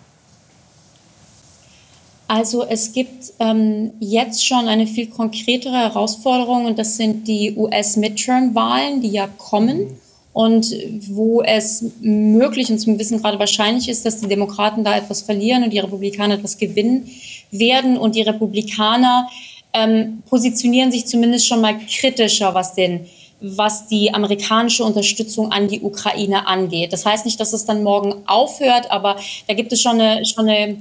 Also 2.28 2.64
es 2.64 2.92
gibt 2.94 3.34
ähm, 3.40 3.92
jetzt 4.00 4.46
schon 4.46 4.68
eine 4.68 4.88
viel 4.88 5.08
konkretere 5.08 5.76
Herausforderung 5.76 6.66
und 6.66 6.80
das 6.80 6.98
sind 6.98 7.28
die 7.28 7.56
US-Midterm-Wahlen, 7.56 9.02
die 9.02 9.10
ja 9.10 9.28
kommen 9.28 10.00
und 10.34 10.74
wo 11.02 11.44
es 11.44 11.86
möglich 12.02 12.70
und 12.72 12.80
zum 12.80 12.98
Wissen 12.98 13.22
gerade 13.22 13.38
wahrscheinlich 13.38 13.88
ist, 13.90 14.06
dass 14.06 14.20
die 14.20 14.28
Demokraten 14.28 14.84
da 14.84 14.98
etwas 14.98 15.22
verlieren 15.22 15.64
und 15.64 15.72
die 15.72 15.80
Republikaner 15.80 16.36
etwas 16.36 16.58
gewinnen 16.58 17.10
werden 17.52 17.96
und 17.98 18.16
die 18.16 18.24
Republikaner 18.24 19.30
ähm, 19.74 20.24
positionieren 20.28 20.92
sich 20.92 21.06
zumindest 21.06 21.48
schon 21.48 21.62
mal 21.62 21.78
kritischer, 21.78 22.54
was 22.54 22.74
den 22.74 23.08
was 23.42 23.88
die 23.88 24.14
amerikanische 24.14 24.84
Unterstützung 24.84 25.52
an 25.52 25.68
die 25.68 25.82
Ukraine 25.82 26.48
angeht. 26.48 26.94
Das 26.94 27.06
heißt 27.06 27.26
nicht, 27.26 27.40
dass 27.40 27.54
es 27.54 27.66
dann 27.66 27.84
morgen 27.84 28.24
aufhört, 28.26 28.90
aber 28.90 29.18
da 29.48 29.54
gibt 29.54 29.74
es 29.74 29.82
schon 29.82 30.00
eine, 30.00 30.26
schon 30.26 30.48
eine 30.48 30.78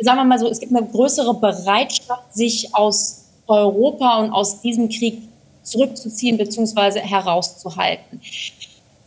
sagen 0.00 0.18
wir 0.18 0.24
mal 0.24 0.38
so, 0.38 0.48
es 0.48 0.60
gibt 0.60 0.74
eine 0.74 0.86
größere 0.86 1.34
Bereitschaft, 1.34 2.34
sich 2.34 2.74
aus 2.74 3.24
Europa 3.46 4.20
und 4.20 4.30
aus 4.30 4.60
diesem 4.60 4.88
Krieg 4.88 5.22
zurückzuziehen 5.62 6.38
bzw. 6.38 7.00
herauszuhalten. 7.00 8.20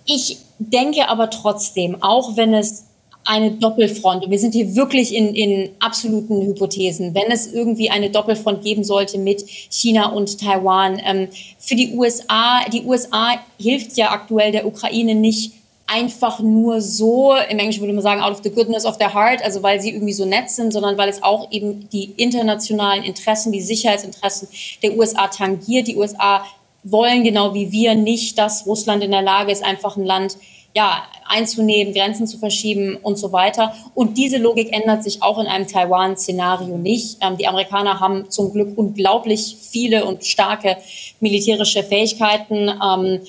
Ich 0.06 0.38
denke 0.60 1.10
aber 1.10 1.30
trotzdem, 1.30 2.02
auch 2.02 2.36
wenn 2.36 2.54
es 2.54 2.86
eine 3.24 3.52
Doppelfront, 3.52 4.26
und 4.26 4.32
wir 4.32 4.40
sind 4.40 4.54
hier 4.54 4.76
wirklich 4.76 5.14
in, 5.16 5.36
in 5.36 5.70
absoluten 5.80 6.42
Hypothesen, 6.42 7.14
wenn 7.14 7.32
es 7.32 7.54
irgendwie 7.54 7.90
eine 7.92 8.10
Doppelfront 8.10 8.64
geben 8.64 8.84
sollte 8.84 9.20
mit 9.20 9.48
China 9.48 10.08
und 10.08 10.40
Taiwan, 10.40 11.00
ähm, 11.06 11.28
für 11.60 11.76
die 11.76 11.94
USA, 11.94 12.62
die 12.74 12.84
USA 12.84 13.36
hilft 13.60 13.96
ja 13.96 14.10
aktuell 14.12 14.52
der 14.52 14.66
Ukraine 14.66 15.14
nicht 15.14 15.54
einfach 15.92 16.40
nur 16.40 16.82
so, 16.82 17.34
im 17.50 17.60
Englischen 17.60 17.82
würde 17.82 17.94
man 17.94 18.04
sagen, 18.04 18.22
out 18.22 18.32
of 18.32 18.42
the 18.44 18.50
goodness 18.50 18.86
of 18.86 18.98
their 18.98 19.14
heart, 19.14 19.44
also 19.44 19.62
weil 19.62 19.82
sie 19.82 19.92
irgendwie 19.92 20.14
so 20.14 20.26
nett 20.26 20.50
sind, 20.50 20.72
sondern 20.72 20.98
weil 20.98 21.10
es 21.10 21.22
auch 21.22 21.52
eben 21.52 21.90
die 21.90 22.12
internationalen 22.18 23.04
Interessen, 23.04 23.52
die 23.52 23.62
Sicherheitsinteressen 23.62 24.48
der 24.82 24.98
USA 24.98 25.28
tangiert. 25.28 25.88
Die 25.88 25.98
USA 25.98 26.46
wollen 26.84 27.24
genau 27.24 27.54
wie 27.54 27.72
wir 27.72 27.96
nicht, 27.96 28.38
dass 28.38 28.66
Russland 28.66 29.04
in 29.04 29.12
der 29.12 29.22
Lage 29.22 29.52
ist, 29.52 29.64
einfach 29.64 29.98
ein 29.98 30.06
Land 30.06 30.38
ja, 30.74 31.04
einzunehmen, 31.28 31.94
Grenzen 31.94 32.28
zu 32.28 32.38
verschieben 32.38 32.98
und 33.02 33.18
so 33.18 33.34
weiter. 33.34 33.76
Und 33.94 34.18
diese 34.18 34.38
Logik 34.38 34.72
ändert 34.72 35.04
sich 35.04 35.22
auch 35.22 35.38
in 35.38 35.48
einem 35.48 35.68
Taiwan-Szenario 35.68 36.78
nicht. 36.78 37.18
Ähm, 37.22 37.38
die 37.38 37.48
Amerikaner 37.48 38.00
haben 38.00 38.30
zum 38.30 38.54
Glück 38.54 38.78
unglaublich 38.78 39.58
viele 39.60 40.06
und 40.06 40.26
starke 40.26 40.78
militärische 41.20 41.84
Fähigkeiten. 41.84 42.70
Ähm, 42.70 43.20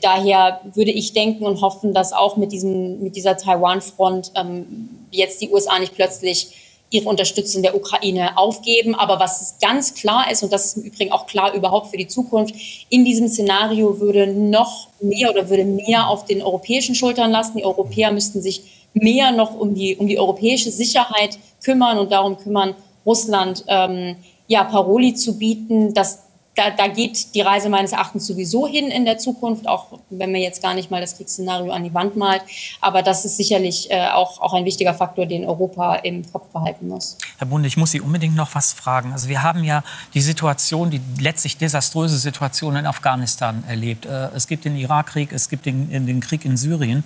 daher 0.00 0.60
würde 0.74 0.90
ich 0.90 1.12
denken 1.12 1.44
und 1.46 1.60
hoffen, 1.60 1.94
dass 1.94 2.12
auch 2.12 2.36
mit, 2.36 2.52
diesem, 2.52 3.02
mit 3.02 3.16
dieser 3.16 3.36
Taiwan-Front 3.36 4.32
ähm, 4.34 4.88
jetzt 5.10 5.40
die 5.40 5.50
USA 5.50 5.78
nicht 5.78 5.94
plötzlich 5.94 6.48
ihre 6.90 7.08
Unterstützung 7.08 7.62
der 7.62 7.74
Ukraine 7.74 8.38
aufgeben. 8.38 8.94
Aber 8.94 9.18
was 9.18 9.56
ganz 9.60 9.94
klar 9.94 10.30
ist, 10.30 10.42
und 10.42 10.52
das 10.52 10.66
ist 10.66 10.76
im 10.76 10.82
Übrigen 10.84 11.12
auch 11.12 11.26
klar 11.26 11.52
überhaupt 11.52 11.88
für 11.88 11.96
die 11.96 12.06
Zukunft, 12.06 12.54
in 12.88 13.04
diesem 13.04 13.28
Szenario 13.28 13.98
würde 13.98 14.28
noch 14.28 14.88
mehr 15.00 15.30
oder 15.30 15.48
würde 15.48 15.64
mehr 15.64 16.08
auf 16.08 16.24
den 16.24 16.40
europäischen 16.40 16.94
Schultern 16.94 17.30
lasten. 17.30 17.58
Die 17.58 17.64
Europäer 17.64 18.12
müssten 18.12 18.40
sich 18.40 18.62
mehr 18.94 19.32
noch 19.32 19.58
um 19.58 19.74
die, 19.74 19.96
um 19.96 20.06
die 20.06 20.18
europäische 20.18 20.70
Sicherheit 20.70 21.38
kümmern 21.62 21.98
und 21.98 22.12
darum 22.12 22.36
kümmern, 22.36 22.74
Russland 23.04 23.64
ähm, 23.66 24.16
ja, 24.46 24.64
Paroli 24.64 25.14
zu 25.14 25.38
bieten, 25.38 25.94
dass 25.94 26.23
da, 26.54 26.70
da 26.70 26.86
geht 26.86 27.34
die 27.34 27.40
Reise 27.40 27.68
meines 27.68 27.92
Erachtens 27.92 28.26
sowieso 28.26 28.66
hin 28.66 28.88
in 28.90 29.04
der 29.04 29.18
Zukunft, 29.18 29.66
auch 29.66 29.98
wenn 30.10 30.30
man 30.32 30.40
jetzt 30.40 30.62
gar 30.62 30.74
nicht 30.74 30.90
mal 30.90 31.00
das 31.00 31.16
Kriegsszenario 31.16 31.72
an 31.72 31.84
die 31.84 31.92
Wand 31.92 32.16
malt. 32.16 32.42
Aber 32.80 33.02
das 33.02 33.24
ist 33.24 33.36
sicherlich 33.36 33.90
äh, 33.90 34.08
auch, 34.08 34.40
auch 34.40 34.54
ein 34.54 34.64
wichtiger 34.64 34.94
Faktor, 34.94 35.26
den 35.26 35.44
Europa 35.44 35.96
im 35.96 36.30
Kopf 36.30 36.46
behalten 36.48 36.88
muss. 36.88 37.18
Herr 37.38 37.46
Bunde, 37.46 37.66
ich 37.66 37.76
muss 37.76 37.90
Sie 37.90 38.00
unbedingt 38.00 38.36
noch 38.36 38.54
was 38.54 38.72
fragen. 38.72 39.12
Also 39.12 39.28
wir 39.28 39.42
haben 39.42 39.64
ja 39.64 39.82
die 40.14 40.20
Situation, 40.20 40.90
die 40.90 41.00
letztlich 41.18 41.56
desaströse 41.56 42.18
Situation 42.18 42.76
in 42.76 42.86
Afghanistan 42.86 43.64
erlebt. 43.66 44.06
Äh, 44.06 44.28
es 44.34 44.46
gibt 44.46 44.64
den 44.64 44.76
Irakkrieg, 44.76 45.32
es 45.32 45.48
gibt 45.48 45.66
den, 45.66 46.06
den 46.06 46.20
Krieg 46.20 46.44
in 46.44 46.56
Syrien, 46.56 47.04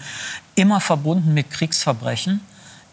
immer 0.55 0.81
verbunden 0.81 1.33
mit 1.35 1.51
Kriegsverbrechen 1.51 2.41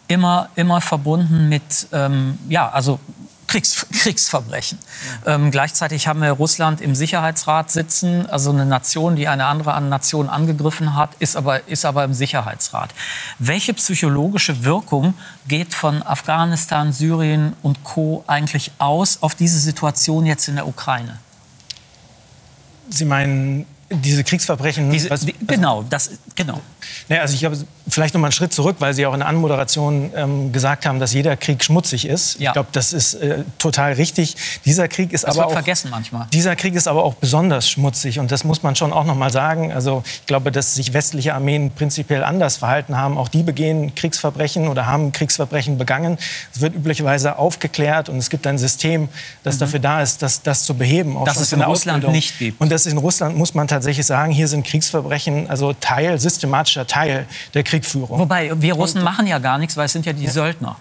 immer, 0.08 0.48
immer 0.56 0.80
verbunden 0.80 1.48
mit, 1.48 1.88
ähm, 1.92 2.38
ja, 2.48 2.68
also 2.68 3.00
Kriegs 3.46 3.86
Kriegsverbrechen. 3.92 4.78
Ja. 5.24 5.34
Ähm, 5.34 5.50
gleichzeitig 5.50 6.08
haben 6.08 6.20
wir 6.20 6.32
Russland 6.32 6.80
im 6.80 6.94
Sicherheitsrat 6.94 7.70
sitzen, 7.70 8.26
also 8.26 8.50
eine 8.50 8.66
Nation, 8.66 9.16
die 9.16 9.28
eine 9.28 9.46
andere 9.46 9.80
Nation 9.80 10.28
angegriffen 10.28 10.96
hat, 10.96 11.10
ist 11.18 11.36
aber, 11.36 11.68
ist 11.68 11.84
aber 11.84 12.04
im 12.04 12.14
Sicherheitsrat. 12.14 12.90
Welche 13.38 13.74
psychologische 13.74 14.64
Wirkung 14.64 15.14
geht 15.48 15.74
von 15.74 16.02
Afghanistan, 16.02 16.92
Syrien 16.92 17.54
und 17.62 17.84
Co. 17.84 18.24
eigentlich 18.26 18.72
aus 18.78 19.22
auf 19.22 19.34
diese 19.34 19.58
Situation 19.58 20.26
jetzt 20.26 20.48
in 20.48 20.56
der 20.56 20.66
Ukraine? 20.66 21.18
Sie 22.88 23.04
meinen 23.04 23.66
diese 23.90 24.24
Kriegsverbrechen? 24.24 24.90
Diese, 24.90 25.10
was, 25.10 25.26
genau, 25.46 25.84
das, 25.88 26.10
genau. 26.34 26.60
Naja, 27.08 27.22
also 27.22 27.34
ich 27.34 27.44
habe 27.44 27.56
vielleicht 27.88 28.14
noch 28.14 28.20
mal 28.20 28.28
einen 28.28 28.32
Schritt 28.32 28.52
zurück, 28.52 28.76
weil 28.80 28.94
Sie 28.94 29.06
auch 29.06 29.14
in 29.14 29.20
der 29.20 29.28
Anmoderation 29.28 30.10
ähm, 30.14 30.52
gesagt 30.52 30.86
haben, 30.86 30.98
dass 30.98 31.12
jeder 31.12 31.36
Krieg 31.36 31.62
schmutzig 31.62 32.06
ist. 32.06 32.40
Ja. 32.40 32.50
Ich 32.50 32.54
glaube, 32.54 32.68
das 32.72 32.92
ist 32.92 33.14
äh, 33.14 33.44
total 33.58 33.92
richtig. 33.92 34.36
Dieser 34.64 34.88
Krieg 34.88 35.12
ist 35.12 35.24
das 35.24 35.36
aber 35.36 35.46
auch 35.46 35.52
vergessen 35.52 35.90
manchmal. 35.90 36.26
Dieser 36.32 36.56
Krieg 36.56 36.74
ist 36.74 36.88
aber 36.88 37.04
auch 37.04 37.14
besonders 37.14 37.70
schmutzig 37.70 38.18
und 38.18 38.32
das 38.32 38.44
muss 38.44 38.62
man 38.62 38.74
schon 38.74 38.92
auch 38.92 39.04
noch 39.04 39.14
mal 39.14 39.30
sagen. 39.30 39.72
Also 39.72 40.02
ich 40.04 40.26
glaube, 40.26 40.50
dass 40.50 40.74
sich 40.74 40.92
westliche 40.92 41.34
Armeen 41.34 41.70
prinzipiell 41.70 42.24
anders 42.24 42.56
verhalten 42.56 42.96
haben. 42.96 43.16
Auch 43.18 43.28
die 43.28 43.44
begehen 43.44 43.94
Kriegsverbrechen 43.94 44.68
oder 44.68 44.86
haben 44.86 45.12
Kriegsverbrechen 45.12 45.78
begangen. 45.78 46.18
Es 46.52 46.60
wird 46.60 46.74
üblicherweise 46.74 47.38
aufgeklärt 47.38 48.08
und 48.08 48.18
es 48.18 48.30
gibt 48.30 48.46
ein 48.46 48.58
System, 48.58 49.08
das 49.44 49.56
mhm. 49.56 49.60
dafür 49.60 49.80
da 49.80 50.02
ist, 50.02 50.22
das, 50.22 50.42
das 50.42 50.64
zu 50.64 50.74
beheben. 50.74 51.16
Auch 51.16 51.24
dass 51.24 51.40
es 51.40 51.52
in 51.52 51.62
Russland 51.62 51.98
Ausbildung. 51.98 52.12
nicht 52.12 52.38
gibt. 52.38 52.60
Und 52.60 52.72
das 52.72 52.86
in 52.86 52.98
Russland 52.98 53.36
muss 53.36 53.54
man 53.54 53.68
tatsächlich 53.76 54.06
sagen, 54.06 54.32
hier 54.32 54.48
sind 54.48 54.66
Kriegsverbrechen 54.66 55.48
also 55.48 55.72
Teil 55.74 56.18
systematischer 56.18 56.86
Teil 56.86 57.26
der 57.54 57.62
Kriegführung. 57.62 58.18
Wobei, 58.18 58.50
wir 58.60 58.74
Russen 58.74 59.02
machen 59.02 59.26
ja 59.26 59.38
gar 59.38 59.58
nichts, 59.58 59.76
weil 59.76 59.86
es 59.86 59.92
sind 59.92 60.06
ja 60.06 60.12
die 60.12 60.24
ja. 60.24 60.30
Söldner. 60.30 60.76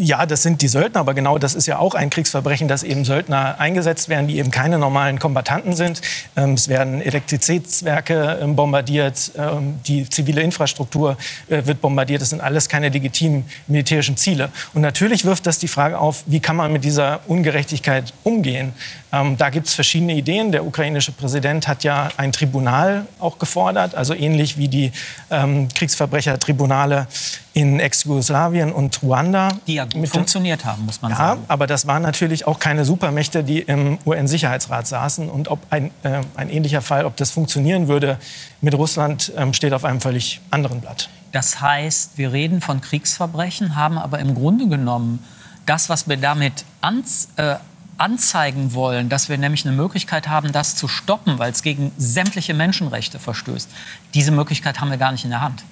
Ja, 0.00 0.26
das 0.26 0.42
sind 0.42 0.62
die 0.62 0.68
Söldner, 0.68 1.00
aber 1.00 1.12
genau 1.14 1.38
das 1.38 1.54
ist 1.54 1.66
ja 1.66 1.78
auch 1.78 1.94
ein 1.94 2.08
Kriegsverbrechen, 2.08 2.68
dass 2.68 2.84
eben 2.84 3.04
Söldner 3.04 3.58
eingesetzt 3.58 4.08
werden, 4.08 4.28
die 4.28 4.38
eben 4.38 4.52
keine 4.52 4.78
normalen 4.78 5.18
Kombattanten 5.18 5.74
sind. 5.74 6.02
Ähm, 6.36 6.52
es 6.52 6.68
werden 6.68 7.00
Elektrizitätswerke 7.00 8.38
ähm, 8.40 8.54
bombardiert, 8.54 9.32
ähm, 9.36 9.80
die 9.86 10.08
zivile 10.08 10.42
Infrastruktur 10.42 11.16
äh, 11.48 11.66
wird 11.66 11.80
bombardiert. 11.80 12.20
Das 12.22 12.30
sind 12.30 12.40
alles 12.40 12.68
keine 12.68 12.90
legitimen 12.90 13.44
militärischen 13.66 14.16
Ziele. 14.16 14.50
Und 14.72 14.82
natürlich 14.82 15.24
wirft 15.24 15.46
das 15.46 15.58
die 15.58 15.68
Frage 15.68 15.98
auf, 15.98 16.22
wie 16.26 16.38
kann 16.38 16.54
man 16.54 16.72
mit 16.72 16.84
dieser 16.84 17.20
Ungerechtigkeit 17.26 18.12
umgehen? 18.22 18.74
Ähm, 19.12 19.36
da 19.36 19.50
gibt 19.50 19.66
es 19.66 19.74
verschiedene 19.74 20.14
Ideen. 20.14 20.52
Der 20.52 20.64
ukrainische 20.64 21.12
Präsident 21.12 21.66
hat 21.66 21.84
ja 21.84 22.10
ein 22.16 22.32
Tribunal 22.32 23.06
auch 23.18 23.38
gefordert, 23.38 23.94
also 23.94 24.14
ähnlich 24.14 24.58
wie 24.58 24.68
die 24.68 24.92
ähm, 25.30 25.68
Kriegsverbrechertribunale 25.74 27.06
in 27.54 27.80
Ex-Jugoslawien 27.80 28.70
und 28.72 29.02
Ruanda. 29.02 29.48
Die 29.66 29.74
ja 29.74 29.84
gut 29.84 30.08
funktioniert 30.08 30.64
haben, 30.64 30.84
muss 30.86 31.02
man 31.02 31.10
ja, 31.10 31.16
sagen. 31.16 31.44
aber 31.48 31.66
das 31.66 31.86
waren 31.86 32.02
natürlich 32.02 32.46
auch 32.46 32.58
keine 32.58 32.84
Supermächte, 32.84 33.42
die 33.42 33.60
im 33.60 33.98
UN-Sicherheitsrat 34.06 34.86
saßen. 34.86 35.28
Und 35.28 35.48
ob 35.48 35.60
ein, 35.70 35.90
äh, 36.02 36.20
ein 36.36 36.50
ähnlicher 36.50 36.82
Fall, 36.82 37.04
ob 37.04 37.16
das 37.16 37.30
funktionieren 37.30 37.88
würde 37.88 38.18
mit 38.60 38.74
Russland, 38.74 39.32
ähm, 39.36 39.54
steht 39.54 39.72
auf 39.72 39.84
einem 39.84 40.00
völlig 40.00 40.40
anderen 40.50 40.80
Blatt. 40.80 41.08
Das 41.32 41.60
heißt, 41.60 42.16
wir 42.16 42.32
reden 42.32 42.60
von 42.60 42.80
Kriegsverbrechen, 42.80 43.76
haben 43.76 43.98
aber 43.98 44.18
im 44.18 44.34
Grunde 44.34 44.68
genommen 44.68 45.24
das, 45.66 45.88
was 45.88 46.08
wir 46.08 46.16
damit 46.16 46.64
ans, 46.80 47.28
äh, 47.36 47.56
anzeigen 47.98 48.74
wollen, 48.74 49.08
dass 49.08 49.28
wir 49.28 49.38
nämlich 49.38 49.66
eine 49.66 49.76
Möglichkeit 49.76 50.28
haben, 50.28 50.52
das 50.52 50.76
zu 50.76 50.88
stoppen, 50.88 51.38
weil 51.38 51.52
es 51.52 51.62
gegen 51.62 51.92
sämtliche 51.98 52.54
Menschenrechte 52.54 53.18
verstößt. 53.18 53.68
Diese 54.14 54.30
Möglichkeit 54.30 54.80
haben 54.80 54.90
wir 54.90 54.98
gar 54.98 55.12
nicht 55.12 55.24
in 55.24 55.30
der 55.30 55.40
Hand 55.40 55.64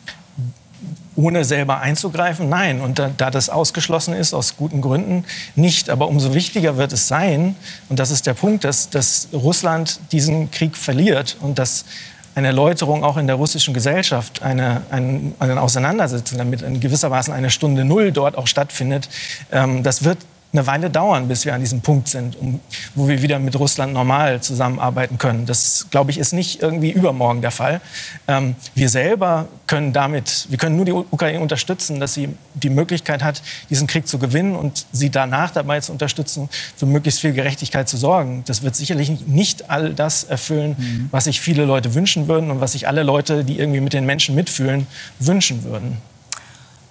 ohne 1.17 1.45
selber 1.45 1.81
einzugreifen? 1.81 2.49
Nein. 2.49 2.81
Und 2.81 2.99
da, 2.99 3.11
da, 3.17 3.31
das 3.31 3.49
ausgeschlossen 3.49 4.15
ist, 4.15 4.35
aus 4.35 4.57
guten 4.57 4.81
Gründen, 4.81 5.25
nicht. 5.55 5.91
Aber 5.91 6.09
umso 6.09 6.35
wichtiger 6.35 6.77
wird 6.77 6.93
es 6.93 7.09
sein, 7.09 7.57
und 7.89 7.99
das 7.99 8.11
ist 8.11 8.27
der 8.27 8.35
Punkt, 8.35 8.65
dass, 8.65 8.91
dass 8.91 9.29
Russland 9.33 10.01
diesen 10.13 10.51
Krieg 10.51 10.77
verliert 10.77 11.37
und 11.41 11.59
dass 11.59 11.87
eine 12.35 12.49
Erläuterung 12.49 13.03
auch 13.03 13.17
in 13.17 13.27
der 13.27 13.37
russischen 13.37 13.73
Gesellschaft, 13.73 14.43
eine, 14.43 14.83
eine, 14.91 15.33
eine 15.39 15.61
Auseinandersetzung 15.61 16.37
damit 16.37 16.61
in 16.61 16.81
gewisser 16.81 17.11
Weise 17.11 17.33
eine 17.33 17.49
Stunde 17.49 17.87
Null 17.87 18.13
dort 18.13 18.37
auch 18.37 18.47
stattfindet, 18.47 19.09
ähm, 19.51 19.83
das 19.83 20.05
wird 20.05 20.19
eine 20.57 20.67
Weile 20.67 20.91
dauern, 20.91 21.29
bis 21.29 21.45
wir 21.45 21.55
an 21.55 21.61
diesem 21.61 21.81
Punkt 21.81 22.09
sind, 22.09 22.37
um, 22.37 22.61
wo 22.95 23.09
wir 23.09 23.23
wieder 23.23 23.39
mit 23.39 23.59
Russland 23.59 23.93
normal 23.93 24.41
zusammenarbeiten 24.41 25.19
können. 25.19 25.47
Das, 25.47 25.87
glaube 25.91 26.11
ich, 26.11 26.19
ist 26.19 26.33
nicht 26.33 26.63
irgendwie 26.63 26.91
übermorgen 26.91 27.43
der 27.43 27.51
Fall. 27.51 27.81
Ähm, 28.27 28.57
wir 28.75 28.89
selber 28.89 29.49
können 29.67 29.93
damit, 29.93 30.47
wir 30.49 30.59
können 30.59 30.77
nur 30.77 30.85
die 30.85 30.93
Ukraine 30.93 31.41
unterstützen, 31.41 32.01
dass 32.01 32.15
sie 32.15 32.29
die 32.55 32.71
Möglichkeit 32.71 33.23
hat, 33.23 33.43
diesen 33.71 33.87
Krieg 33.87 34.07
zu 34.09 34.19
gewinnen 34.19 34.57
und 34.57 34.87
sie 34.93 35.11
danach 35.11 35.51
dabei 35.51 35.81
zu 35.81 35.93
unterstützen, 35.93 36.49
für 36.77 36.87
möglichst 36.87 37.21
viel 37.21 37.33
Gerechtigkeit 37.33 37.89
zu 37.89 37.97
sorgen. 37.97 38.43
Das 38.47 38.63
wird 38.63 38.77
sicherlich 38.77 39.27
nicht 39.27 39.71
all 39.71 39.93
das 39.93 40.25
erfüllen, 40.25 40.77
mhm. 40.79 41.09
was 41.11 41.25
sich 41.25 41.41
viele 41.41 41.65
Leute 41.65 41.95
wünschen 41.95 42.29
würden 42.29 42.51
und 42.51 42.61
was 42.61 42.73
sich 42.73 42.89
alle 42.89 43.03
Leute, 43.03 43.45
die 43.45 43.59
irgendwie 43.59 43.81
mit 43.81 43.93
den 43.93 44.07
Menschen 44.07 44.35
mitfühlen, 44.35 44.87
wünschen 45.19 45.65
würden. 45.65 45.99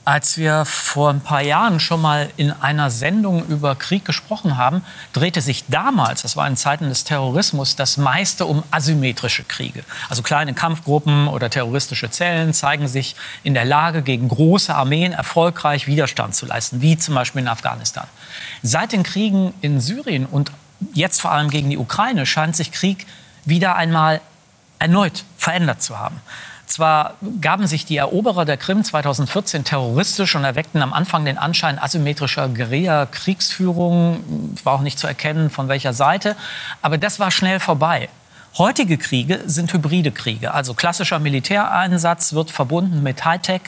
Als 0.05 0.37
wir 0.37 0.65
vor 0.65 1.09
ein 1.09 1.21
paar 1.21 1.41
Jahren 1.41 1.79
schon 1.79 1.99
mal 1.99 2.29
in 2.37 2.51
einer 2.51 2.91
Sendung 2.91 3.43
über 3.47 3.75
Krieg 3.75 4.05
gesprochen 4.05 4.55
haben, 4.55 4.83
drehte 5.13 5.41
sich 5.41 5.65
damals, 5.67 6.21
das 6.21 6.37
war 6.37 6.47
in 6.47 6.55
Zeiten 6.55 6.89
des 6.89 7.05
Terrorismus, 7.05 7.75
das 7.75 7.97
meiste 7.97 8.45
um 8.45 8.61
asymmetrische 8.69 9.43
Kriege. 9.43 9.83
Also 10.07 10.21
kleine 10.21 10.53
Kampfgruppen 10.53 11.27
oder 11.27 11.49
terroristische 11.49 12.11
Zellen 12.11 12.53
zeigen 12.53 12.87
sich 12.87 13.15
in 13.43 13.55
der 13.55 13.65
Lage, 13.65 14.03
gegen 14.03 14.27
große 14.27 14.75
Armeen 14.75 15.11
erfolgreich 15.11 15.87
Widerstand 15.87 16.35
zu 16.35 16.45
leisten, 16.45 16.83
wie 16.83 16.97
zum 16.99 17.15
Beispiel 17.15 17.41
in 17.41 17.47
Afghanistan. 17.47 18.05
Seit 18.61 18.91
den 18.91 19.01
Kriegen 19.01 19.55
in 19.61 19.81
Syrien 19.81 20.27
und 20.27 20.51
jetzt 20.93 21.19
vor 21.19 21.31
allem 21.31 21.49
gegen 21.49 21.71
die 21.71 21.79
Ukraine 21.79 22.27
scheint 22.27 22.55
sich 22.55 22.71
Krieg 22.71 23.07
wieder 23.43 23.75
einmal 23.75 24.21
erneut 24.77 25.23
verändert 25.35 25.81
zu 25.81 25.97
haben. 25.97 26.21
Zwar 26.67 27.15
gaben 27.41 27.67
sich 27.67 27.85
die 27.85 27.97
Eroberer 27.97 28.45
der 28.45 28.57
Krim 28.57 28.83
2014 28.83 29.63
terroristisch 29.63 30.35
und 30.35 30.43
erweckten 30.43 30.81
am 30.81 30.93
Anfang 30.93 31.23
den 31.23 31.37
Anschein 31.37 31.79
asymmetrischer 31.79 32.49
Guerilla-Kriegsführung. 32.49 34.55
War 34.63 34.73
auch 34.73 34.81
nicht 34.81 34.97
zu 34.97 35.07
erkennen, 35.07 35.49
von 35.49 35.67
welcher 35.67 35.93
Seite. 35.93 36.35
Aber 36.81 36.97
das 36.97 37.19
war 37.19 37.31
schnell 37.31 37.59
vorbei. 37.59 38.09
Heutige 38.57 38.97
Kriege 38.97 39.41
sind 39.47 39.73
hybride 39.73 40.11
Kriege. 40.11 40.53
Also 40.53 40.73
klassischer 40.73 41.19
Militäreinsatz 41.19 42.31
wird 42.31 42.51
verbunden 42.51 43.03
mit 43.03 43.25
Hightech, 43.25 43.61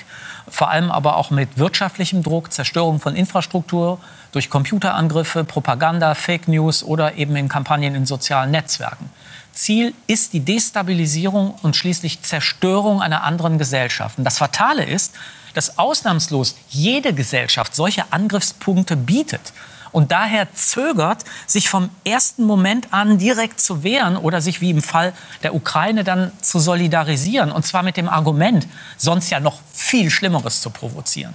vor 0.48 0.70
allem 0.70 0.92
aber 0.92 1.18
auch 1.18 1.30
mit 1.30 1.58
wirtschaftlichem 1.58 2.24
Druck, 2.24 2.54
Zerstörung 2.54 3.02
von 3.02 3.14
Infrastruktur 3.14 4.00
durch 4.32 4.50
Computerangriffe, 4.50 5.44
Propaganda, 5.44 6.16
Fake 6.16 6.48
News 6.48 6.84
oder 6.84 7.16
eben 7.16 7.36
in 7.36 7.50
Kampagnen 7.50 7.96
in 7.96 8.06
sozialen 8.06 8.52
Netzwerken. 8.52 9.10
Ziel 9.58 9.94
ist 10.06 10.34
die 10.34 10.40
Destabilisierung 10.40 11.56
und 11.64 11.76
schließlich 11.76 12.22
Zerstörung 12.22 13.02
einer 13.02 13.24
anderen 13.24 13.58
Gesellschaft. 13.58 14.18
Und 14.18 14.24
das 14.24 14.38
Fatale 14.38 14.86
ist, 14.86 15.14
dass 15.54 15.80
ausnahmslos 15.80 16.56
jede 16.70 17.14
Gesellschaft 17.14 17.76
solche 17.76 18.12
Angriffspunkte 18.12 18.96
bietet 18.96 19.54
und 19.92 20.12
daher 20.12 20.54
zögert, 20.54 21.26
sich 21.48 21.70
vom 21.70 21.90
ersten 22.04 22.44
Moment 22.44 22.94
an 22.94 23.18
direkt 23.18 23.60
zu 23.60 23.84
wehren 23.84 24.16
oder 24.16 24.42
sich 24.42 24.62
wie 24.62 24.70
im 24.70 24.82
Fall 24.82 25.14
der 25.42 25.56
Ukraine 25.56 26.04
dann 26.04 26.32
zu 26.42 26.60
solidarisieren. 26.60 27.52
Und 27.52 27.66
zwar 27.66 27.82
mit 27.82 27.98
dem 27.98 28.08
Argument, 28.08 28.68
sonst 28.98 29.30
ja 29.32 29.40
noch 29.40 29.60
viel 29.74 30.12
Schlimmeres 30.12 30.62
zu 30.62 30.70
provozieren. 30.70 31.34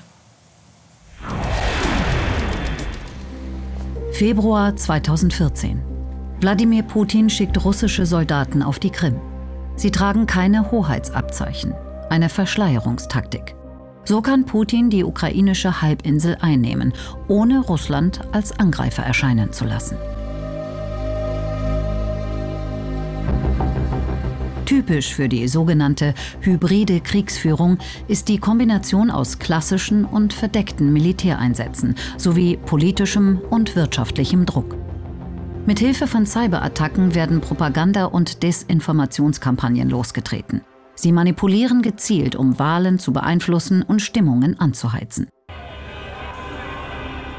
Februar 4.12 4.76
2014. 4.76 5.91
Wladimir 6.42 6.82
Putin 6.82 7.30
schickt 7.30 7.64
russische 7.64 8.04
Soldaten 8.04 8.64
auf 8.64 8.80
die 8.80 8.90
Krim. 8.90 9.14
Sie 9.76 9.92
tragen 9.92 10.26
keine 10.26 10.72
Hoheitsabzeichen, 10.72 11.72
eine 12.10 12.28
Verschleierungstaktik. 12.28 13.54
So 14.04 14.20
kann 14.22 14.44
Putin 14.44 14.90
die 14.90 15.04
ukrainische 15.04 15.80
Halbinsel 15.80 16.36
einnehmen, 16.40 16.94
ohne 17.28 17.60
Russland 17.60 18.22
als 18.32 18.58
Angreifer 18.58 19.04
erscheinen 19.04 19.52
zu 19.52 19.64
lassen. 19.64 19.96
Typisch 24.66 25.14
für 25.14 25.28
die 25.28 25.46
sogenannte 25.46 26.12
hybride 26.40 27.00
Kriegsführung 27.00 27.78
ist 28.08 28.28
die 28.28 28.38
Kombination 28.38 29.12
aus 29.12 29.38
klassischen 29.38 30.04
und 30.04 30.32
verdeckten 30.32 30.92
Militäreinsätzen 30.92 31.94
sowie 32.16 32.56
politischem 32.56 33.40
und 33.50 33.76
wirtschaftlichem 33.76 34.44
Druck. 34.44 34.81
Mithilfe 35.64 36.08
von 36.08 36.26
Cyberattacken 36.26 37.14
werden 37.14 37.40
Propaganda- 37.40 38.06
und 38.06 38.42
Desinformationskampagnen 38.42 39.88
losgetreten. 39.88 40.62
Sie 40.96 41.12
manipulieren 41.12 41.82
gezielt, 41.82 42.34
um 42.34 42.58
Wahlen 42.58 42.98
zu 42.98 43.12
beeinflussen 43.12 43.82
und 43.82 44.02
Stimmungen 44.02 44.58
anzuheizen. 44.58 45.28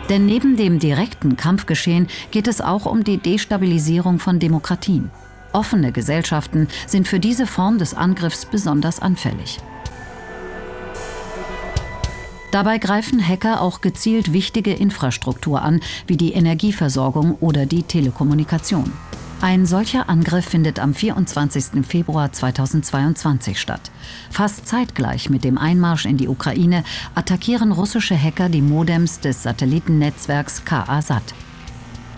Denn 0.09 0.25
neben 0.25 0.55
dem 0.55 0.79
direkten 0.79 1.35
Kampfgeschehen 1.35 2.07
geht 2.31 2.47
es 2.47 2.61
auch 2.61 2.85
um 2.85 3.03
die 3.03 3.17
Destabilisierung 3.17 4.19
von 4.19 4.39
Demokratien. 4.39 5.11
Offene 5.51 5.91
Gesellschaften 5.91 6.69
sind 6.87 7.09
für 7.09 7.19
diese 7.19 7.45
Form 7.45 7.77
des 7.77 7.93
Angriffs 7.93 8.45
besonders 8.45 9.01
anfällig. 9.01 9.59
Dabei 12.53 12.77
greifen 12.77 13.27
Hacker 13.27 13.61
auch 13.61 13.81
gezielt 13.81 14.31
wichtige 14.31 14.73
Infrastruktur 14.73 15.63
an, 15.63 15.79
wie 16.05 16.17
die 16.17 16.33
Energieversorgung 16.33 17.33
oder 17.39 17.65
die 17.65 17.81
Telekommunikation. 17.81 18.93
Ein 19.41 19.65
solcher 19.65 20.07
Angriff 20.07 20.45
findet 20.45 20.77
am 20.77 20.93
24. 20.93 21.83
Februar 21.83 22.31
2022 22.31 23.59
statt. 23.59 23.89
Fast 24.29 24.67
zeitgleich 24.67 25.31
mit 25.31 25.43
dem 25.43 25.57
Einmarsch 25.57 26.05
in 26.05 26.17
die 26.17 26.27
Ukraine 26.27 26.83
attackieren 27.15 27.71
russische 27.71 28.15
Hacker 28.15 28.49
die 28.49 28.61
Modems 28.61 29.19
des 29.19 29.41
Satellitennetzwerks 29.41 30.63
KA-SAT. 30.63 31.33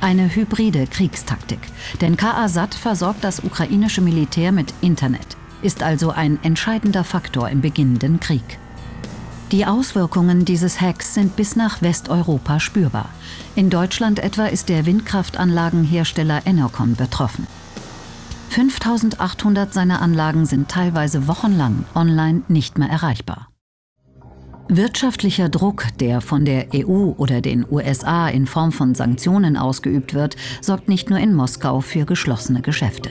Eine 0.02 0.36
hybride 0.36 0.86
Kriegstaktik, 0.88 1.60
denn 2.02 2.18
KA-SAT 2.18 2.76
versorgt 2.76 3.24
das 3.24 3.40
ukrainische 3.40 4.02
Militär 4.02 4.52
mit 4.52 4.74
Internet, 4.82 5.38
ist 5.62 5.82
also 5.82 6.10
ein 6.10 6.40
entscheidender 6.44 7.06
Faktor 7.06 7.48
im 7.48 7.62
beginnenden 7.62 8.20
Krieg. 8.20 8.60
Die 9.56 9.66
Auswirkungen 9.66 10.44
dieses 10.44 10.82
Hacks 10.82 11.14
sind 11.14 11.38
bis 11.38 11.56
nach 11.56 11.82
Westeuropa 11.82 12.60
spürbar. 12.60 13.08
In 13.56 13.70
Deutschland 13.70 14.20
etwa 14.20 14.48
ist 14.48 14.68
der 14.68 14.86
Windkraftanlagenhersteller 14.86 16.42
Enercon 16.46 16.98
betroffen. 16.98 17.48
5800 18.50 19.74
seiner 19.74 20.02
Anlagen 20.02 20.46
sind 20.46 20.68
teilweise 20.68 21.30
wochenlang 21.30 21.86
online 21.96 22.42
nicht 22.50 22.78
mehr 22.78 22.90
erreichbar. 22.90 23.48
Wirtschaftlicher 24.68 25.48
Druck, 25.48 25.86
der 26.02 26.20
von 26.20 26.44
der 26.44 26.68
EU 26.74 27.14
oder 27.16 27.40
den 27.40 27.66
USA 27.72 28.28
in 28.28 28.48
Form 28.48 28.74
von 28.74 28.94
Sanktionen 28.94 29.56
ausgeübt 29.56 30.14
wird, 30.14 30.36
sorgt 30.60 30.90
nicht 30.90 31.10
nur 31.10 31.20
in 31.20 31.34
Moskau 31.34 31.80
für 31.80 32.04
geschlossene 32.04 32.62
Geschäfte. 32.62 33.10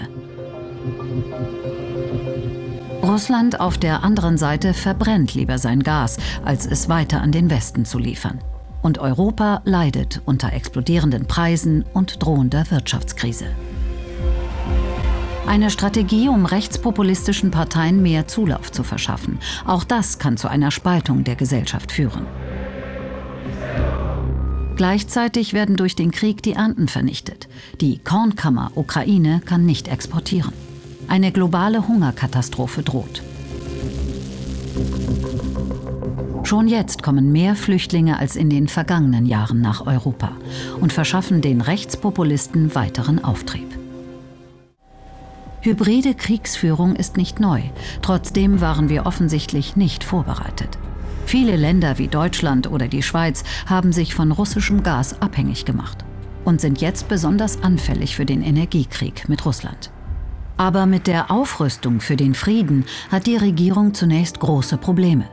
Russland 3.04 3.60
auf 3.60 3.76
der 3.76 4.02
anderen 4.02 4.38
Seite 4.38 4.72
verbrennt 4.72 5.34
lieber 5.34 5.58
sein 5.58 5.82
Gas, 5.82 6.16
als 6.42 6.64
es 6.64 6.88
weiter 6.88 7.20
an 7.20 7.32
den 7.32 7.50
Westen 7.50 7.84
zu 7.84 7.98
liefern. 7.98 8.40
Und 8.80 8.98
Europa 8.98 9.60
leidet 9.64 10.22
unter 10.24 10.52
explodierenden 10.52 11.26
Preisen 11.26 11.84
und 11.92 12.22
drohender 12.22 12.64
Wirtschaftskrise. 12.70 13.46
Eine 15.46 15.70
Strategie, 15.70 16.28
um 16.28 16.46
rechtspopulistischen 16.46 17.50
Parteien 17.50 18.00
mehr 18.02 18.26
Zulauf 18.26 18.72
zu 18.72 18.82
verschaffen. 18.82 19.38
Auch 19.66 19.84
das 19.84 20.18
kann 20.18 20.38
zu 20.38 20.48
einer 20.48 20.70
Spaltung 20.70 21.24
der 21.24 21.36
Gesellschaft 21.36 21.92
führen. 21.92 22.26
Gleichzeitig 24.76 25.52
werden 25.52 25.76
durch 25.76 25.94
den 25.94 26.10
Krieg 26.10 26.42
die 26.42 26.54
Ernten 26.54 26.88
vernichtet. 26.88 27.48
Die 27.82 27.98
Kornkammer 27.98 28.72
Ukraine 28.74 29.42
kann 29.44 29.66
nicht 29.66 29.88
exportieren. 29.88 30.52
Eine 31.08 31.32
globale 31.32 31.86
Hungerkatastrophe 31.86 32.82
droht. 32.82 33.22
Schon 36.44 36.68
jetzt 36.68 37.02
kommen 37.02 37.32
mehr 37.32 37.56
Flüchtlinge 37.56 38.18
als 38.18 38.36
in 38.36 38.50
den 38.50 38.68
vergangenen 38.68 39.24
Jahren 39.24 39.60
nach 39.60 39.86
Europa 39.86 40.32
und 40.80 40.92
verschaffen 40.92 41.40
den 41.40 41.60
Rechtspopulisten 41.60 42.74
weiteren 42.74 43.24
Auftrieb. 43.24 43.78
Hybride 45.62 46.14
Kriegsführung 46.14 46.94
ist 46.94 47.16
nicht 47.16 47.40
neu, 47.40 47.62
trotzdem 48.02 48.60
waren 48.60 48.90
wir 48.90 49.06
offensichtlich 49.06 49.76
nicht 49.76 50.04
vorbereitet. 50.04 50.78
Viele 51.24 51.56
Länder 51.56 51.96
wie 51.96 52.08
Deutschland 52.08 52.70
oder 52.70 52.88
die 52.88 53.02
Schweiz 53.02 53.44
haben 53.66 53.92
sich 53.92 54.14
von 54.14 54.30
russischem 54.30 54.82
Gas 54.82 55.22
abhängig 55.22 55.64
gemacht 55.64 56.04
und 56.44 56.60
sind 56.60 56.82
jetzt 56.82 57.08
besonders 57.08 57.62
anfällig 57.62 58.14
für 58.14 58.26
den 58.26 58.42
Energiekrieg 58.42 59.28
mit 59.30 59.46
Russland. 59.46 59.93
Aber 60.56 60.86
mit 60.86 61.06
der 61.06 61.30
Aufrüstung 61.30 62.00
für 62.00 62.16
den 62.16 62.34
Frieden 62.34 62.84
hat 63.10 63.26
die 63.26 63.36
Regierung 63.36 63.92
zunächst 63.92 64.38
große 64.38 64.76
Probleme. 64.76 65.26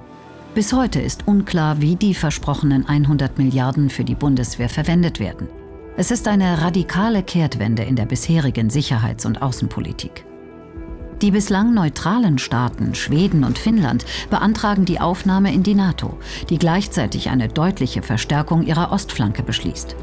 Bis 0.55 0.73
heute 0.73 0.99
ist 0.99 1.27
unklar, 1.27 1.79
wie 1.79 1.95
die 1.95 2.13
versprochenen 2.13 2.87
100 2.87 3.37
Milliarden 3.37 3.89
für 3.89 4.03
die 4.03 4.15
Bundeswehr 4.15 4.67
verwendet 4.67 5.19
werden. 5.19 5.47
Es 5.95 6.09
ist 6.09 6.27
eine 6.27 6.61
radikale 6.61 7.21
Kehrtwende 7.21 7.83
in 7.83 7.95
der 7.95 8.05
bisherigen 8.05 8.69
Sicherheits- 8.69 9.25
und 9.25 9.41
Außenpolitik. 9.41 10.25
Die 11.21 11.31
bislang 11.31 11.75
neutralen 11.75 12.39
Staaten 12.39 12.95
Schweden 12.95 13.43
und 13.43 13.59
Finnland 13.59 14.05
beantragen 14.31 14.85
die 14.85 14.99
Aufnahme 14.99 15.53
in 15.53 15.61
die 15.61 15.75
NATO, 15.75 16.17
die 16.49 16.57
gleichzeitig 16.57 17.29
eine 17.29 17.47
deutliche 17.47 18.01
Verstärkung 18.01 18.63
ihrer 18.63 18.91
Ostflanke 18.91 19.43
beschließt. 19.43 19.95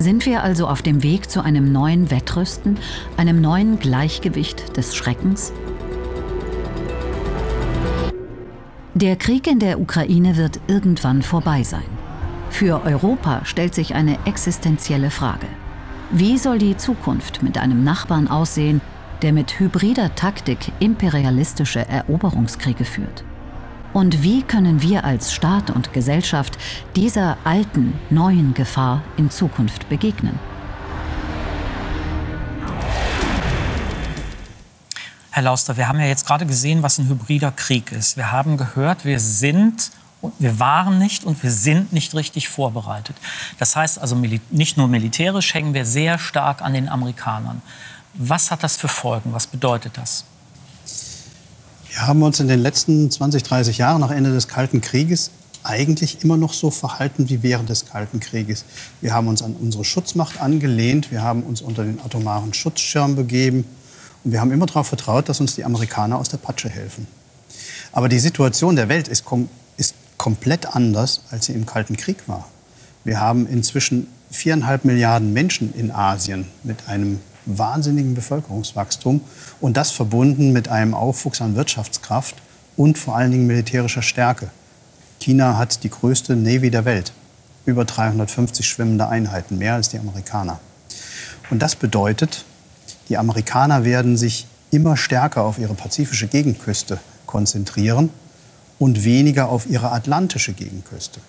Sind 0.00 0.26
wir 0.26 0.44
also 0.44 0.68
auf 0.68 0.80
dem 0.80 1.02
Weg 1.02 1.28
zu 1.28 1.42
einem 1.42 1.72
neuen 1.72 2.10
Wettrüsten, 2.10 2.78
einem 3.16 3.40
neuen 3.40 3.80
Gleichgewicht 3.80 4.76
des 4.76 4.94
Schreckens? 4.94 5.52
Der 8.94 9.16
Krieg 9.16 9.46
in 9.46 9.58
der 9.58 9.80
Ukraine 9.80 10.36
wird 10.36 10.60
irgendwann 10.68 11.22
vorbei 11.22 11.64
sein. 11.64 11.84
Für 12.50 12.84
Europa 12.84 13.44
stellt 13.44 13.74
sich 13.74 13.94
eine 13.94 14.18
existenzielle 14.24 15.10
Frage. 15.10 15.46
Wie 16.10 16.38
soll 16.38 16.58
die 16.58 16.76
Zukunft 16.76 17.42
mit 17.42 17.58
einem 17.58 17.84
Nachbarn 17.84 18.28
aussehen, 18.28 18.80
der 19.22 19.32
mit 19.32 19.58
hybrider 19.58 20.14
Taktik 20.14 20.72
imperialistische 20.78 21.86
Eroberungskriege 21.88 22.84
führt? 22.84 23.24
Und 23.92 24.22
wie 24.22 24.42
können 24.42 24.82
wir 24.82 25.04
als 25.04 25.32
Staat 25.32 25.70
und 25.70 25.92
Gesellschaft 25.92 26.58
dieser 26.94 27.38
alten, 27.44 27.94
neuen 28.10 28.54
Gefahr 28.54 29.02
in 29.16 29.30
Zukunft 29.30 29.88
begegnen? 29.88 30.38
Herr 35.30 35.42
Lauster, 35.42 35.76
wir 35.76 35.88
haben 35.88 36.00
ja 36.00 36.06
jetzt 36.06 36.26
gerade 36.26 36.46
gesehen, 36.46 36.82
was 36.82 36.98
ein 36.98 37.08
hybrider 37.08 37.52
Krieg 37.52 37.92
ist. 37.92 38.16
Wir 38.16 38.32
haben 38.32 38.56
gehört, 38.56 39.04
wir 39.04 39.20
sind 39.20 39.92
wir 40.38 40.58
waren 40.58 40.98
nicht 40.98 41.24
und 41.24 41.42
wir 41.42 41.50
sind 41.52 41.92
nicht 41.92 42.14
richtig 42.14 42.48
vorbereitet. 42.48 43.16
Das 43.58 43.76
heißt 43.76 44.00
also, 44.00 44.16
nicht 44.50 44.76
nur 44.76 44.88
militärisch 44.88 45.54
hängen 45.54 45.74
wir 45.74 45.86
sehr 45.86 46.18
stark 46.18 46.60
an 46.60 46.72
den 46.72 46.88
Amerikanern. 46.88 47.62
Was 48.14 48.50
hat 48.50 48.64
das 48.64 48.76
für 48.76 48.88
Folgen? 48.88 49.32
Was 49.32 49.46
bedeutet 49.46 49.96
das? 49.96 50.24
Wir 51.98 52.06
haben 52.06 52.22
uns 52.22 52.38
in 52.38 52.46
den 52.46 52.60
letzten 52.60 53.10
20, 53.10 53.42
30 53.42 53.78
Jahren 53.78 54.00
nach 54.00 54.12
Ende 54.12 54.32
des 54.32 54.46
Kalten 54.46 54.80
Krieges 54.80 55.32
eigentlich 55.64 56.22
immer 56.22 56.36
noch 56.36 56.52
so 56.52 56.70
verhalten 56.70 57.28
wie 57.28 57.42
während 57.42 57.70
des 57.70 57.86
Kalten 57.86 58.20
Krieges. 58.20 58.64
Wir 59.00 59.12
haben 59.12 59.26
uns 59.26 59.42
an 59.42 59.56
unsere 59.60 59.84
Schutzmacht 59.84 60.40
angelehnt, 60.40 61.10
wir 61.10 61.24
haben 61.24 61.42
uns 61.42 61.60
unter 61.60 61.82
den 61.82 62.00
atomaren 62.00 62.54
Schutzschirm 62.54 63.16
begeben 63.16 63.64
und 64.22 64.30
wir 64.30 64.40
haben 64.40 64.52
immer 64.52 64.66
darauf 64.66 64.86
vertraut, 64.86 65.28
dass 65.28 65.40
uns 65.40 65.56
die 65.56 65.64
Amerikaner 65.64 66.18
aus 66.18 66.28
der 66.28 66.36
Patsche 66.36 66.68
helfen. 66.68 67.08
Aber 67.90 68.08
die 68.08 68.20
Situation 68.20 68.76
der 68.76 68.88
Welt 68.88 69.08
ist, 69.08 69.24
kom 69.24 69.48
ist 69.76 69.96
komplett 70.18 70.76
anders, 70.76 71.22
als 71.32 71.46
sie 71.46 71.52
im 71.52 71.66
Kalten 71.66 71.96
Krieg 71.96 72.28
war. 72.28 72.48
Wir 73.02 73.18
haben 73.18 73.44
inzwischen 73.48 74.06
viereinhalb 74.30 74.84
Milliarden 74.84 75.32
Menschen 75.32 75.74
in 75.74 75.90
Asien 75.90 76.46
mit 76.62 76.86
einem 76.86 77.18
wahnsinnigen 77.56 78.14
Bevölkerungswachstum 78.14 79.22
und 79.60 79.76
das 79.76 79.90
verbunden 79.90 80.52
mit 80.52 80.68
einem 80.68 80.94
Aufwuchs 80.94 81.40
an 81.40 81.56
Wirtschaftskraft 81.56 82.36
und 82.76 82.98
vor 82.98 83.16
allen 83.16 83.30
Dingen 83.30 83.46
militärischer 83.46 84.02
Stärke. 84.02 84.50
China 85.20 85.56
hat 85.56 85.82
die 85.82 85.90
größte 85.90 86.36
Navy 86.36 86.70
der 86.70 86.84
Welt, 86.84 87.12
über 87.64 87.84
350 87.84 88.66
schwimmende 88.66 89.08
Einheiten, 89.08 89.58
mehr 89.58 89.74
als 89.74 89.88
die 89.88 89.98
Amerikaner. 89.98 90.60
Und 91.50 91.60
das 91.60 91.76
bedeutet, 91.76 92.44
die 93.08 93.16
Amerikaner 93.16 93.84
werden 93.84 94.16
sich 94.16 94.46
immer 94.70 94.96
stärker 94.96 95.44
auf 95.44 95.58
ihre 95.58 95.74
pazifische 95.74 96.28
Gegenküste 96.28 96.98
konzentrieren 97.26 98.10
und 98.78 99.04
weniger 99.04 99.48
auf 99.48 99.68
ihre 99.68 99.92
atlantische 99.92 100.52
Gegenküste. 100.52 101.20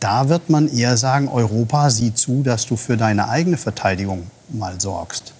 Da 0.00 0.28
wird 0.28 0.50
man 0.50 0.68
eher 0.68 0.96
sagen, 0.96 1.28
Europa, 1.28 1.90
sieh 1.90 2.12
zu, 2.12 2.42
dass 2.42 2.66
du 2.66 2.76
für 2.76 2.96
deine 2.96 3.28
eigene 3.28 3.56
Verteidigung 3.56 4.26
mal 4.48 4.80
sorgst. 4.80 5.32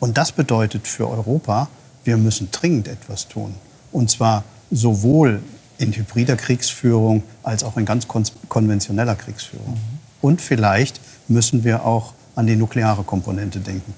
Und 0.00 0.18
das 0.18 0.32
bedeutet 0.32 0.86
für 0.86 1.08
Europa, 1.08 1.68
wir 2.04 2.16
müssen 2.16 2.50
dringend 2.50 2.88
etwas 2.88 3.28
tun. 3.28 3.54
Und 3.92 4.10
zwar 4.10 4.44
sowohl 4.70 5.42
in 5.78 5.92
hybrider 5.92 6.36
Kriegsführung 6.36 7.22
als 7.42 7.64
auch 7.64 7.76
in 7.76 7.84
ganz 7.84 8.08
kon 8.08 8.24
konventioneller 8.48 9.14
Kriegsführung. 9.14 9.72
Mhm. 9.72 9.98
Und 10.22 10.40
vielleicht 10.40 11.00
müssen 11.28 11.64
wir 11.64 11.84
auch 11.84 12.14
an 12.34 12.46
die 12.46 12.56
nukleare 12.56 13.02
Komponente 13.04 13.60
denken. 13.60 13.94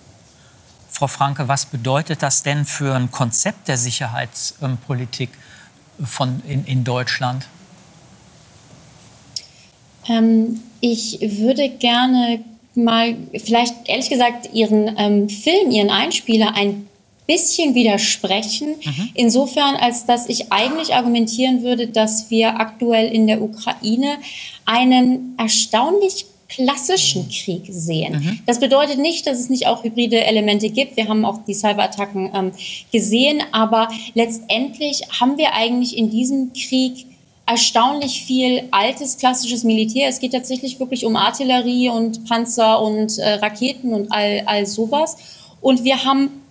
Frau 0.89 1.07
Franke, 1.07 1.49
was 1.49 1.67
bedeutet 1.67 2.23
das 2.23 2.43
denn 2.43 2.65
für 2.65 2.95
ein 2.95 3.11
Konzept 3.11 3.69
der 3.69 3.77
Sicherheitspolitik 3.77 5.31
von, 6.03 6.43
in, 6.47 6.65
in 6.65 6.85
Deutschland? 6.85 7.47
Ähm, 10.09 10.61
ich 10.81 11.19
würde 11.21 11.69
gerne 11.69 12.41
mal, 12.85 13.17
vielleicht 13.33 13.75
ehrlich 13.87 14.09
gesagt, 14.09 14.51
Ihren 14.53 14.95
ähm, 14.99 15.29
Film, 15.29 15.71
Ihren 15.71 15.91
Einspieler 15.91 16.55
ein 16.55 16.89
bisschen 17.27 17.75
widersprechen. 17.75 18.77
Mhm. 18.83 19.11
Insofern, 19.15 19.77
als 19.77 20.07
dass 20.07 20.29
ich 20.29 20.51
eigentlich 20.51 20.95
argumentieren 20.95 21.63
würde, 21.63 21.87
dass 21.87 22.31
wir 22.31 22.59
aktuell 22.59 23.13
in 23.13 23.27
der 23.27 23.43
Ukraine 23.43 24.17
einen 24.65 25.35
erstaunlich 25.37 26.25
klassischen 26.49 27.29
Krieg 27.29 27.65
sehen. 27.69 28.15
Mhm. 28.15 28.39
Das 28.47 28.59
bedeutet 28.59 28.99
nicht, 28.99 29.27
dass 29.27 29.39
es 29.39 29.51
nicht 29.51 29.67
auch 29.67 29.85
hybride 29.85 30.25
Elemente 30.25 30.71
gibt. 30.71 30.97
Wir 30.97 31.07
haben 31.07 31.27
auch 31.27 31.45
die 31.45 31.53
Cyberattacken 31.53 32.31
ähm, 32.35 32.53
gesehen, 32.91 33.43
aber 33.53 33.89
letztendlich 34.15 35.03
haben 35.21 35.37
wir 35.37 35.53
eigentlich 35.53 35.97
in 35.97 36.11
diesem 36.11 36.53
Krieg 36.55 37.05
erstaunlich 37.49 38.25
viel 38.25 38.69
altes 38.71 39.17
klassisches 39.17 39.65
Militär. 39.65 40.09
Es 40.09 40.21
geht 40.21 40.33
tatsächlich 40.33 40.79
wirklich 40.79 41.07
um 41.07 41.17
Artillerie 41.17 41.89
und 41.89 42.29
Panzer 42.29 42.81
und 42.83 43.19
äh, 43.19 43.35
Raketen 43.35 43.95
und 43.95 44.13
all, 44.13 44.43
all 44.45 44.67
sowas. 44.67 45.17
Und 45.63 45.83
wir 45.83 46.05
haben 46.05 46.43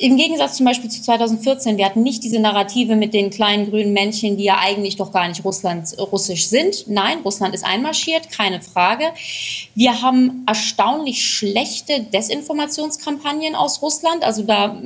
im 0.00 0.16
Gegensatz 0.16 0.56
zum 0.56 0.66
Beispiel 0.66 0.88
zu 0.90 1.02
2014, 1.02 1.76
wir 1.76 1.84
hatten 1.84 2.04
nicht 2.04 2.22
diese 2.22 2.38
Narrative 2.38 2.94
mit 2.94 3.14
den 3.14 3.30
kleinen 3.30 3.68
grünen 3.68 3.92
Männchen, 3.92 4.36
die 4.36 4.44
ja 4.44 4.58
eigentlich 4.60 4.94
doch 4.94 5.10
gar 5.10 5.26
nicht 5.26 5.44
Russland, 5.44 5.88
russisch 5.98 6.46
sind. 6.46 6.84
Nein, 6.86 7.18
Russland 7.24 7.52
ist 7.52 7.64
einmarschiert, 7.64 8.30
keine 8.30 8.62
Frage. 8.62 9.06
Wir 9.74 10.00
haben 10.00 10.44
erstaunlich 10.46 11.24
schlechte 11.24 12.00
Desinformationskampagnen 12.00 13.56
aus 13.56 13.82
Russland. 13.82 14.22
Also 14.22 14.44
da 14.44 14.80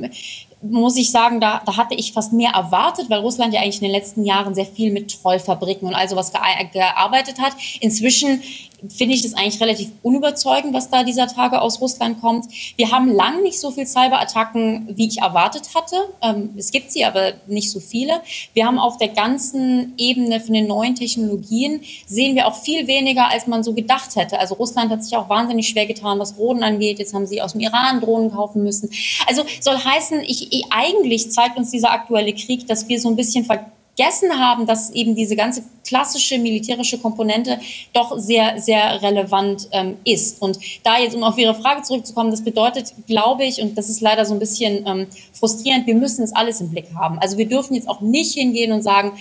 muss 0.63 0.97
ich 0.97 1.11
sagen, 1.11 1.39
da, 1.39 1.61
da 1.65 1.77
hatte 1.77 1.95
ich 1.95 2.13
fast 2.13 2.33
mehr 2.33 2.51
erwartet, 2.51 3.09
weil 3.09 3.19
Russland 3.19 3.53
ja 3.53 3.61
eigentlich 3.61 3.81
in 3.81 3.87
den 3.87 3.91
letzten 3.91 4.23
Jahren 4.23 4.55
sehr 4.55 4.65
viel 4.65 4.91
mit 4.91 5.21
Trollfabriken 5.21 5.87
und 5.87 5.93
all 5.93 6.07
sowas 6.07 6.31
gearbeitet 6.31 7.39
hat. 7.39 7.53
Inzwischen 7.81 8.41
finde 8.89 9.15
ich 9.15 9.21
das 9.21 9.33
eigentlich 9.33 9.61
relativ 9.61 9.91
unüberzeugend, 10.01 10.73
was 10.73 10.89
da 10.89 11.03
dieser 11.03 11.27
Tage 11.27 11.61
aus 11.61 11.81
Russland 11.81 12.19
kommt. 12.21 12.45
Wir 12.75 12.91
haben 12.91 13.07
lang 13.13 13.41
nicht 13.43 13.59
so 13.59 13.71
viel 13.71 13.85
Cyberattacken, 13.85 14.89
wie 14.95 15.07
ich 15.07 15.19
erwartet 15.19 15.69
hatte. 15.75 15.95
Ähm, 16.21 16.49
es 16.57 16.71
gibt 16.71 16.91
sie, 16.91 17.05
aber 17.05 17.33
nicht 17.47 17.71
so 17.71 17.79
viele. 17.79 18.21
Wir 18.53 18.65
haben 18.65 18.79
auf 18.79 18.97
der 18.97 19.09
ganzen 19.09 19.93
Ebene 19.97 20.39
von 20.39 20.53
den 20.53 20.67
neuen 20.67 20.95
Technologien 20.95 21.81
sehen 22.05 22.35
wir 22.35 22.47
auch 22.47 22.55
viel 22.55 22.87
weniger, 22.87 23.29
als 23.29 23.47
man 23.47 23.63
so 23.63 23.73
gedacht 23.73 24.15
hätte. 24.15 24.39
Also 24.39 24.55
Russland 24.55 24.91
hat 24.91 25.03
sich 25.03 25.15
auch 25.15 25.29
wahnsinnig 25.29 25.67
schwer 25.67 25.85
getan, 25.85 26.19
was 26.19 26.35
Drohnen 26.35 26.63
angeht. 26.63 26.99
Jetzt 26.99 27.13
haben 27.13 27.27
sie 27.27 27.41
aus 27.41 27.53
dem 27.53 27.61
Iran 27.61 28.01
Drohnen 28.01 28.31
kaufen 28.31 28.63
müssen. 28.63 28.89
Also 29.27 29.43
soll 29.61 29.77
heißen, 29.77 30.21
ich, 30.21 30.51
ich 30.51 30.65
eigentlich 30.71 31.31
zeigt 31.31 31.57
uns 31.57 31.71
dieser 31.71 31.91
aktuelle 31.91 32.33
Krieg, 32.33 32.67
dass 32.67 32.87
wir 32.87 32.99
so 32.99 33.09
ein 33.09 33.15
bisschen 33.15 33.45
ver 33.45 33.72
vergessen 33.95 34.39
haben, 34.39 34.65
dass 34.65 34.91
eben 34.91 35.15
diese 35.15 35.35
ganze 35.35 35.63
klassische 35.85 36.37
militärische 36.37 36.97
Komponente 36.97 37.59
doch 37.93 38.17
sehr, 38.17 38.59
sehr 38.59 39.01
relevant 39.01 39.67
ähm, 39.71 39.97
ist. 40.05 40.41
Und 40.41 40.57
da 40.83 40.97
jetzt, 40.97 41.15
um 41.15 41.23
auf 41.23 41.37
Ihre 41.37 41.53
Frage 41.53 41.83
zurückzukommen, 41.83 42.31
das 42.31 42.43
bedeutet, 42.43 42.93
glaube 43.05 43.43
ich, 43.43 43.61
und 43.61 43.77
das 43.77 43.89
ist 43.89 44.01
leider 44.01 44.25
so 44.25 44.33
ein 44.33 44.39
bisschen 44.39 44.85
ähm, 44.87 45.07
frustrierend, 45.33 45.85
wir 45.85 45.95
müssen 45.95 46.23
es 46.23 46.33
alles 46.33 46.61
im 46.61 46.69
Blick 46.69 46.87
haben. 46.95 47.19
Also 47.19 47.37
wir 47.37 47.47
dürfen 47.47 47.75
jetzt 47.75 47.89
auch 47.89 48.01
nicht 48.01 48.33
hingehen 48.33 48.71
und 48.71 48.81
sagen, 48.81 49.13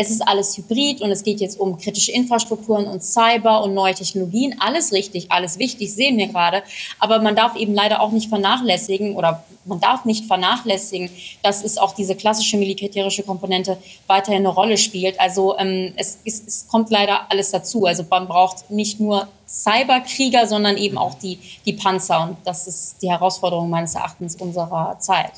es 0.00 0.10
ist 0.10 0.26
alles 0.26 0.56
hybrid 0.56 1.00
und 1.00 1.10
es 1.10 1.24
geht 1.24 1.40
jetzt 1.40 1.58
um 1.58 1.76
kritische 1.76 2.12
Infrastrukturen 2.12 2.86
und 2.86 3.02
Cyber 3.02 3.64
und 3.64 3.74
neue 3.74 3.94
Technologien. 3.94 4.54
Alles 4.60 4.92
richtig, 4.92 5.32
alles 5.32 5.58
wichtig, 5.58 5.92
sehen 5.92 6.16
wir 6.18 6.28
gerade. 6.28 6.62
Aber 7.00 7.20
man 7.20 7.34
darf 7.34 7.56
eben 7.56 7.74
leider 7.74 8.00
auch 8.00 8.12
nicht 8.12 8.28
vernachlässigen 8.28 9.16
oder 9.16 9.42
man 9.64 9.80
darf 9.80 10.04
nicht 10.04 10.26
vernachlässigen, 10.26 11.10
dass 11.42 11.64
es 11.64 11.78
auch 11.78 11.96
diese 11.96 12.14
klassische 12.14 12.56
militärische 12.56 13.24
Komponente 13.24 13.76
weiterhin 14.06 14.46
eine 14.46 14.54
Rolle 14.54 14.78
spielt. 14.78 15.18
Also 15.18 15.58
ähm, 15.58 15.92
es, 15.96 16.18
es, 16.24 16.46
es 16.46 16.68
kommt 16.68 16.90
leider 16.90 17.30
alles 17.30 17.50
dazu. 17.50 17.84
Also 17.84 18.04
man 18.08 18.28
braucht 18.28 18.70
nicht 18.70 19.00
nur 19.00 19.26
Cyberkrieger, 19.48 20.46
sondern 20.46 20.76
eben 20.76 20.96
auch 20.96 21.14
die, 21.14 21.40
die 21.66 21.72
Panzer. 21.72 22.22
Und 22.22 22.36
das 22.44 22.68
ist 22.68 23.02
die 23.02 23.10
Herausforderung 23.10 23.68
meines 23.68 23.96
Erachtens 23.96 24.36
unserer 24.36 24.96
Zeit. 25.00 25.32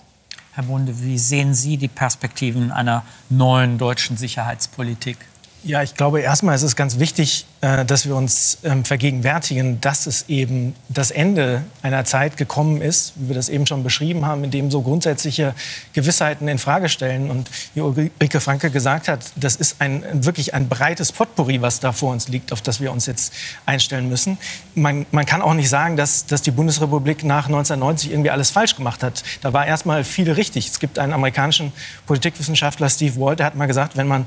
Herr 0.60 0.66
Bunde, 0.66 1.00
wie 1.00 1.16
sehen 1.16 1.54
Sie 1.54 1.78
die 1.78 1.88
Perspektiven 1.88 2.70
einer 2.70 3.02
neuen 3.30 3.78
deutschen 3.78 4.18
Sicherheitspolitik? 4.18 5.16
Ja, 5.62 5.82
ich 5.82 5.94
glaube, 5.94 6.22
erstmal 6.22 6.54
ist 6.54 6.62
es 6.62 6.74
ganz 6.74 6.98
wichtig, 6.98 7.44
äh, 7.60 7.84
dass 7.84 8.06
wir 8.06 8.16
uns 8.16 8.58
ähm, 8.64 8.82
vergegenwärtigen, 8.82 9.78
dass 9.82 10.06
es 10.06 10.24
eben 10.30 10.74
das 10.88 11.10
Ende 11.10 11.64
einer 11.82 12.06
Zeit 12.06 12.38
gekommen 12.38 12.80
ist, 12.80 13.12
wie 13.16 13.28
wir 13.28 13.34
das 13.34 13.50
eben 13.50 13.66
schon 13.66 13.82
beschrieben 13.82 14.24
haben, 14.24 14.42
in 14.42 14.50
dem 14.50 14.70
so 14.70 14.80
grundsätzliche 14.80 15.54
Gewissheiten 15.92 16.48
in 16.48 16.56
Frage 16.56 16.88
stellen. 16.88 17.30
Und 17.30 17.50
wie 17.74 17.82
Ulrike 17.82 18.40
Franke 18.40 18.70
gesagt 18.70 19.06
hat, 19.06 19.20
das 19.36 19.56
ist 19.56 19.82
ein, 19.82 20.02
wirklich 20.24 20.54
ein 20.54 20.66
breites 20.70 21.12
Potpourri, 21.12 21.60
was 21.60 21.78
da 21.78 21.92
vor 21.92 22.12
uns 22.12 22.28
liegt, 22.28 22.52
auf 22.52 22.62
das 22.62 22.80
wir 22.80 22.90
uns 22.90 23.04
jetzt 23.04 23.34
einstellen 23.66 24.08
müssen. 24.08 24.38
Man, 24.74 25.04
man 25.10 25.26
kann 25.26 25.42
auch 25.42 25.52
nicht 25.52 25.68
sagen, 25.68 25.98
dass, 25.98 26.24
dass 26.24 26.40
die 26.40 26.52
Bundesrepublik 26.52 27.22
nach 27.22 27.48
1990 27.48 28.12
irgendwie 28.12 28.30
alles 28.30 28.50
falsch 28.50 28.76
gemacht 28.76 29.02
hat. 29.02 29.22
Da 29.42 29.52
war 29.52 29.66
erstmal 29.66 30.04
viel 30.04 30.32
richtig. 30.32 30.68
Es 30.68 30.80
gibt 30.80 30.98
einen 30.98 31.12
amerikanischen 31.12 31.74
Politikwissenschaftler, 32.06 32.88
Steve 32.88 33.20
Walt, 33.20 33.40
der 33.40 33.46
hat 33.46 33.56
mal 33.56 33.66
gesagt, 33.66 33.98
wenn 33.98 34.08
man 34.08 34.24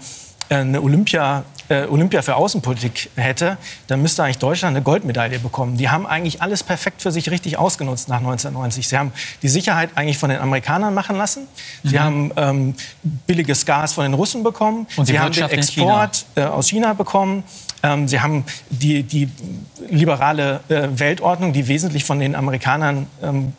eine 0.49 0.81
Olympia, 0.81 1.43
äh, 1.69 1.85
Olympia 1.85 2.21
für 2.21 2.35
Außenpolitik 2.35 3.09
hätte, 3.15 3.57
dann 3.87 4.01
müsste 4.01 4.23
eigentlich 4.23 4.37
Deutschland 4.37 4.75
eine 4.75 4.83
Goldmedaille 4.83 5.39
bekommen. 5.39 5.77
Die 5.77 5.89
haben 5.89 6.05
eigentlich 6.05 6.41
alles 6.41 6.63
perfekt 6.63 7.01
für 7.01 7.11
sich 7.11 7.29
richtig 7.31 7.57
ausgenutzt 7.57 8.09
nach 8.09 8.17
1990. 8.17 8.87
Sie 8.87 8.97
haben 8.97 9.11
die 9.41 9.49
Sicherheit 9.49 9.91
eigentlich 9.95 10.17
von 10.17 10.29
den 10.29 10.39
Amerikanern 10.39 10.93
machen 10.93 11.17
lassen. 11.17 11.47
Sie 11.83 11.95
mhm. 11.95 11.99
haben 11.99 12.31
ähm, 12.35 12.75
billiges 13.27 13.65
Gas 13.65 13.93
von 13.93 14.03
den 14.03 14.13
Russen 14.13 14.43
bekommen. 14.43 14.87
Und 14.97 15.05
Sie 15.05 15.19
haben 15.19 15.31
den 15.31 15.49
Export 15.49 16.25
China. 16.35 16.47
Äh, 16.47 16.49
aus 16.49 16.67
China 16.67 16.93
bekommen. 16.93 17.43
Ähm, 17.81 18.07
Sie 18.07 18.19
haben 18.19 18.45
die, 18.69 19.03
die 19.03 19.29
liberale 19.89 20.61
äh, 20.69 20.87
Weltordnung, 20.93 21.53
die 21.53 21.67
wesentlich 21.67 22.03
von 22.03 22.19
den 22.19 22.35
Amerikanern 22.35 23.07
ähm, 23.21 23.53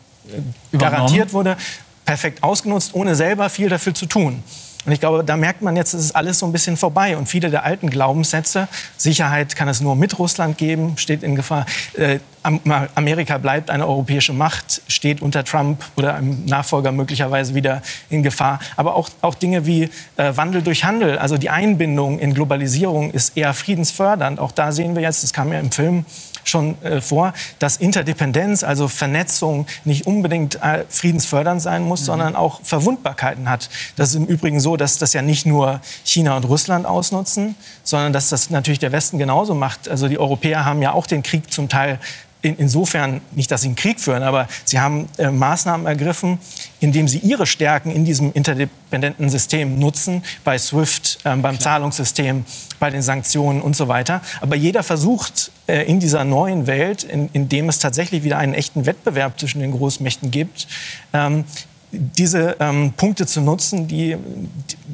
garantiert 0.77 1.33
wurde, 1.33 1.57
perfekt 2.05 2.43
ausgenutzt, 2.43 2.93
ohne 2.93 3.15
selber 3.15 3.49
viel 3.49 3.69
dafür 3.69 3.93
zu 3.93 4.05
tun. 4.05 4.43
Und 4.85 4.91
ich 4.91 4.99
glaube, 4.99 5.23
da 5.23 5.35
merkt 5.35 5.61
man 5.61 5.75
jetzt, 5.75 5.93
es 5.93 6.05
ist 6.05 6.15
alles 6.15 6.39
so 6.39 6.45
ein 6.45 6.51
bisschen 6.51 6.77
vorbei. 6.77 7.17
Und 7.17 7.27
viele 7.27 7.49
der 7.49 7.63
alten 7.63 7.89
Glaubenssätze, 7.89 8.67
Sicherheit 8.97 9.55
kann 9.55 9.67
es 9.67 9.81
nur 9.81 9.95
mit 9.95 10.19
Russland 10.19 10.57
geben, 10.57 10.97
steht 10.97 11.23
in 11.23 11.35
Gefahr. 11.35 11.65
Äh, 11.93 12.19
Amerika 12.43 13.39
bleibt 13.39 13.71
eine 13.71 13.87
europäische 13.87 14.31
Macht, 14.31 14.83
steht 14.87 15.23
unter 15.23 15.43
Trump 15.43 15.83
oder 15.95 16.13
einem 16.13 16.45
Nachfolger 16.45 16.91
möglicherweise 16.91 17.55
wieder 17.55 17.81
in 18.09 18.21
Gefahr. 18.21 18.59
Aber 18.75 18.95
auch, 18.95 19.09
auch 19.21 19.33
Dinge 19.33 19.65
wie 19.65 19.89
äh, 20.17 20.37
Wandel 20.37 20.61
durch 20.61 20.83
Handel, 20.83 21.17
also 21.17 21.37
die 21.39 21.49
Einbindung 21.49 22.19
in 22.19 22.35
Globalisierung 22.35 23.09
ist 23.09 23.35
eher 23.35 23.55
friedensfördernd. 23.55 24.39
Auch 24.39 24.51
da 24.51 24.71
sehen 24.71 24.95
wir 24.95 25.01
jetzt, 25.01 25.23
das 25.23 25.33
kam 25.33 25.51
ja 25.51 25.59
im 25.59 25.71
Film 25.71 26.05
schon 26.45 26.81
äh, 26.83 27.01
vor, 27.01 27.33
dass 27.59 27.77
Interdependenz, 27.77 28.63
also 28.63 28.87
Vernetzung, 28.87 29.67
nicht 29.83 30.07
unbedingt 30.07 30.61
äh, 30.61 30.85
friedensfördernd 30.89 31.61
sein 31.61 31.83
muss, 31.83 32.01
mhm. 32.01 32.05
sondern 32.05 32.35
auch 32.35 32.61
Verwundbarkeiten 32.63 33.49
hat. 33.49 33.69
Das 33.95 34.09
ist 34.09 34.15
im 34.15 34.25
Übrigen 34.25 34.59
so, 34.59 34.77
dass 34.77 34.97
das 34.97 35.13
ja 35.13 35.21
nicht 35.21 35.45
nur 35.45 35.81
China 36.03 36.37
und 36.37 36.45
Russland 36.45 36.85
ausnutzen, 36.85 37.55
sondern 37.83 38.13
dass 38.13 38.29
das 38.29 38.49
natürlich 38.49 38.79
der 38.79 38.91
Westen 38.91 39.17
genauso 39.17 39.55
macht. 39.55 39.89
Also 39.89 40.07
die 40.07 40.19
Europäer 40.19 40.65
haben 40.65 40.81
ja 40.81 40.93
auch 40.93 41.07
den 41.07 41.23
Krieg 41.23 41.51
zum 41.51 41.69
Teil 41.69 41.99
in, 42.45 42.57
insofern 42.57 43.21
nicht, 43.31 43.49
dass 43.49 43.61
sie 43.61 43.69
einen 43.69 43.75
Krieg 43.75 43.99
führen, 43.99 44.21
aber 44.21 44.47
sie 44.65 44.79
haben 44.79 45.09
äh, 45.17 45.31
Maßnahmen 45.31 45.87
ergriffen, 45.87 46.37
indem 46.79 47.07
sie 47.07 47.17
ihre 47.17 47.47
Stärken 47.47 47.89
in 47.91 48.05
diesem 48.05 48.31
interdependenten 48.33 49.29
System 49.29 49.79
nutzen, 49.79 50.23
bei 50.43 50.57
SWIFT, 50.59 51.19
äh, 51.23 51.35
beim 51.37 51.59
Zahlungssystem, 51.59 52.45
bei 52.79 52.91
den 52.91 53.01
Sanktionen 53.01 53.61
und 53.61 53.75
so 53.75 53.87
weiter. 53.87 54.21
Aber 54.41 54.55
jeder 54.55 54.83
versucht 54.83 55.51
in 55.67 55.99
dieser 55.99 56.23
neuen 56.23 56.67
Welt, 56.67 57.03
in, 57.03 57.29
in 57.33 57.49
dem 57.49 57.69
es 57.69 57.79
tatsächlich 57.79 58.23
wieder 58.23 58.37
einen 58.37 58.53
echten 58.53 58.85
Wettbewerb 58.85 59.39
zwischen 59.39 59.59
den 59.61 59.71
Großmächten 59.71 60.31
gibt, 60.31 60.67
ähm, 61.13 61.45
diese 61.91 62.57
ähm, 62.59 62.93
Punkte 62.95 63.25
zu 63.25 63.41
nutzen, 63.41 63.87
die, 63.87 64.17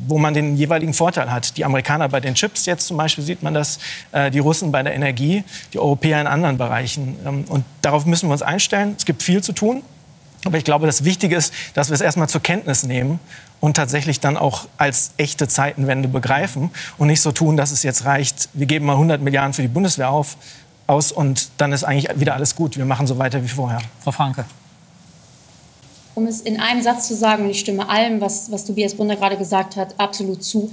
wo 0.07 0.17
man 0.17 0.34
den 0.34 0.55
jeweiligen 0.55 0.93
Vorteil 0.93 1.32
hat. 1.32 1.57
Die 1.57 1.65
Amerikaner 1.65 2.09
bei 2.09 2.19
den 2.19 2.36
Chips 2.36 2.65
jetzt 2.65 2.88
zum 2.88 2.97
Beispiel 2.97 3.24
sieht 3.24 3.43
man 3.43 3.53
das, 3.53 3.80
äh, 4.11 4.32
die 4.32 4.39
Russen 4.39 4.72
bei 4.72 4.84
der 4.84 4.93
Energie, 4.93 5.43
die 5.74 5.80
Europäer 5.80 6.22
in 6.22 6.28
anderen 6.28 6.57
Bereichen. 6.57 7.17
Ähm, 7.26 7.45
und 7.47 7.65
darauf 7.82 8.05
müssen 8.05 8.30
wir 8.30 8.34
uns 8.34 8.41
einstellen. 8.41 8.95
Es 8.97 9.05
gibt 9.05 9.24
viel 9.24 9.41
zu 9.41 9.53
tun. 9.53 9.84
Aber 10.43 10.57
ich 10.57 10.63
glaube, 10.63 10.88
das 10.88 11.03
Wichtige 11.03 11.36
ist, 11.36 11.53
dass 11.76 11.89
wir 11.89 11.93
es 11.93 12.01
erstmal 12.01 12.28
zur 12.28 12.41
Kenntnis 12.41 12.84
nehmen 12.84 13.19
und 13.59 13.78
tatsächlich 13.78 14.19
dann 14.19 14.38
auch 14.38 14.67
als 14.78 15.11
echte 15.17 15.47
Zeitenwende 15.47 16.07
begreifen 16.07 16.72
und 16.97 17.07
nicht 17.07 17.22
so 17.22 17.32
tun, 17.32 17.57
dass 17.57 17.72
es 17.72 17.84
jetzt 17.84 18.05
reicht, 18.05 18.49
wir 18.53 18.65
geben 18.65 18.88
mal 18.88 18.93
100 18.93 19.22
Milliarden 19.22 19.53
für 19.53 19.61
die 19.61 19.67
Bundeswehr 19.67 20.09
auf, 20.09 20.38
aus 20.91 21.11
und 21.11 21.49
dann 21.57 21.71
ist 21.73 21.83
eigentlich 21.83 22.19
wieder 22.19 22.35
alles 22.35 22.55
gut. 22.55 22.77
Wir 22.77 22.85
machen 22.85 23.07
so 23.07 23.17
weiter 23.17 23.43
wie 23.43 23.47
vorher. 23.47 23.81
Frau 24.03 24.11
Franke 24.11 24.45
um 26.13 26.27
es 26.27 26.41
in 26.41 26.59
einem 26.59 26.81
Satz 26.81 27.07
zu 27.07 27.15
sagen, 27.15 27.45
und 27.45 27.51
ich 27.51 27.59
stimme 27.61 27.89
allem, 27.89 28.21
was, 28.21 28.51
was 28.51 28.65
Tobias 28.65 28.95
Brunner 28.95 29.15
gerade 29.15 29.37
gesagt 29.37 29.75
hat, 29.75 29.97
absolut 29.97 30.43
zu. 30.43 30.71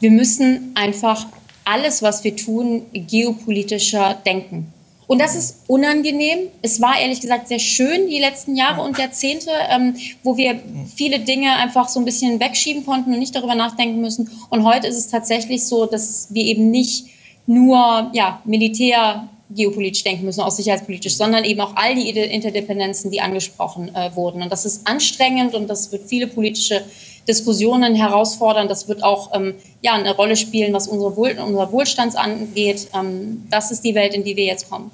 Wir 0.00 0.10
müssen 0.10 0.72
einfach 0.74 1.26
alles, 1.64 2.02
was 2.02 2.24
wir 2.24 2.34
tun, 2.34 2.86
geopolitischer 2.92 4.14
denken. 4.26 4.72
Und 5.06 5.20
das 5.20 5.34
ist 5.34 5.64
unangenehm. 5.66 6.48
Es 6.62 6.80
war 6.80 6.98
ehrlich 6.98 7.20
gesagt 7.20 7.48
sehr 7.48 7.58
schön 7.58 8.08
die 8.08 8.20
letzten 8.20 8.54
Jahre 8.54 8.82
und 8.82 8.96
Jahrzehnte, 8.96 9.50
ähm, 9.68 9.96
wo 10.22 10.36
wir 10.36 10.60
viele 10.94 11.18
Dinge 11.18 11.56
einfach 11.56 11.88
so 11.88 11.98
ein 11.98 12.04
bisschen 12.04 12.38
wegschieben 12.38 12.86
konnten 12.86 13.12
und 13.12 13.18
nicht 13.18 13.34
darüber 13.34 13.56
nachdenken 13.56 14.00
müssen. 14.00 14.30
Und 14.50 14.64
heute 14.64 14.86
ist 14.86 14.96
es 14.96 15.08
tatsächlich 15.08 15.66
so, 15.66 15.86
dass 15.86 16.28
wir 16.30 16.44
eben 16.44 16.70
nicht 16.70 17.06
nur 17.46 18.10
ja, 18.12 18.40
Militär 18.44 19.28
geopolitisch 19.50 20.04
denken 20.04 20.24
müssen, 20.24 20.40
auch 20.40 20.50
sicherheitspolitisch, 20.50 21.16
sondern 21.16 21.44
eben 21.44 21.60
auch 21.60 21.74
all 21.76 21.94
die 21.94 22.08
Interdependenzen, 22.10 23.10
die 23.10 23.20
angesprochen 23.20 23.94
äh, 23.94 24.14
wurden. 24.14 24.42
Und 24.42 24.50
das 24.50 24.64
ist 24.64 24.86
anstrengend 24.86 25.54
und 25.54 25.68
das 25.68 25.90
wird 25.92 26.08
viele 26.08 26.26
politische 26.26 26.82
Diskussionen 27.26 27.94
herausfordern. 27.94 28.68
Das 28.68 28.88
wird 28.88 29.02
auch 29.02 29.34
ähm, 29.34 29.54
ja, 29.82 29.94
eine 29.94 30.14
Rolle 30.14 30.36
spielen, 30.36 30.72
was 30.72 30.88
unsere 30.88 31.16
Wohl 31.16 31.36
unser 31.38 31.70
Wohlstand 31.72 32.16
angeht. 32.16 32.88
Ähm, 32.94 33.46
das 33.50 33.70
ist 33.70 33.84
die 33.84 33.94
Welt, 33.94 34.14
in 34.14 34.24
die 34.24 34.36
wir 34.36 34.44
jetzt 34.44 34.70
kommen. 34.70 34.90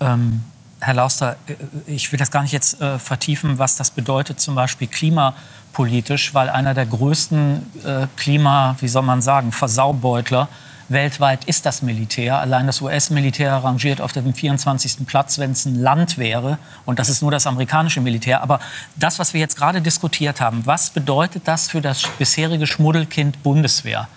Ähm, 0.00 0.40
Herr 0.80 0.94
Lauster, 0.94 1.36
äh, 1.46 1.54
ich 1.86 2.10
will 2.10 2.18
das 2.18 2.30
gar 2.30 2.42
nicht 2.42 2.52
jetzt 2.52 2.80
äh, 2.80 2.98
vertiefen, 2.98 3.58
was 3.58 3.76
das 3.76 3.90
bedeutet, 3.90 4.40
zum 4.40 4.54
Beispiel 4.54 4.88
klimapolitisch, 4.88 6.34
weil 6.34 6.48
einer 6.48 6.74
der 6.74 6.86
größten 6.86 7.66
äh, 7.84 8.06
Klima, 8.16 8.76
wie 8.80 8.88
soll 8.88 9.02
man 9.02 9.22
sagen, 9.22 9.52
Versaubeutler 9.52 10.48
weltweit 10.90 11.44
ist 11.44 11.66
das 11.66 11.82
Militär. 11.82 12.38
Allein 12.38 12.66
das 12.66 12.80
US-Militär 12.80 13.52
rangiert 13.52 14.00
auf 14.00 14.12
dem 14.12 14.34
24. 14.34 15.06
Platz, 15.06 15.38
wenn 15.38 15.52
es 15.52 15.64
ein 15.64 15.76
Land 15.76 16.18
wäre. 16.18 16.58
Und 16.84 16.98
das 16.98 17.08
ist 17.08 17.22
nur 17.22 17.30
das 17.30 17.46
amerikanische 17.46 18.00
Militär. 18.00 18.42
Aber 18.42 18.60
das, 18.96 19.18
was 19.18 19.32
wir 19.32 19.40
jetzt 19.40 19.56
gerade 19.56 19.80
diskutiert 19.80 20.40
haben, 20.40 20.62
was 20.66 20.90
bedeutet 20.90 21.42
das 21.46 21.68
für 21.68 21.80
das 21.80 22.02
bisherige 22.18 22.66
Schmuddelkind 22.66 23.42
Bundeswehr? 23.42 24.08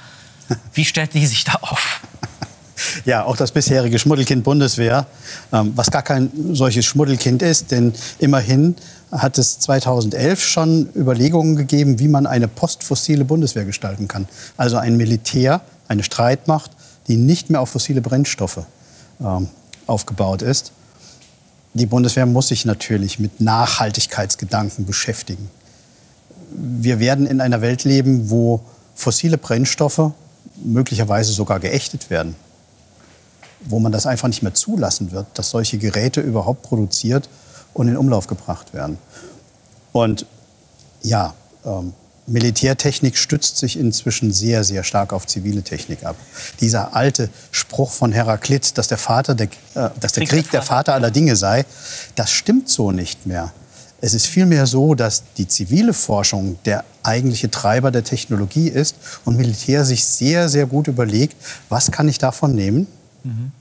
Wie 0.73 0.85
stellt 0.85 1.13
die 1.13 1.25
sich 1.25 1.43
da 1.43 1.53
auf? 1.61 2.01
Ja, 3.05 3.23
auch 3.23 3.37
das 3.37 3.51
bisherige 3.51 3.99
Schmuddelkind 3.99 4.43
Bundeswehr, 4.43 5.05
ähm, 5.51 5.73
was 5.75 5.91
gar 5.91 6.01
kein 6.01 6.31
solches 6.51 6.85
Schmuddelkind 6.85 7.41
ist, 7.41 7.71
denn 7.71 7.93
immerhin 8.19 8.75
hat 9.11 9.37
es 9.37 9.59
2011 9.59 10.43
schon 10.43 10.89
Überlegungen 10.95 11.55
gegeben, 11.55 11.99
wie 11.99 12.07
man 12.07 12.25
eine 12.25 12.47
postfossile 12.47 13.25
Bundeswehr 13.25 13.65
gestalten 13.65 14.07
kann. 14.07 14.27
Also 14.57 14.77
ein 14.77 14.97
Militär, 14.97 15.61
eine 15.87 16.03
Streitmacht, 16.03 16.71
die 17.07 17.17
nicht 17.17 17.49
mehr 17.49 17.61
auf 17.61 17.69
fossile 17.69 18.01
Brennstoffe 18.01 18.61
ähm, 19.21 19.49
aufgebaut 19.87 20.41
ist. 20.41 20.71
Die 21.73 21.85
Bundeswehr 21.85 22.25
muss 22.25 22.49
sich 22.49 22.65
natürlich 22.65 23.19
mit 23.19 23.41
Nachhaltigkeitsgedanken 23.41 24.85
beschäftigen. 24.85 25.49
Wir 26.51 26.99
werden 26.99 27.25
in 27.25 27.41
einer 27.41 27.61
Welt 27.61 27.83
leben, 27.83 28.29
wo 28.29 28.61
fossile 28.93 29.37
Brennstoffe 29.37 30.11
möglicherweise 30.63 31.33
sogar 31.33 31.59
geächtet 31.59 32.11
werden, 32.11 32.35
wo 33.61 33.79
man 33.79 33.91
das 33.91 34.05
einfach 34.05 34.27
nicht 34.27 34.43
mehr 34.43 34.53
zulassen 34.53 35.11
wird, 35.11 35.25
dass 35.33 35.49
solche 35.49 35.79
Geräte 35.79 36.21
überhaupt 36.21 36.61
produziert 36.61 37.27
und 37.73 37.87
in 37.87 37.97
Umlauf 37.97 38.27
gebracht 38.27 38.73
werden. 38.73 38.99
Und 39.91 40.27
ja, 41.01 41.33
ähm, 41.65 41.93
Militärtechnik 42.25 43.17
stützt 43.17 43.57
sich 43.57 43.77
inzwischen 43.77 44.31
sehr, 44.31 44.63
sehr 44.63 44.83
stark 44.83 45.11
auf 45.11 45.27
zivile 45.27 45.61
Technik 45.61 46.05
ab. 46.05 46.15
Dieser 46.61 46.95
alte 46.95 47.29
Spruch 47.51 47.91
von 47.91 48.11
Heraklit, 48.11 48.77
dass 48.77 48.87
der, 48.87 48.97
Vater 48.97 49.35
der, 49.35 49.47
äh, 49.75 49.89
dass 49.99 50.13
der 50.13 50.25
Krieg, 50.25 50.49
der 50.51 50.61
Vater 50.61 50.93
aller 50.93 51.11
Dinge 51.11 51.35
sei, 51.35 51.65
das 52.15 52.31
stimmt 52.31 52.69
so 52.69 52.91
nicht 52.91 53.25
mehr. 53.25 53.51
Es 53.99 54.13
ist 54.13 54.25
vielmehr 54.25 54.67
so, 54.67 54.95
dass 54.95 55.23
die 55.37 55.47
zivile 55.47 55.93
Forschung 55.93 56.57
der 56.65 56.83
eigentliche 57.03 57.49
Treiber 57.51 57.91
der 57.91 58.03
Technologie 58.03 58.67
ist 58.67 58.95
und 59.25 59.37
Militär 59.37 59.85
sich 59.85 60.05
sehr, 60.05 60.49
sehr 60.49 60.65
gut 60.65 60.87
überlegt, 60.87 61.35
was 61.69 61.91
kann 61.91 62.07
ich 62.07 62.17
davon 62.17 62.55
nehmen 62.55 62.87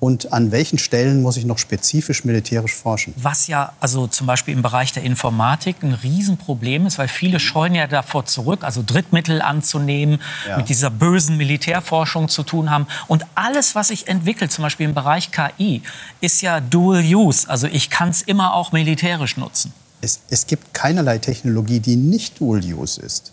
und 0.01 0.33
an 0.33 0.51
welchen 0.51 0.79
Stellen 0.79 1.23
muss 1.23 1.37
ich 1.37 1.45
noch 1.45 1.59
spezifisch 1.59 2.25
militärisch 2.25 2.75
forschen? 2.75 3.15
Was 3.17 3.47
ja 3.47 3.73
also 3.79 4.09
zum 4.09 4.27
Beispiel 4.27 4.55
im 4.55 4.63
Bereich 4.63 4.93
der 4.93 5.05
Informatik 5.05 5.77
ein 5.85 5.95
Riesenproblem 5.95 6.87
ist, 6.87 6.99
weil 6.99 7.07
viele 7.07 7.39
scheuen 7.39 7.77
ja 7.77 7.87
davor 7.87 8.27
zurück, 8.27 8.65
also 8.65 8.83
Drittmittel 8.85 9.41
anzunehmen, 9.41 10.21
ja. 10.49 10.57
mit 10.57 10.69
dieser 10.69 10.91
bösen 10.91 11.37
Militärforschung 11.37 12.29
zu 12.29 12.43
tun 12.43 12.71
haben. 12.71 12.89
Und 13.07 13.25
alles, 13.37 13.77
was 13.77 13.89
sich 13.89 14.09
entwickelt, 14.09 14.51
zum 14.51 14.63
Beispiel 14.63 14.87
im 14.87 14.95
Bereich 14.95 15.31
KI, 15.31 15.83
ist 16.21 16.43
ja 16.43 16.61
Dual 16.61 17.05
Use. 17.05 17.49
Also 17.49 17.69
ich 17.69 17.89
kann 17.89 18.09
es 18.09 18.23
immer 18.23 18.55
auch 18.55 18.73
militärisch 18.73 19.37
nutzen. 19.37 19.73
Es, 20.01 20.21
es 20.29 20.49
gibt 20.49 20.75
keinerlei 20.75 21.19
Technologie, 21.19 21.79
die 21.79 21.95
nicht 21.95 22.41
Dual 22.41 22.61
Use 22.65 23.01
ist. 23.01 23.33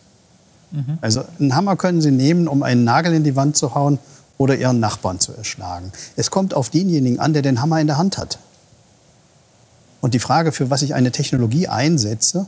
Mhm. 0.70 1.00
Also 1.02 1.24
einen 1.40 1.56
Hammer 1.56 1.76
können 1.76 2.02
Sie 2.02 2.12
nehmen, 2.12 2.48
um 2.48 2.62
einen 2.62 2.84
Nagel 2.84 3.16
in 3.16 3.24
die 3.24 3.36
Wand 3.36 3.58
zu 3.58 3.74
hauen 3.74 3.98
oder 4.40 4.58
ihren 4.58 4.80
Nachbarn 4.80 5.20
zu 5.20 5.34
erschlagen. 5.34 5.92
Es 6.16 6.32
kommt 6.32 6.56
auf 6.56 6.72
denjenigen 6.72 7.20
an, 7.20 7.34
der 7.34 7.44
den 7.44 7.62
Hammer 7.62 7.80
in 7.80 7.88
der 7.88 7.98
Hand 7.98 8.18
hat. 8.18 8.40
Und 10.02 10.16
die 10.16 10.20
Frage, 10.20 10.52
für 10.52 10.72
was 10.72 10.82
ich 10.82 10.96
eine 10.96 11.12
Technologie 11.12 11.68
einsetze, 11.68 12.48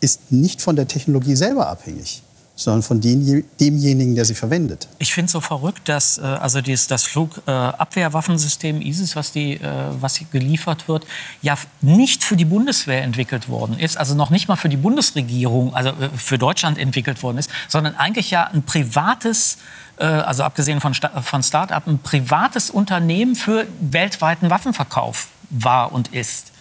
ist 0.00 0.30
nicht 0.30 0.62
von 0.62 0.76
der 0.76 0.88
Technologie 0.88 1.36
selber 1.36 1.66
abhängig 1.66 2.22
sondern 2.56 2.82
von 2.82 3.00
demjenigen, 3.02 4.14
der 4.14 4.24
sie 4.24 4.34
verwendet. 4.34 4.88
Ich 4.98 5.12
finde 5.12 5.26
es 5.26 5.32
so 5.32 5.42
verrückt, 5.42 5.88
dass 5.90 6.16
äh, 6.16 6.22
also 6.22 6.62
dieses, 6.62 6.88
das 6.88 7.04
Flugabwehrwaffensystem 7.04 8.80
äh, 8.80 8.88
ISIS, 8.88 9.14
was, 9.14 9.30
die, 9.30 9.54
äh, 9.54 9.60
was 10.00 10.18
geliefert 10.32 10.88
wird, 10.88 11.06
ja 11.42 11.56
nicht 11.82 12.24
für 12.24 12.34
die 12.34 12.46
Bundeswehr 12.46 13.02
entwickelt 13.02 13.50
worden 13.50 13.78
ist, 13.78 13.98
also 13.98 14.14
noch 14.14 14.30
nicht 14.30 14.48
mal 14.48 14.56
für 14.56 14.70
die 14.70 14.78
Bundesregierung, 14.78 15.74
also 15.74 15.90
äh, 15.90 16.08
für 16.16 16.38
Deutschland 16.38 16.78
entwickelt 16.78 17.22
worden 17.22 17.36
ist, 17.36 17.50
sondern 17.68 17.94
eigentlich 17.94 18.30
ja 18.30 18.44
ein 18.44 18.62
privates 18.62 19.58
äh, 19.98 20.04
also 20.04 20.42
abgesehen 20.42 20.80
von, 20.80 20.94
von 20.94 21.42
Start-up, 21.42 21.86
ein 21.86 21.98
privates 21.98 22.70
Unternehmen 22.70 23.34
für 23.34 23.66
weltweiten 23.80 24.48
Waffenverkauf 24.48 25.28
war 25.50 25.92
und 25.92 26.08
ist. 26.14 26.52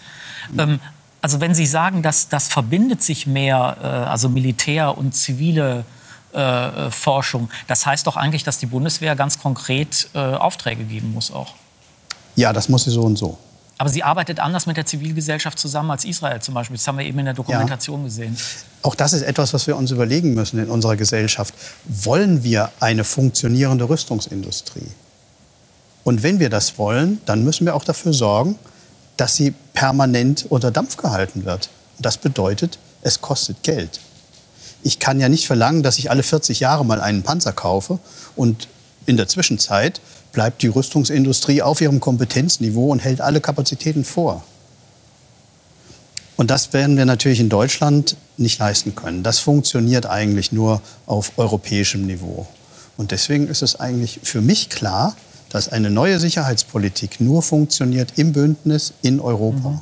Ähm, 0.58 0.80
also 1.26 1.42
wenn 1.42 1.56
Sie 1.56 1.66
sagen, 1.66 2.04
dass 2.04 2.30
das 2.30 2.48
verbindet 2.50 3.02
sich 3.02 3.26
mehr, 3.26 3.78
äh, 3.82 3.86
also 3.88 4.30
Militär 4.30 4.96
und 4.96 5.16
zivile 5.16 5.84
äh, 6.34 6.92
Forschung, 6.92 7.50
das 7.68 7.84
heißt 7.88 8.06
doch 8.06 8.16
eigentlich, 8.16 8.44
dass 8.44 8.60
die 8.60 8.68
Bundeswehr 8.68 9.16
ganz 9.16 9.40
konkret 9.40 10.08
äh, 10.14 10.20
Aufträge 10.20 10.84
geben 10.84 11.16
muss 11.16 11.32
auch. 11.32 11.56
Ja, 12.36 12.54
das 12.54 12.70
muss 12.70 12.84
sie 12.84 12.92
so 12.92 13.02
und 13.02 13.16
so. 13.16 13.40
Aber 13.80 13.90
sie 13.90 14.04
arbeitet 14.04 14.40
anders 14.40 14.68
mit 14.68 14.78
der 14.78 14.86
Zivilgesellschaft 14.86 15.58
zusammen 15.58 15.90
als 15.90 16.06
Israel 16.06 16.42
zum 16.42 16.54
Beispiel. 16.54 16.78
Das 16.78 16.88
haben 16.88 17.00
wir 17.00 17.06
eben 17.06 17.18
in 17.18 17.26
der 17.26 17.34
Dokumentation 17.34 18.02
ja. 18.02 18.06
gesehen. 18.06 18.38
Auch 18.84 18.94
das 18.94 19.14
ist 19.14 19.24
etwas, 19.24 19.52
was 19.52 19.66
wir 19.66 19.78
uns 19.78 19.90
überlegen 19.90 20.36
müssen 20.36 20.60
in 20.60 20.70
unserer 20.70 20.96
Gesellschaft. 20.96 21.56
Wollen 21.86 22.44
wir 22.44 22.72
eine 22.80 23.04
funktionierende 23.04 23.90
Rüstungsindustrie? 23.90 24.92
Und 26.04 26.22
wenn 26.22 26.40
wir 26.40 26.52
das 26.52 26.78
wollen, 26.78 27.20
dann 27.26 27.44
müssen 27.44 27.66
wir 27.66 27.76
auch 27.76 27.84
dafür 27.84 28.14
sorgen, 28.14 28.60
dass 29.18 29.36
sie 29.36 29.54
permanent 29.74 30.46
unter 30.50 30.72
Dampf 30.72 30.98
gehalten 30.98 31.46
wird. 31.46 31.70
Das 32.00 32.18
bedeutet, 32.18 32.78
es 33.02 33.22
kostet 33.22 33.64
Geld. 33.64 34.00
Ich 34.84 35.00
kann 35.00 35.20
ja 35.20 35.30
nicht 35.30 35.48
verlangen, 35.48 35.84
dass 35.84 35.98
ich 35.98 36.12
alle 36.12 36.24
40 36.24 36.60
Jahre 36.60 36.86
mal 36.86 37.02
einen 37.02 37.24
Panzer 37.24 37.54
kaufe 37.54 38.00
und 38.36 38.68
in 39.06 39.18
der 39.18 39.28
Zwischenzeit 39.28 40.02
bleibt 40.32 40.62
die 40.62 40.68
Rüstungsindustrie 40.68 41.62
auf 41.62 41.82
ihrem 41.82 42.00
Kompetenzniveau 42.00 42.92
und 42.92 43.00
hält 43.00 43.22
alle 43.22 43.42
Kapazitäten 43.42 44.04
vor. 44.04 44.44
Und 46.36 46.52
das 46.52 46.74
werden 46.74 46.98
wir 46.98 47.06
natürlich 47.06 47.40
in 47.40 47.50
Deutschland 47.50 48.18
nicht 48.38 48.60
leisten 48.60 48.96
können. 48.96 49.24
Das 49.24 49.40
funktioniert 49.40 50.06
eigentlich 50.06 50.52
nur 50.52 50.82
auf 51.06 51.32
europäischem 51.38 52.06
Niveau. 52.06 52.46
Und 52.98 53.12
deswegen 53.12 53.48
ist 53.48 53.62
es 53.62 53.80
eigentlich 53.80 54.20
für 54.24 54.42
mich 54.42 54.70
klar, 54.70 55.16
dass 55.50 55.70
eine 55.70 55.90
neue 55.90 56.20
Sicherheitspolitik 56.20 57.22
nur 57.22 57.42
funktioniert 57.42 58.14
im 58.18 58.34
Bündnis 58.34 58.94
in 59.02 59.20
Europa. 59.20 59.70
Mhm. 59.70 59.80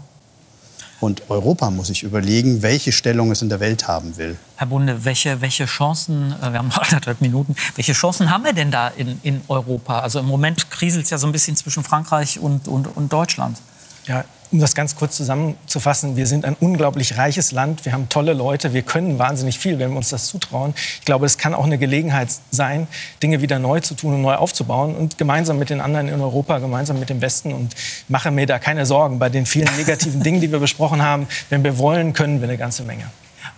Und 0.99 1.29
Europa 1.29 1.69
muss 1.69 1.87
sich 1.87 2.03
überlegen, 2.03 2.61
welche 2.61 2.93
Stellung 2.93 3.29
es 3.31 3.41
in 3.41 3.49
der 3.49 3.59
Welt 3.59 3.89
haben 3.89 4.15
will. 4.15 4.37
Herr 4.55 4.67
Bunde, 4.67 5.03
welche, 5.03 5.41
welche 5.41 5.65
Chancen, 5.65 6.33
äh, 6.41 6.51
wir 6.53 6.59
haben 6.59 6.69
noch 6.69 6.77
anderthalb 6.81 7.19
Minuten, 7.19 7.55
welche 7.75 7.91
Chancen 7.91 8.31
haben 8.31 8.45
wir 8.45 8.53
denn 8.53 8.71
da 8.71 8.87
in, 8.87 9.19
in 9.21 9.41
Europa? 9.49 9.99
Also 9.99 10.19
im 10.19 10.27
Moment 10.27 10.71
kriselt 10.71 11.03
es 11.03 11.09
ja 11.09 11.17
so 11.17 11.27
ein 11.27 11.33
bisschen 11.33 11.57
zwischen 11.57 11.83
Frankreich 11.83 12.39
und, 12.39 12.69
und, 12.69 12.87
und 12.95 13.11
Deutschland. 13.11 13.57
Ja, 14.05 14.23
um 14.53 14.59
das 14.59 14.75
ganz 14.75 14.95
kurz 14.95 15.17
zusammenzufassen, 15.17 16.15
wir 16.15 16.27
sind 16.27 16.45
ein 16.45 16.55
unglaublich 16.59 17.17
reiches 17.17 17.51
Land, 17.51 17.85
wir 17.85 17.91
haben 17.91 18.07
tolle 18.07 18.33
Leute, 18.33 18.73
wir 18.73 18.83
können 18.83 19.17
wahnsinnig 19.17 19.57
viel, 19.57 19.79
wenn 19.79 19.89
wir 19.89 19.97
uns 19.97 20.09
das 20.09 20.27
zutrauen. 20.27 20.75
Ich 20.99 21.05
glaube, 21.05 21.25
es 21.25 21.39
kann 21.39 21.55
auch 21.55 21.65
eine 21.65 21.79
Gelegenheit 21.79 22.29
sein, 22.51 22.87
Dinge 23.23 23.41
wieder 23.41 23.57
neu 23.57 23.79
zu 23.79 23.95
tun 23.95 24.13
und 24.13 24.21
neu 24.21 24.35
aufzubauen 24.35 24.95
und 24.95 25.17
gemeinsam 25.17 25.57
mit 25.57 25.71
den 25.71 25.81
anderen 25.81 26.07
in 26.07 26.21
Europa, 26.21 26.59
gemeinsam 26.59 26.99
mit 26.99 27.09
dem 27.09 27.19
Westen 27.19 27.51
und 27.51 27.73
mache 28.07 28.29
mir 28.29 28.45
da 28.45 28.59
keine 28.59 28.85
Sorgen 28.85 29.17
bei 29.17 29.29
den 29.29 29.47
vielen 29.47 29.75
negativen 29.75 30.21
Dingen, 30.23 30.39
die 30.39 30.51
wir 30.51 30.59
besprochen 30.59 31.01
haben. 31.01 31.27
Wenn 31.49 31.63
wir 31.63 31.79
wollen, 31.79 32.13
können 32.13 32.39
wir 32.39 32.47
eine 32.47 32.57
ganze 32.59 32.83
Menge. 32.83 33.05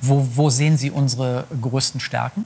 Wo, 0.02 0.26
wo 0.34 0.50
sehen 0.50 0.78
Sie 0.78 0.92
unsere 0.92 1.44
größten 1.62 2.00
Stärken? 2.00 2.46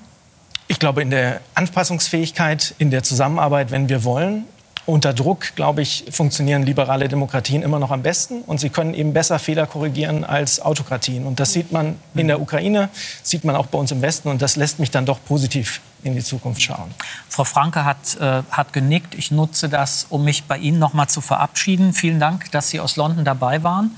Ich 0.67 0.79
glaube, 0.79 1.03
in 1.03 1.11
der 1.11 1.41
Anpassungsfähigkeit, 1.53 2.73
in 2.79 2.89
der 2.89 3.03
Zusammenarbeit, 3.03 3.69
wenn 3.69 3.89
wir 3.89 4.03
wollen, 4.03 4.45
unter 4.89 5.13
Druck, 5.13 5.55
glaube 5.55 5.81
ich, 5.81 6.05
funktionieren 6.11 6.63
liberale 6.63 7.07
Demokratien 7.07 7.61
immer 7.61 7.79
noch 7.79 7.91
am 7.91 8.01
besten 8.01 8.41
und 8.41 8.59
sie 8.59 8.69
können 8.69 8.93
eben 8.93 9.13
besser 9.13 9.39
Fehler 9.39 9.65
korrigieren 9.67 10.23
als 10.23 10.59
Autokratien. 10.61 11.25
Und 11.25 11.39
das 11.39 11.53
sieht 11.53 11.71
man 11.71 11.95
in 12.15 12.27
der 12.27 12.41
Ukraine, 12.41 12.89
sieht 13.23 13.43
man 13.43 13.55
auch 13.55 13.67
bei 13.67 13.77
uns 13.77 13.91
im 13.91 14.01
Westen 14.01 14.29
und 14.29 14.41
das 14.41 14.55
lässt 14.55 14.79
mich 14.79 14.91
dann 14.91 15.05
doch 15.05 15.19
positiv 15.23 15.81
in 16.03 16.15
die 16.15 16.23
Zukunft 16.23 16.61
schauen. 16.61 16.91
Frau 17.29 17.43
Franke 17.43 17.85
hat, 17.85 18.17
äh, 18.19 18.43
hat 18.49 18.73
genickt. 18.73 19.15
Ich 19.15 19.31
nutze 19.31 19.69
das, 19.69 20.07
um 20.09 20.23
mich 20.23 20.45
bei 20.45 20.57
Ihnen 20.57 20.79
noch 20.79 20.93
mal 20.93 21.07
zu 21.07 21.21
verabschieden. 21.21 21.93
Vielen 21.93 22.19
Dank, 22.19 22.51
dass 22.51 22.69
Sie 22.69 22.79
aus 22.79 22.95
London 22.95 23.25
dabei 23.25 23.63
waren. 23.63 23.95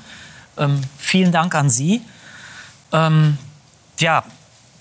Ähm, 0.58 0.82
vielen 0.98 1.32
Dank 1.32 1.56
an 1.56 1.70
Sie. 1.70 2.02
Ähm, 2.92 3.38
ja, 4.00 4.24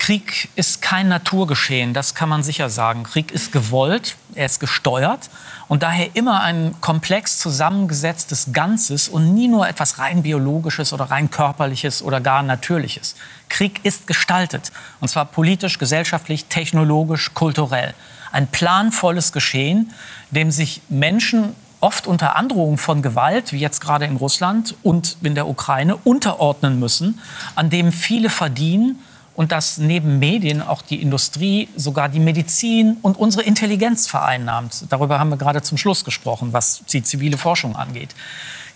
Krieg 0.01 0.49
ist 0.55 0.81
kein 0.81 1.09
Naturgeschehen, 1.09 1.93
das 1.93 2.15
kann 2.15 2.27
man 2.27 2.41
sicher 2.41 2.71
sagen. 2.71 3.03
Krieg 3.03 3.31
ist 3.31 3.51
gewollt, 3.51 4.15
er 4.33 4.47
ist 4.47 4.59
gesteuert 4.59 5.29
und 5.67 5.83
daher 5.83 6.15
immer 6.15 6.41
ein 6.41 6.73
komplex 6.81 7.37
zusammengesetztes 7.37 8.51
Ganzes 8.51 9.07
und 9.07 9.35
nie 9.35 9.47
nur 9.47 9.67
etwas 9.67 9.99
rein 9.99 10.23
biologisches 10.23 10.91
oder 10.91 11.11
rein 11.11 11.29
körperliches 11.29 12.01
oder 12.01 12.19
gar 12.19 12.41
natürliches. 12.41 13.15
Krieg 13.47 13.79
ist 13.83 14.07
gestaltet 14.07 14.71
und 15.01 15.07
zwar 15.07 15.25
politisch, 15.25 15.77
gesellschaftlich, 15.77 16.45
technologisch, 16.45 17.35
kulturell. 17.35 17.93
Ein 18.31 18.47
planvolles 18.47 19.31
Geschehen, 19.31 19.93
dem 20.31 20.49
sich 20.49 20.81
Menschen 20.89 21.55
oft 21.79 22.07
unter 22.07 22.35
Androhung 22.37 22.79
von 22.79 23.03
Gewalt, 23.03 23.53
wie 23.53 23.59
jetzt 23.59 23.81
gerade 23.81 24.05
in 24.05 24.15
Russland 24.15 24.73
und 24.81 25.17
in 25.21 25.35
der 25.35 25.47
Ukraine, 25.47 25.95
unterordnen 25.97 26.79
müssen, 26.79 27.19
an 27.53 27.69
dem 27.69 27.91
viele 27.91 28.31
verdienen 28.31 28.97
und 29.35 29.51
dass 29.51 29.77
neben 29.77 30.19
Medien 30.19 30.61
auch 30.61 30.81
die 30.81 31.01
Industrie 31.01 31.69
sogar 31.75 32.09
die 32.09 32.19
Medizin 32.19 32.97
und 33.01 33.17
unsere 33.17 33.43
Intelligenz 33.43 34.07
vereinnahmt. 34.07 34.85
Darüber 34.89 35.19
haben 35.19 35.29
wir 35.29 35.37
gerade 35.37 35.61
zum 35.61 35.77
Schluss 35.77 36.03
gesprochen, 36.03 36.53
was 36.53 36.83
die 36.91 37.03
zivile 37.03 37.37
Forschung 37.37 37.75
angeht. 37.75 38.15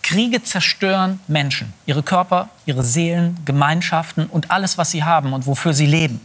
Kriege 0.02 0.44
zerstören 0.44 1.20
Menschen, 1.28 1.74
ihre 1.88 2.04
Körper, 2.04 2.50
ihre 2.66 2.84
Seelen, 2.84 3.40
Gemeinschaften 3.44 4.28
und 4.28 4.52
alles, 4.52 4.78
was 4.78 4.92
sie 4.92 5.04
haben 5.04 5.34
und 5.34 5.48
wofür 5.48 5.74
sie 5.74 5.88
leben. 5.88 6.22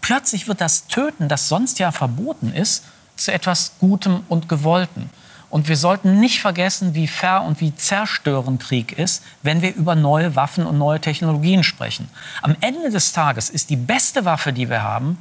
Plötzlich 0.00 0.46
wird 0.46 0.60
das 0.60 0.86
Töten, 0.86 1.28
das 1.28 1.48
sonst 1.48 1.80
ja 1.80 1.90
verboten 1.90 2.52
ist, 2.52 2.84
zu 3.16 3.32
etwas 3.32 3.72
Gutem 3.80 4.20
und 4.28 4.48
Gewollten. 4.48 5.10
Und 5.50 5.68
wir 5.68 5.76
sollten 5.76 6.20
nicht 6.20 6.40
vergessen, 6.40 6.94
wie 6.94 7.06
ver- 7.06 7.42
und 7.42 7.60
wie 7.60 7.74
zerstörend 7.74 8.62
Krieg 8.62 8.92
ist, 8.92 9.22
wenn 9.42 9.62
wir 9.62 9.74
über 9.74 9.94
neue 9.94 10.36
Waffen 10.36 10.66
und 10.66 10.76
neue 10.76 11.00
Technologien 11.00 11.64
sprechen. 11.64 12.08
Am 12.42 12.54
Ende 12.60 12.90
des 12.90 13.12
Tages 13.12 13.48
ist 13.48 13.70
die 13.70 13.76
beste 13.76 14.24
Waffe, 14.26 14.52
die 14.52 14.68
wir 14.68 14.82
haben, 14.82 15.18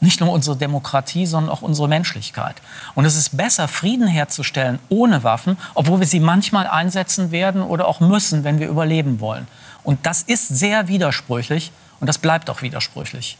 nicht 0.00 0.20
nur 0.20 0.30
unsere 0.30 0.56
Demokratie, 0.56 1.24
sondern 1.24 1.50
auch 1.50 1.62
unsere 1.62 1.88
Menschlichkeit. 1.88 2.56
Und 2.94 3.06
es 3.06 3.16
ist 3.16 3.36
besser, 3.36 3.68
Frieden 3.68 4.06
herzustellen 4.06 4.78
ohne 4.90 5.24
Waffen, 5.24 5.56
obwohl 5.74 6.00
wir 6.00 6.06
sie 6.06 6.20
manchmal 6.20 6.66
einsetzen 6.66 7.30
werden 7.30 7.62
oder 7.62 7.88
auch 7.88 8.00
müssen, 8.00 8.44
wenn 8.44 8.60
wir 8.60 8.68
überleben 8.68 9.18
wollen. 9.20 9.48
Und 9.82 10.04
das 10.04 10.22
ist 10.22 10.48
sehr 10.48 10.88
widersprüchlich 10.88 11.72
und 12.00 12.06
das 12.06 12.18
bleibt 12.18 12.50
auch 12.50 12.60
widersprüchlich. 12.60 13.38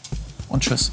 Und 0.48 0.62
tschüss. 0.62 0.90